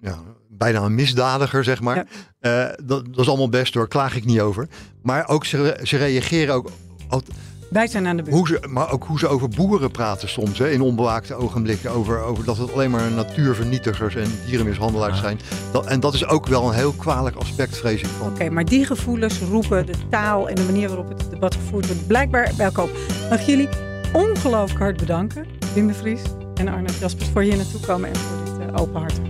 ja, 0.00 0.22
bijna 0.48 0.80
een 0.80 0.94
misdadiger, 0.94 1.64
zeg 1.64 1.80
maar. 1.80 2.06
Eh, 2.38 2.68
dat, 2.84 3.04
dat 3.06 3.18
is 3.18 3.28
allemaal 3.28 3.48
best 3.48 3.74
hoor, 3.74 3.88
klaag 3.88 4.16
ik 4.16 4.24
niet 4.24 4.40
over. 4.40 4.68
Maar 5.02 5.28
ook 5.28 5.44
ze, 5.44 5.80
ze 5.82 5.96
reageren 5.96 6.54
ook, 6.54 6.70
al- 7.08 7.22
Wij 7.70 7.86
zijn 7.86 8.06
aan 8.06 8.16
de 8.16 8.22
beurt. 8.22 8.36
hoe 8.36 8.46
ze, 8.46 8.60
maar 8.68 8.92
ook 8.92 9.04
hoe 9.04 9.18
ze 9.18 9.28
over 9.28 9.48
boeren 9.48 9.90
praten 9.90 10.28
soms, 10.28 10.58
hè, 10.58 10.70
in 10.70 10.80
onbewaakte 10.80 11.34
ogenblikken. 11.34 11.90
Over, 11.90 12.22
over 12.22 12.44
dat 12.44 12.56
het 12.56 12.72
alleen 12.72 12.90
maar 12.90 13.10
natuurvernietigers 13.10 14.14
en 14.14 14.30
dierenmishandelaars 14.46 15.14
Ja. 15.14 15.20
zijn. 15.22 15.38
Dat, 15.72 15.86
en 15.86 16.00
dat 16.00 16.14
is 16.14 16.26
ook 16.26 16.46
wel 16.46 16.68
een 16.68 16.74
heel 16.74 16.92
kwalijk 16.92 17.36
aspect, 17.36 17.76
vrees 17.78 18.00
ik. 18.00 18.08
Van. 18.18 18.26
Oké, 18.28 18.50
maar 18.50 18.64
die 18.64 18.86
gevoelens 18.86 19.38
roepen 19.38 19.86
de 19.86 19.92
taal 20.10 20.48
en 20.48 20.54
de 20.54 20.62
manier 20.62 20.88
waarop 20.88 21.08
het 21.08 21.30
debat 21.30 21.54
gevoerd 21.54 21.86
wordt 21.86 22.06
blijkbaar 22.06 22.52
bij 22.56 22.66
elkaar 22.66 22.84
op. 22.84 22.90
Mag 23.30 23.40
ik 23.40 23.46
jullie 23.46 23.68
ongelooflijk 24.12 24.80
hard 24.80 24.96
bedanken, 24.96 25.46
Wim 25.74 25.86
de 25.86 25.94
Vries 25.94 26.20
en 26.54 26.68
Arnold 26.68 26.98
Jaspers, 26.98 27.28
voor 27.28 27.42
hier 27.42 27.56
naartoe 27.56 27.80
komen 27.80 28.08
en 28.08 28.16
voor 28.16 28.36
dit 28.44 28.68
eh, 28.68 28.80
open 28.80 29.00
hart. 29.00 29.20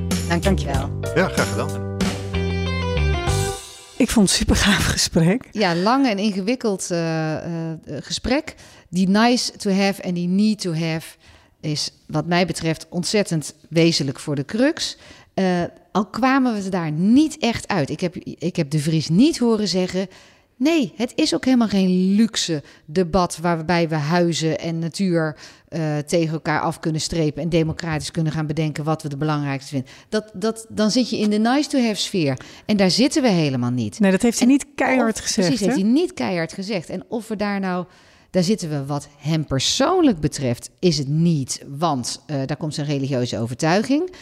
Dankjewel. 0.43 0.91
Ja, 1.14 1.28
graag 1.28 1.51
gedaan. 1.51 1.89
Ik 4.01 4.11
vond 4.11 4.29
het 4.29 4.39
super 4.39 4.57
gaaf 4.57 4.85
gesprek. 4.87 5.49
Ja, 5.51 5.75
lang 5.75 6.07
en 6.07 6.19
ingewikkeld 6.19 6.91
eh, 6.91 7.37
eh, 7.37 7.79
gesprek. 7.87 8.55
Die 8.89 9.09
nice 9.09 9.57
to 9.57 9.71
have 9.71 10.03
en 10.03 10.15
die 10.15 10.29
need 10.29 10.61
to 10.61 10.75
have 10.75 11.17
is 11.61 11.91
wat 12.07 12.27
mij 12.27 12.47
betreft 12.47 12.87
ontzettend 12.91 13.55
wezenlijk 13.69 14.19
voor 14.19 14.35
de 14.35 14.45
crux. 14.45 14.97
Eh, 15.35 15.63
al 15.93 16.07
kwamen 16.07 16.63
we 16.63 16.69
daar 16.69 16.91
niet 16.91 17.39
echt 17.39 17.69
uit. 17.69 17.91
Ik 17.91 18.01
heb, 18.01 18.17
ik 18.17 18.57
heb 18.57 18.71
de 18.71 18.79
Vries 18.79 19.09
niet 19.09 19.39
horen 19.39 19.69
zeggen... 19.69 20.09
Nee, 20.61 20.93
het 20.97 21.13
is 21.15 21.35
ook 21.35 21.45
helemaal 21.45 21.69
geen 21.69 22.15
luxe 22.15 22.63
debat 22.85 23.39
waarbij 23.43 23.89
we 23.89 23.95
huizen 23.95 24.59
en 24.59 24.79
natuur 24.79 25.37
eh, 25.69 25.99
tegen 25.99 26.33
elkaar 26.33 26.61
af 26.61 26.81
kunnen 26.81 27.01
strepen 27.01 27.43
en 27.43 27.49
democratisch 27.49 28.11
kunnen 28.11 28.33
gaan 28.33 28.47
bedenken 28.47 28.85
wat 28.85 29.03
we 29.03 29.09
de 29.09 29.17
belangrijkste 29.17 29.71
vinden. 29.71 29.91
Dat, 30.09 30.31
dat, 30.35 30.67
dan 30.69 30.91
zit 30.91 31.11
je 31.11 31.19
in 31.19 31.31
de 31.31 31.39
nice 31.39 31.69
to 31.69 31.79
have 31.79 31.95
sfeer. 31.95 32.37
En 32.67 32.77
daar 32.77 32.91
zitten 32.91 33.23
we 33.23 33.29
helemaal 33.29 33.71
niet. 33.71 34.01
Nee, 34.01 34.11
dat 34.11 34.23
heeft 34.23 34.39
hij 34.39 34.47
En 34.49 34.53
niet 34.53 34.67
keihard 34.75 35.17
Of- 35.17 35.23
gezegd. 35.23 35.47
Precies, 35.49 35.67
hè? 35.67 35.73
heeft 35.73 35.83
hij 35.83 35.93
niet 35.93 36.15
keihard 36.15 36.53
gezegd. 36.53 36.89
En 36.89 37.05
of 37.09 37.29
we 37.29 37.37
daar 37.37 37.61
nou, 37.61 37.87
daar 38.31 38.43
zitten 38.43 38.69
we 38.71 38.87
wat 38.87 39.09
hem 39.19 39.45
persoonlijk 39.47 40.21
betreft, 40.21 40.71
is 40.79 40.99
het 40.99 41.09
niet. 41.09 41.65
Want 41.69 42.23
eh, 42.27 42.37
daar 42.47 42.57
komt 42.57 42.75
zijn 42.75 42.87
religieuze 42.87 43.39
overtuiging. 43.39 44.15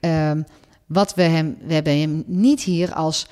Ehm, 0.00 0.42
wat 0.86 1.14
we 1.14 1.22
hem, 1.22 1.56
we 1.66 1.74
hebben 1.74 2.00
hem 2.00 2.24
niet 2.26 2.62
hier 2.62 2.92
als 2.94 3.26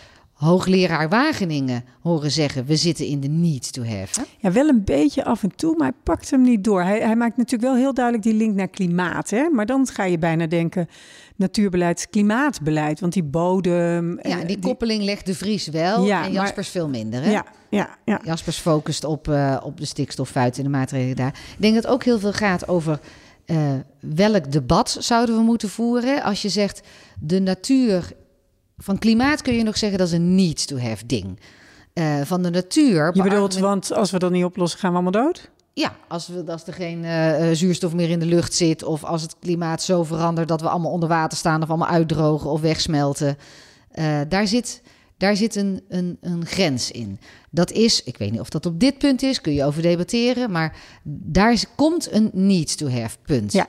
hoogleraar 0.44 1.08
Wageningen 1.08 1.84
horen 2.00 2.30
zeggen: 2.30 2.64
we 2.64 2.76
zitten 2.76 3.06
in 3.06 3.20
de 3.20 3.28
need 3.28 3.72
to 3.72 3.84
have. 3.84 4.26
Ja, 4.38 4.52
wel 4.52 4.68
een 4.68 4.84
beetje 4.84 5.24
af 5.24 5.42
en 5.42 5.56
toe, 5.56 5.76
maar 5.76 5.88
hij 5.88 5.96
pakt 6.02 6.30
hem 6.30 6.42
niet 6.42 6.64
door. 6.64 6.82
Hij, 6.82 7.00
hij 7.00 7.16
maakt 7.16 7.36
natuurlijk 7.36 7.72
wel 7.72 7.80
heel 7.80 7.94
duidelijk 7.94 8.24
die 8.24 8.34
link 8.34 8.54
naar 8.54 8.68
klimaat. 8.68 9.30
Hè? 9.30 9.48
Maar 9.48 9.66
dan 9.66 9.86
ga 9.86 10.04
je 10.04 10.18
bijna 10.18 10.46
denken: 10.46 10.88
natuurbeleid, 11.36 12.08
klimaatbeleid. 12.10 13.00
Want 13.00 13.12
die 13.12 13.22
bodem. 13.22 14.18
Ja, 14.22 14.40
eh, 14.40 14.46
die 14.46 14.58
koppeling 14.58 15.02
legt 15.02 15.26
de 15.26 15.34
Vries 15.34 15.68
wel 15.68 16.04
Ja, 16.04 16.24
en 16.24 16.32
maar- 16.32 16.42
Jaspers 16.42 16.68
veel 16.68 16.88
minder. 16.88 17.22
Hè? 17.22 17.30
Ja, 17.30 17.44
ja, 17.70 17.98
ja. 18.04 18.20
Jaspers 18.24 18.58
focust 18.58 19.04
op, 19.04 19.28
eh, 19.28 19.56
op 19.62 19.80
de 19.80 19.86
stikstoffuit 19.86 20.56
en 20.56 20.62
de 20.62 20.68
maatregelen 20.70 21.16
daar. 21.16 21.34
Ik 21.56 21.60
denk 21.62 21.74
dat 21.74 21.82
het 21.82 21.92
ook 21.92 22.04
heel 22.04 22.18
veel 22.18 22.32
gaat 22.32 22.68
over 22.68 23.00
eh, 23.44 23.56
welk 24.00 24.52
debat 24.52 24.96
zouden 25.00 25.36
we 25.36 25.42
moeten 25.42 25.68
voeren. 25.68 26.22
Als 26.22 26.42
je 26.42 26.48
zegt 26.48 26.80
de 27.20 27.40
natuur 27.40 28.12
van 28.76 28.98
klimaat 28.98 29.42
kun 29.42 29.54
je 29.54 29.62
nog 29.62 29.76
zeggen 29.76 29.98
dat 29.98 30.06
is 30.06 30.12
een 30.14 30.34
need 30.34 30.66
to 30.66 30.78
have 30.78 31.06
ding. 31.06 31.38
Eh, 31.94 32.20
van 32.20 32.42
de 32.42 32.50
natuur. 32.50 33.10
Je 33.12 33.22
bedoelt, 33.22 33.58
want 33.58 33.92
als 33.92 34.10
we 34.10 34.18
dat 34.18 34.30
niet 34.30 34.44
oplossen, 34.44 34.78
gaan 34.78 34.90
we 34.90 34.96
allemaal 34.96 35.22
dood? 35.22 35.50
Ja, 35.72 35.96
als, 36.08 36.28
we, 36.28 36.44
als 36.46 36.66
er 36.66 36.72
geen 36.72 37.04
eh, 37.04 37.50
eh, 37.50 37.56
zuurstof 37.56 37.94
meer 37.94 38.10
in 38.10 38.18
de 38.18 38.26
lucht 38.26 38.54
zit. 38.54 38.82
of 38.82 39.04
als 39.04 39.22
het 39.22 39.36
klimaat 39.40 39.82
zo 39.82 40.04
verandert 40.04 40.48
dat 40.48 40.60
we 40.60 40.68
allemaal 40.68 40.90
onder 40.90 41.08
water 41.08 41.38
staan. 41.38 41.62
of 41.62 41.68
allemaal 41.68 41.88
uitdrogen 41.88 42.50
of 42.50 42.60
wegsmelten. 42.60 43.36
Daar 44.28 44.46
zit, 44.46 44.82
daar 45.16 45.36
zit 45.36 45.54
een, 45.54 45.82
een, 45.88 46.18
een 46.20 46.46
grens 46.46 46.90
in. 46.90 47.18
Dat 47.50 47.70
is, 47.70 48.02
ik 48.02 48.16
weet 48.16 48.30
niet 48.30 48.40
of 48.40 48.48
dat 48.48 48.66
op 48.66 48.80
dit 48.80 48.98
punt 48.98 49.22
is, 49.22 49.40
kun 49.40 49.52
je 49.52 49.64
over 49.64 49.82
debatteren. 49.82 50.50
maar 50.50 50.76
daar 51.02 51.64
komt 51.76 52.12
een 52.12 52.30
need 52.32 52.78
to 52.78 52.88
have 52.88 53.16
punt. 53.22 53.52
Ja. 53.52 53.66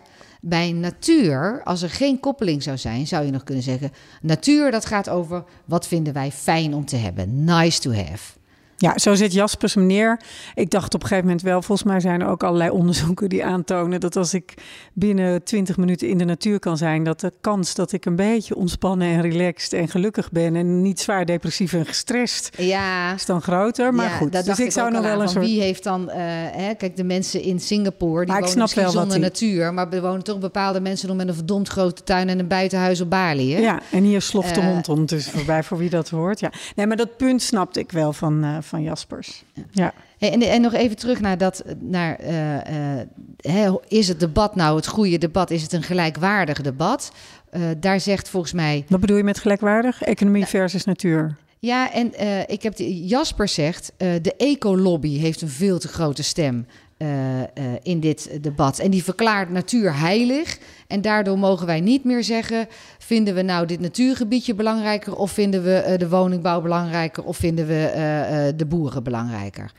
Bij 0.47 0.71
natuur, 0.71 1.61
als 1.63 1.81
er 1.81 1.89
geen 1.89 2.19
koppeling 2.19 2.63
zou 2.63 2.77
zijn, 2.77 3.07
zou 3.07 3.25
je 3.25 3.31
nog 3.31 3.43
kunnen 3.43 3.63
zeggen: 3.63 3.91
natuur, 4.21 4.71
dat 4.71 4.85
gaat 4.85 5.09
over 5.09 5.43
wat 5.65 5.87
vinden 5.87 6.13
wij 6.13 6.31
fijn 6.31 6.73
om 6.73 6.85
te 6.85 6.95
hebben, 6.95 7.43
nice 7.43 7.79
to 7.79 7.91
have. 7.93 8.34
Ja, 8.77 8.97
zo 8.97 9.15
zit 9.15 9.33
Jaspers 9.33 9.73
hem 9.75 9.85
neer. 9.85 10.19
Ik 10.55 10.69
dacht 10.69 10.93
op 10.93 11.01
een 11.01 11.07
gegeven 11.07 11.25
moment 11.27 11.43
wel, 11.45 11.61
volgens 11.61 11.87
mij 11.87 11.99
zijn 11.99 12.21
er 12.21 12.27
ook 12.27 12.43
allerlei 12.43 12.69
onderzoeken 12.79 13.29
die 13.29 13.45
aantonen 13.45 13.99
dat 13.99 14.15
als 14.15 14.33
ik 14.33 14.53
binnen 14.93 15.43
20 15.43 15.77
minuten 15.77 16.07
in 16.09 16.17
de 16.17 16.25
natuur 16.25 16.59
kan 16.59 16.77
zijn, 16.77 17.03
dat 17.03 17.19
de 17.19 17.33
kans 17.41 17.73
dat 17.75 17.91
ik 17.91 18.05
een 18.05 18.15
beetje 18.15 18.55
ontspannen 18.55 19.07
en 19.07 19.21
relaxed 19.21 19.73
en 19.73 19.87
gelukkig 19.87 20.31
ben 20.31 20.55
en 20.55 20.81
niet 20.81 20.99
zwaar 20.99 21.25
depressief 21.25 21.73
en 21.73 21.85
gestrest 21.85 22.49
Ja, 22.57 23.13
is 23.13 23.25
dan 23.25 23.41
groter. 23.41 23.93
Maar 23.93 24.05
Ja, 24.05 24.15
goed, 24.17 24.31
dus 24.31 24.47
ik 24.59 24.65
ik 24.65 24.71
zou 24.71 24.91
nog 24.91 25.01
wel 25.01 25.11
aan, 25.11 25.15
een 25.17 25.23
van 25.23 25.31
soort... 25.33 25.45
Wie 25.45 25.61
heeft 25.61 25.83
dan, 25.83 26.09
eh, 26.09 26.17
hè, 26.51 26.73
kijk, 26.73 26.95
de 26.95 27.03
mensen 27.03 27.41
in 27.41 27.59
Singapore, 27.59 28.25
die 28.25 28.33
Maar 28.33 28.41
wonen 28.43 28.59
misschien 28.59 28.89
zonder 28.89 29.09
die- 29.09 29.19
natuur, 29.19 29.73
maar 29.73 29.89
er 29.93 30.01
wonen 30.01 30.23
toch 30.23 30.39
bepaalde 30.39 30.79
mensen 30.81 31.07
nog 31.07 31.17
met 31.17 31.27
een 31.27 31.33
verdomd 31.35 31.67
grote 31.67 32.03
tuin 32.03 32.29
en 32.29 32.39
een 32.39 32.47
buitenhuis 32.47 33.01
op 33.01 33.09
Bali. 33.09 33.53
Hè? 33.53 33.59
Ja, 33.59 33.79
en 33.91 34.03
hier 34.03 34.21
sloft 34.21 34.55
de 34.55 34.61
Eh, 34.61 34.67
hond 34.67 34.89
ondertussen 34.89 35.31
voorbij 35.33 35.63
voor 35.63 35.77
wie 35.77 35.89
dat 35.89 36.09
hoort. 36.09 36.39
Ja. 36.39 36.51
Nee, 36.75 36.87
maar 36.87 36.97
dat 36.97 37.17
punt 37.17 37.41
snapte 37.41 37.79
ik 37.79 37.91
wel 37.91 38.13
van, 38.13 38.43
eh, 38.43 38.57
van 38.65 38.83
Jaspers. 38.83 39.43
Ja. 39.71 39.93
Hey, 40.17 40.31
En, 40.31 40.41
en 40.41 40.61
nog 40.61 40.73
even 40.73 40.95
terug 40.95 41.19
naar 41.19 41.37
dat, 41.37 41.63
naar, 41.79 42.15
eh, 42.15 42.99
eh, 42.99 43.07
hè, 43.37 43.75
is 43.87 44.07
het 44.07 44.19
debat 44.19 44.55
nou 44.55 44.75
het 44.75 44.87
goede 44.87 45.17
debat? 45.17 45.51
Is 45.51 45.61
het 45.61 45.73
een 45.73 45.83
gelijkwaardig 45.83 46.61
debat? 46.61 47.11
Eh, 47.49 47.61
daar 47.79 47.99
zegt 47.99 48.29
volgens 48.29 48.53
mij 48.53 48.85
Wat 48.87 48.99
bedoel 48.99 49.17
je 49.17 49.23
met 49.23 49.39
gelijkwaardig? 49.39 50.01
Economie 50.01 50.45
versus 50.45 50.85
natuur. 50.85 51.37
Ja, 51.59 51.93
en 51.93 52.13
eh, 52.13 52.39
ik 52.39 52.63
heb 52.63 52.75
de, 52.75 53.05
Jasper 53.05 53.47
zegt, 53.47 53.91
eh, 53.97 54.09
de 54.21 54.35
ecolobby 54.35 55.17
heeft 55.17 55.41
een 55.41 55.49
veel 55.49 55.79
te 55.79 55.87
grote 55.87 56.23
stem 56.23 56.65
eh, 56.97 57.41
eh, 57.41 57.47
in 57.83 57.99
dit 57.99 58.29
debat. 58.41 58.79
En 58.79 58.91
die 58.91 59.03
verklaart 59.03 59.49
natuur 59.49 59.99
heilig. 59.99 60.57
En 60.87 61.01
daardoor 61.01 61.39
mogen 61.39 61.65
wij 61.65 61.81
niet 61.81 62.03
meer 62.03 62.23
zeggen, 62.23 62.67
vinden 62.97 63.35
we 63.35 63.41
nou 63.41 63.65
dit 63.65 63.79
natuurgebiedje 63.79 64.55
belangrijker... 64.55 65.15
of 65.15 65.31
vinden 65.31 65.63
we 65.63 65.75
eh, 65.75 65.97
de 65.97 66.09
woningbouw 66.09 66.61
belangrijker 66.61 67.23
of 67.23 67.37
vinden 67.37 67.67
we 67.67 68.53
de 68.55 68.65
boeren 68.65 69.03
belangrijker. 69.03 69.71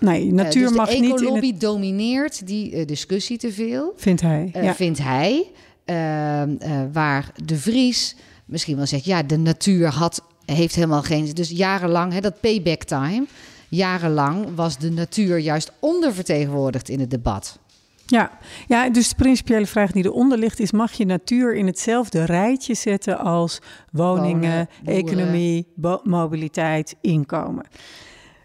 Nee, 0.00 0.32
natuur 0.32 0.68
dus 0.68 0.76
mag 0.76 0.88
de 0.88 0.94
niet 0.94 1.04
in 1.04 1.16
ecolobby 1.16 1.50
het... 1.50 1.60
domineert 1.60 2.46
die 2.46 2.84
discussie 2.84 3.38
te 3.38 3.52
veel 3.52 3.92
Vindt 3.96 4.20
hij. 4.20 4.50
ja. 4.52 4.74
vindt 4.74 4.98
hij. 4.98 5.50
Ehm, 5.86 6.54
eh, 6.58 6.70
waar 6.92 7.30
de 7.44 7.56
Vries 7.56 8.16
misschien 8.44 8.76
wel 8.76 8.86
zegt, 8.86 9.04
ja, 9.04 9.22
de 9.22 9.36
natuur 9.36 9.88
had, 9.88 10.22
heeft 10.44 10.74
helemaal 10.74 11.02
geen... 11.02 11.30
Dus 11.34 11.50
jarenlang, 11.50 12.12
hè, 12.12 12.20
dat 12.20 12.40
payback 12.40 12.82
time... 12.82 13.26
Jarenlang 13.68 14.54
was 14.54 14.78
de 14.78 14.90
natuur 14.90 15.38
juist 15.38 15.72
ondervertegenwoordigd 15.80 16.88
in 16.88 17.00
het 17.00 17.10
debat. 17.10 17.58
Ja. 18.06 18.38
ja, 18.68 18.90
dus 18.90 19.08
de 19.08 19.14
principiële 19.14 19.66
vraag 19.66 19.92
die 19.92 20.04
eronder 20.04 20.38
ligt 20.38 20.60
is... 20.60 20.72
mag 20.72 20.92
je 20.92 21.04
natuur 21.04 21.54
in 21.54 21.66
hetzelfde 21.66 22.24
rijtje 22.24 22.74
zetten 22.74 23.18
als 23.18 23.58
woningen, 23.92 24.68
Wonen, 24.84 25.00
economie, 25.02 25.66
mobiliteit, 26.02 26.96
inkomen? 27.00 27.66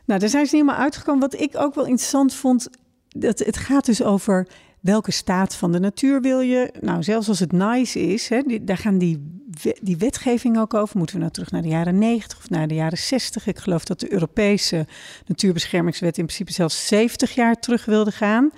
Nou, 0.05 0.19
daar 0.19 0.29
zijn 0.29 0.45
ze 0.45 0.55
niet 0.55 0.63
helemaal 0.63 0.83
uitgekomen. 0.83 1.21
Wat 1.21 1.39
ik 1.39 1.57
ook 1.57 1.75
wel 1.75 1.85
interessant 1.85 2.33
vond, 2.33 2.69
dat 3.07 3.39
het 3.39 3.57
gaat 3.57 3.85
dus 3.85 4.03
over 4.03 4.47
welke 4.79 5.11
staat 5.11 5.55
van 5.55 5.71
de 5.71 5.79
natuur 5.79 6.21
wil 6.21 6.39
je. 6.39 6.73
Nou, 6.79 7.03
zelfs 7.03 7.27
als 7.27 7.39
het 7.39 7.51
nice 7.51 7.99
is, 7.99 8.29
hè, 8.29 8.41
die, 8.41 8.63
daar 8.63 8.77
gaan 8.77 8.97
die, 8.97 9.40
die 9.81 9.97
wetgeving 9.97 10.59
ook 10.59 10.73
over. 10.73 10.97
Moeten 10.97 11.15
we 11.15 11.21
nou 11.21 11.33
terug 11.33 11.51
naar 11.51 11.61
de 11.61 11.67
jaren 11.67 11.97
90 11.97 12.37
of 12.37 12.49
naar 12.49 12.67
de 12.67 12.73
jaren 12.73 12.97
60? 12.97 13.47
Ik 13.47 13.57
geloof 13.57 13.85
dat 13.85 13.99
de 13.99 14.11
Europese 14.13 14.87
natuurbeschermingswet 15.25 16.17
in 16.17 16.25
principe 16.25 16.51
zelfs 16.51 16.87
70 16.87 17.35
jaar 17.35 17.59
terug 17.59 17.85
wilde 17.85 18.11
gaan. 18.11 18.51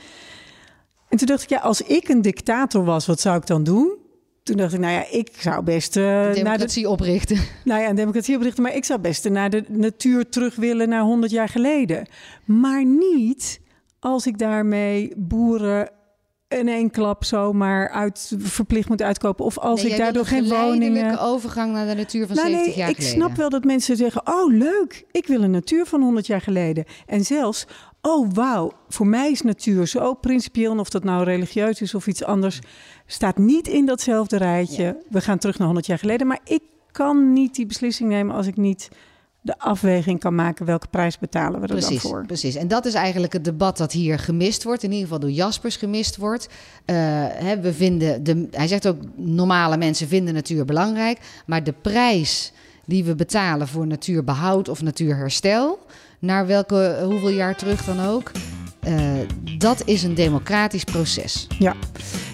En 1.09 1.17
toen 1.17 1.27
dacht 1.27 1.43
ik, 1.43 1.49
ja, 1.49 1.59
als 1.59 1.81
ik 1.81 2.07
een 2.07 2.21
dictator 2.21 2.85
was, 2.85 3.05
wat 3.05 3.19
zou 3.19 3.37
ik 3.37 3.45
dan 3.45 3.63
doen? 3.63 3.97
Toen 4.43 4.57
dacht 4.57 4.73
ik, 4.73 4.79
nou 4.79 4.93
ja, 4.93 5.05
ik 5.09 5.31
zou 5.39 5.63
best 5.63 5.95
naar 5.95 6.33
de 6.33 6.41
Democratie 6.43 6.89
oprichten. 6.89 7.37
nou 7.63 7.81
ja, 7.81 7.89
een 7.89 7.95
democratie 7.95 8.35
oprichten. 8.35 8.63
Maar 8.63 8.75
ik 8.75 8.85
zou 8.85 8.99
best 8.99 9.29
naar 9.29 9.49
de 9.49 9.63
natuur 9.67 10.29
terug 10.29 10.55
willen 10.55 10.89
naar 10.89 11.01
100 11.01 11.31
jaar 11.31 11.49
geleden. 11.49 12.07
Maar 12.45 12.85
niet 12.85 13.59
als 13.99 14.27
ik 14.27 14.37
daarmee 14.37 15.13
boeren 15.17 15.89
in 16.59 16.67
één 16.67 16.91
klap 16.91 17.23
zomaar 17.23 17.89
uit, 17.89 18.33
verplicht 18.37 18.89
moet 18.89 19.01
uitkopen. 19.01 19.45
Of 19.45 19.57
als 19.59 19.83
Nee, 19.83 19.91
ik 19.91 19.97
daardoor 19.97 20.21
een 20.21 20.27
geen 20.27 20.49
woningen... 20.49 21.19
overgang 21.19 21.73
naar 21.73 21.87
de 21.87 21.95
natuur 21.95 22.27
van 22.27 22.35
Nou, 22.35 22.47
70 22.47 22.67
nee, 22.67 22.77
jaar 22.77 22.89
ik 22.89 22.95
geleden. 22.95 23.17
snap 23.17 23.35
wel 23.35 23.49
dat 23.49 23.63
mensen 23.63 23.95
zeggen: 23.95 24.21
Oh, 24.27 24.53
leuk, 24.53 25.05
ik 25.11 25.27
wil 25.27 25.43
een 25.43 25.51
natuur 25.51 25.85
van 25.85 26.01
100 26.01 26.27
jaar 26.27 26.41
geleden. 26.41 26.85
En 27.05 27.23
zelfs, 27.25 27.67
oh 28.01 28.29
wauw, 28.33 28.71
voor 28.89 29.07
mij 29.07 29.31
is 29.31 29.41
natuur 29.41 29.87
zo 29.87 30.13
principieel. 30.13 30.71
En 30.71 30.79
of 30.79 30.89
dat 30.89 31.03
nou 31.03 31.23
religieus 31.23 31.81
is 31.81 31.95
of 31.95 32.07
iets 32.07 32.23
anders, 32.23 32.59
staat 33.05 33.37
niet 33.37 33.67
in 33.67 33.85
datzelfde 33.85 34.37
rijtje. 34.37 35.03
We 35.09 35.21
gaan 35.21 35.37
terug 35.37 35.57
naar 35.57 35.65
100 35.65 35.85
jaar 35.87 35.99
geleden. 35.99 36.27
Maar 36.27 36.39
ik 36.43 36.61
kan 36.91 37.33
niet 37.33 37.55
die 37.55 37.65
beslissing 37.65 38.09
nemen 38.09 38.35
als 38.35 38.47
ik 38.47 38.57
niet 38.57 38.89
de 39.43 39.57
afweging 39.57 40.19
kan 40.19 40.35
maken 40.35 40.65
welke 40.65 40.87
prijs 40.87 41.19
betalen 41.19 41.61
we 41.61 41.67
er 41.67 41.73
Precies, 41.73 42.01
dan 42.01 42.11
voor. 42.11 42.25
precies. 42.25 42.55
En 42.55 42.67
dat 42.67 42.85
is 42.85 42.93
eigenlijk 42.93 43.33
het 43.33 43.45
debat 43.45 43.77
dat 43.77 43.91
hier 43.91 44.19
gemist 44.19 44.63
wordt. 44.63 44.83
In 44.83 44.89
ieder 44.89 45.03
geval 45.03 45.19
door 45.19 45.31
Jaspers 45.31 45.75
gemist 45.75 46.17
wordt. 46.17 46.47
Eh, 46.85 46.95
hè, 47.29 47.59
we 47.59 47.73
vinden 47.73 48.23
de, 48.23 48.47
hij 48.51 48.67
zegt 48.67 48.87
ook, 48.87 48.97
normale 49.15 49.77
mensen 49.77 50.07
vinden 50.07 50.33
natuur 50.33 50.65
belangrijk. 50.65 51.19
Maar 51.45 51.63
de 51.63 51.73
prijs 51.81 52.51
die 52.85 53.03
we 53.03 53.15
betalen 53.15 53.67
voor 53.67 53.87
natuurbehoud 53.87 54.69
of 54.69 54.81
natuurherstel... 54.81 55.79
naar 56.19 56.47
welke, 56.47 57.01
hoeveel 57.03 57.29
jaar 57.29 57.55
terug 57.55 57.85
dan 57.85 57.99
ook... 57.99 58.31
eh, 58.83 58.95
dat 59.57 59.81
is 59.85 60.03
een 60.03 60.13
democratisch 60.13 60.83
proces. 60.83 61.47
Ja. 61.59 61.75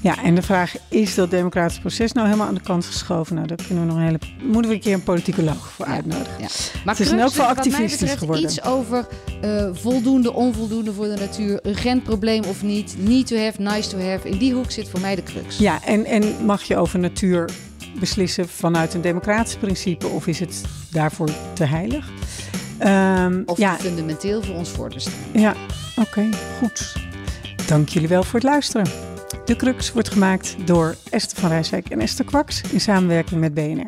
ja, 0.01 0.23
en 0.23 0.35
de 0.35 0.41
vraag 0.41 0.75
is 0.87 1.15
dat 1.15 1.29
democratisch 1.31 1.79
proces 1.79 2.11
nou 2.11 2.27
helemaal 2.27 2.47
aan 2.47 2.53
de 2.53 2.61
kant 2.61 2.85
geschoven? 2.85 3.35
Nou, 3.35 3.47
daar 3.47 3.57
kunnen 3.67 3.79
we 3.79 3.89
nog 3.89 3.99
een 3.99 4.05
hele, 4.05 4.19
moeten 4.43 4.71
we 4.71 4.77
een 4.77 4.83
keer 4.83 4.93
een 4.93 5.03
politicoloog 5.03 5.71
voor 5.71 5.85
uitnodigen. 5.85 6.39
Ja. 6.39 6.47
Maar 6.85 6.95
Het 6.97 7.05
is 7.05 7.13
wat 7.13 7.35
mij 7.35 7.45
activistisch 7.45 8.13
geworden. 8.13 8.43
Iets 8.43 8.63
over 8.63 9.07
eh, 9.41 9.69
voldoende, 9.73 10.33
onvoldoende 10.33 10.93
voor 10.93 11.05
de 11.05 11.15
natuur, 11.19 11.59
urgent 11.63 12.03
probleem 12.03 12.43
of 12.43 12.63
niet, 12.63 12.95
need 12.97 13.27
to 13.27 13.37
have, 13.37 13.61
nice 13.61 13.89
to 13.89 13.99
have. 13.99 14.29
In 14.29 14.37
die 14.37 14.53
hoek 14.53 14.71
zit 14.71 14.89
voor 14.89 14.99
mij 14.99 15.15
de 15.15 15.23
crux. 15.23 15.57
Ja, 15.57 15.83
en, 15.85 16.05
en 16.05 16.45
mag 16.45 16.63
je 16.63 16.77
over 16.77 16.99
natuur 16.99 17.49
beslissen 17.99 18.49
vanuit 18.49 18.93
een 18.93 19.01
democratisch 19.01 19.55
principe 19.55 20.07
of 20.07 20.27
is 20.27 20.39
het 20.39 20.61
daarvoor 20.91 21.29
te 21.53 21.63
heilig? 21.63 22.11
Ehm, 22.79 23.41
Of 23.45 23.57
ja, 23.57 23.75
fundamenteel 23.75 24.41
voor 24.41 24.55
ons 24.55 24.69
voor 24.69 24.89
te 24.89 24.99
staan. 24.99 25.13
ja 25.33 25.53
oké, 25.95 26.29
goed. 26.59 26.93
Dank 27.67 27.89
jullie 27.89 28.07
wel 28.07 28.23
voor 28.23 28.33
het 28.39 28.43
luisteren. 28.49 28.85
De 29.45 29.55
Crux 29.55 29.91
wordt 29.93 30.09
gemaakt 30.09 30.55
door 30.65 30.95
Esther 31.09 31.37
van 31.39 31.49
Rijswijk 31.49 31.89
en 31.89 31.99
Esther 31.99 32.25
Kwaks 32.25 32.61
in 32.71 32.81
samenwerking 32.81 33.39
met 33.39 33.53
BNR. 33.53 33.87